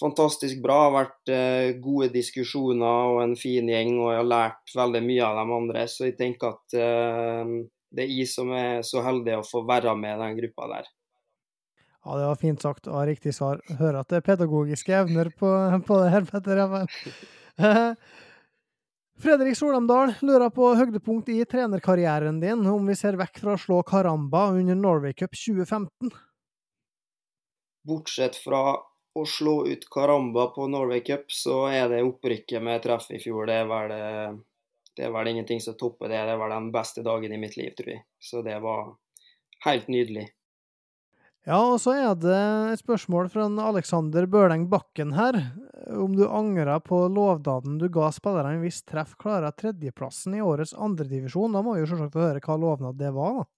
fantastisk 0.00 0.64
bra. 0.64 0.78
Det 0.78 0.86
har 0.86 0.96
vært 0.96 1.84
gode 1.84 2.08
diskusjoner 2.16 3.12
og 3.12 3.20
en 3.26 3.36
fin 3.36 3.68
gjeng, 3.68 3.98
og 4.00 4.14
jeg 4.14 4.22
har 4.22 4.32
lært 4.32 4.74
veldig 4.78 5.04
mye 5.04 5.28
av 5.28 5.36
de 5.42 5.58
andre. 5.60 5.84
Så 5.92 6.08
jeg 6.08 6.16
tenker 6.18 6.56
at 6.56 6.80
det 7.92 8.06
er 8.06 8.16
jeg 8.16 8.26
som 8.32 8.50
er 8.56 8.80
så 8.88 9.04
heldig 9.04 9.36
å 9.36 9.46
få 9.46 9.66
være 9.68 9.94
med 10.00 10.16
i 10.16 10.24
den 10.24 10.40
gruppa 10.40 10.72
der. 10.78 10.90
Ja, 12.04 12.18
det 12.18 12.26
var 12.26 12.38
fint 12.40 12.62
sagt 12.62 12.88
og 12.90 13.06
riktig 13.06 13.34
svar. 13.36 13.60
Hører 13.78 14.00
at 14.00 14.10
det 14.10 14.18
er 14.18 14.26
pedagogiske 14.26 14.94
evner 15.04 15.30
på, 15.38 15.48
på 15.86 15.98
det 16.02 16.10
her, 16.10 16.26
Petter. 16.26 16.62
Ja, 16.62 17.94
Fredrik 19.22 19.54
Solamdal 19.54 20.14
lurer 20.26 20.50
på 20.50 20.72
høydepunkt 20.74 21.28
i 21.30 21.44
trenerkarrieren 21.46 22.40
din, 22.42 22.64
om 22.66 22.88
vi 22.88 22.96
ser 22.98 23.14
vekk 23.20 23.38
fra 23.44 23.54
å 23.54 23.60
slå 23.60 23.82
Karamba 23.86 24.48
under 24.56 24.74
Norway 24.74 25.14
Cup 25.14 25.36
2015? 25.36 26.10
Bortsett 27.86 28.40
fra 28.40 28.64
å 29.14 29.24
slå 29.28 29.54
ut 29.68 29.86
Karamba 29.94 30.48
på 30.56 30.66
Norway 30.72 31.04
Cup, 31.06 31.30
så 31.30 31.68
er 31.70 31.86
det 31.92 32.02
opprykket 32.02 32.64
med 32.66 32.82
treff 32.82 33.06
i 33.14 33.20
fjor. 33.22 33.46
Det 33.46 33.60
er 33.62 33.70
vel, 33.70 33.96
det 34.96 35.06
er 35.06 35.14
vel 35.14 35.32
ingenting 35.36 35.62
som 35.62 35.78
topper 35.78 36.10
det. 36.10 36.24
Det 36.26 36.38
var 36.42 36.50
den 36.56 36.70
beste 36.74 37.06
dagen 37.06 37.32
i 37.36 37.38
mitt 37.38 37.54
liv, 37.60 37.70
tror 37.78 37.94
jeg. 37.94 38.06
Så 38.18 38.42
det 38.42 38.58
var 38.64 38.94
helt 39.68 39.92
nydelig. 39.92 40.32
Ja, 41.42 41.58
og 41.58 41.80
så 41.82 41.96
er 41.98 42.12
det 42.22 42.38
et 42.70 42.82
spørsmål 42.84 43.26
fra 43.32 43.48
Alexander 43.66 44.28
Børleng 44.30 44.68
Bakken 44.70 45.16
her. 45.16 45.40
Om 45.90 46.14
du 46.14 46.22
angrer 46.28 46.78
på 46.86 47.00
lovnaden 47.10 47.80
du 47.80 47.88
ga 47.90 48.12
spillerne 48.14 48.60
hvis 48.62 48.84
Treff 48.86 49.16
klarer 49.18 49.50
tredjeplassen 49.58 50.36
i 50.38 50.44
årets 50.44 50.74
andredivisjon. 50.78 51.56
Da 51.56 51.64
må 51.66 51.74
vi 51.74 51.82
jo 51.82 51.88
selvsagt 51.90 52.14
få 52.14 52.22
høre 52.28 52.42
hva 52.44 52.58
lovnad 52.62 53.00
det 53.00 53.10
var, 53.16 53.40
da. 53.40 53.48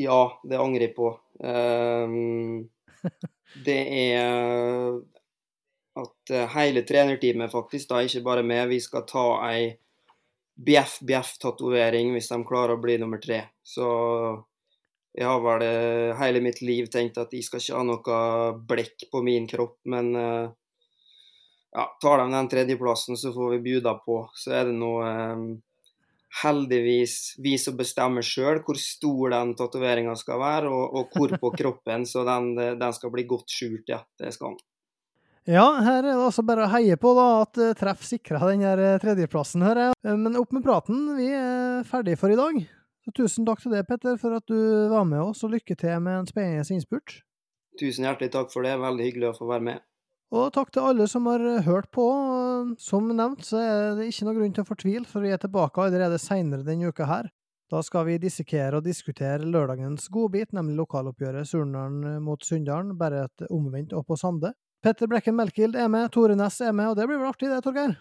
Ja, 0.00 0.20
det 0.44 0.60
angrer 0.60 0.86
jeg 0.90 0.94
på. 0.96 1.14
Um, 1.40 2.68
det 3.66 3.80
er 3.88 5.00
at 6.00 6.34
hele 6.54 6.84
trenerteamet, 6.86 7.52
faktisk, 7.52 7.88
da, 7.88 8.04
ikke 8.04 8.24
bare 8.24 8.44
meg, 8.46 8.68
vi 8.70 8.82
skal 8.84 9.08
ta 9.08 9.24
ei 9.48 9.72
bjeff-bjeff-tatovering 10.60 12.12
hvis 12.12 12.28
de 12.28 12.40
klarer 12.44 12.76
å 12.76 12.82
bli 12.84 13.00
nummer 13.00 13.20
tre. 13.22 13.46
Så 13.64 13.88
jeg 15.12 15.26
har 15.26 15.40
vel 15.42 15.64
eh, 15.66 16.18
hele 16.20 16.42
mitt 16.44 16.60
liv 16.62 16.86
tenkt 16.92 17.18
at 17.18 17.32
jeg 17.34 17.46
skal 17.46 17.62
ikke 17.62 17.78
ha 17.80 17.86
noe 17.86 18.20
blekk 18.70 19.08
på 19.10 19.22
min 19.26 19.48
kropp, 19.50 19.80
men 19.90 20.12
eh, 20.14 20.52
ja, 21.74 21.86
tar 22.02 22.22
de 22.22 22.30
den 22.30 22.50
tredjeplassen, 22.50 23.18
så 23.18 23.34
får 23.34 23.56
vi 23.56 23.64
bjuda 23.66 23.96
på. 24.04 24.22
Så 24.38 24.54
er 24.54 24.70
det 24.70 24.78
nå 24.78 24.92
eh, 25.02 25.44
heldigvis 26.44 27.18
vi 27.42 27.56
som 27.58 27.74
bestemmer 27.78 28.22
sjøl 28.22 28.62
hvor 28.62 28.78
stor 28.78 29.34
den 29.34 29.54
tatoveringa 29.58 30.14
skal 30.18 30.38
være, 30.42 30.70
og, 30.70 30.94
og, 30.94 31.14
hvor 31.14 31.38
på 31.42 31.54
kroppen, 31.62 32.06
så 32.06 32.24
den, 32.28 32.52
den 32.78 32.94
skal 32.94 33.14
bli 33.14 33.26
godt 33.30 33.50
skjult, 33.50 33.90
ja. 33.90 34.04
Det 34.20 34.30
skal 34.36 34.54
den. 34.54 34.66
Ja, 35.50 35.64
her 35.82 36.04
er 36.04 36.04
det 36.04 36.18
altså 36.20 36.44
bare 36.46 36.68
å 36.68 36.70
heie 36.70 36.94
på 37.00 37.10
da, 37.16 37.30
at 37.42 37.58
Treff 37.80 38.04
sikra 38.06 38.44
den 38.52 38.62
tredjeplassen. 39.02 39.64
her. 39.66 39.88
Men 40.04 40.36
opp 40.38 40.52
med 40.54 40.62
praten, 40.62 41.08
vi 41.16 41.32
er 41.34 41.80
ferdige 41.88 42.20
for 42.20 42.30
i 42.30 42.38
dag. 42.38 42.60
Så 43.04 43.12
tusen 43.16 43.46
takk 43.48 43.62
til 43.62 43.72
deg, 43.72 43.86
Petter, 43.88 44.18
for 44.20 44.36
at 44.36 44.44
du 44.50 44.58
var 44.92 45.06
med 45.08 45.22
oss, 45.22 45.44
og 45.46 45.54
lykke 45.54 45.76
til 45.78 46.02
med 46.04 46.18
en 46.18 46.28
spennende 46.28 46.66
innspurt. 46.74 47.22
Tusen 47.80 48.04
hjertelig 48.04 48.32
takk 48.34 48.50
for 48.52 48.66
det. 48.66 48.74
Veldig 48.80 49.06
hyggelig 49.06 49.30
å 49.30 49.36
få 49.38 49.48
være 49.48 49.66
med. 49.70 49.86
Og 50.30 50.52
takk 50.54 50.68
til 50.70 50.84
alle 50.86 51.08
som 51.10 51.26
har 51.26 51.42
hørt 51.66 51.88
på. 51.94 52.06
Som 52.78 53.08
nevnt 53.16 53.46
så 53.46 53.58
er 53.58 53.98
det 53.98 54.10
ikke 54.10 54.28
noe 54.28 54.36
grunn 54.36 54.54
til 54.54 54.62
å 54.62 54.68
fortvile, 54.68 55.08
for 55.08 55.24
vi 55.24 55.32
er 55.34 55.40
tilbake 55.42 55.82
allerede 55.82 56.20
seinere 56.22 56.66
denne 56.66 56.92
uka 56.92 57.08
her. 57.08 57.30
Da 57.70 57.80
skal 57.86 58.06
vi 58.08 58.18
dissekere 58.18 58.78
og 58.78 58.86
diskutere 58.86 59.46
lørdagens 59.46 60.08
godbit, 60.10 60.52
nemlig 60.54 60.76
lokaloppgjøret 60.80 61.46
Surnadal 61.46 62.18
mot 62.22 62.42
Sunndalen, 62.42 62.96
bare 62.98 63.28
et 63.28 63.44
omvendt 63.46 63.94
og 63.94 64.08
på 64.08 64.18
Sande. 64.18 64.52
Petter 64.82 65.10
Brekken 65.10 65.36
Melkild 65.38 65.76
er 65.78 65.90
med, 65.92 66.08
Tore 66.10 66.34
Næss 66.38 66.58
er 66.66 66.74
med, 66.74 66.90
og 66.90 66.96
det 66.98 67.06
blir 67.06 67.20
vel 67.20 67.30
artig 67.30 67.50
det, 67.50 67.60
Torgeir? 67.62 67.94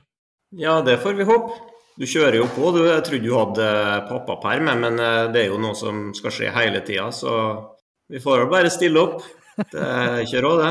Ja, 0.58 0.80
det 0.82 0.98
får 1.04 1.18
vi 1.20 1.28
håpe. 1.30 1.60
Du 2.00 2.06
kjører 2.08 2.38
jo 2.40 2.46
på. 2.56 2.70
Du, 2.72 2.84
jeg 2.88 3.04
trodde 3.04 3.26
du 3.26 3.34
hadde 3.36 3.72
pappaperm, 4.08 4.70
men 4.86 5.02
eh, 5.04 5.26
det 5.34 5.44
er 5.44 5.52
jo 5.52 5.60
noe 5.60 5.76
som 5.76 6.10
skal 6.16 6.32
skje 6.32 6.54
hele 6.56 6.80
tida. 6.88 7.10
Så 7.12 7.34
vi 8.10 8.22
får 8.24 8.48
bare 8.52 8.72
stille 8.72 9.04
opp. 9.04 9.26
Det 9.60 9.84
er 9.84 10.22
ikke 10.24 10.54
det. 10.62 10.70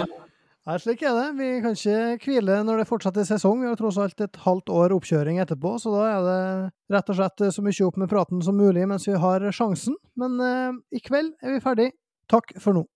Ja, 0.68 0.76
slik 0.80 1.02
er 1.04 1.14
det. 1.16 1.26
Vi 1.36 1.48
kan 1.64 1.76
ikke 1.76 2.32
hvile 2.32 2.58
når 2.64 2.82
det 2.82 2.88
fortsatt 2.88 3.20
er 3.20 3.28
sesong. 3.28 3.60
Vi 3.60 3.68
har 3.68 3.76
tross 3.76 4.00
alt 4.00 4.20
et 4.24 4.40
halvt 4.44 4.72
år 4.72 4.96
oppkjøring 4.96 5.40
etterpå, 5.44 5.74
så 5.80 5.92
da 5.92 6.06
er 6.08 6.26
det 6.28 6.96
rett 6.96 7.12
og 7.12 7.20
slett 7.20 7.44
så 7.56 7.64
mye 7.64 7.86
opp 7.88 8.00
med 8.00 8.12
praten 8.12 8.44
som 8.44 8.56
mulig 8.56 8.88
mens 8.88 9.08
vi 9.08 9.16
har 9.20 9.44
sjansen. 9.52 9.96
Men 10.20 10.40
eh, 10.44 10.80
i 10.96 11.04
kveld 11.04 11.34
er 11.44 11.56
vi 11.56 11.64
ferdig. 11.64 11.92
Takk 12.32 12.56
for 12.60 12.76
nå. 12.80 12.88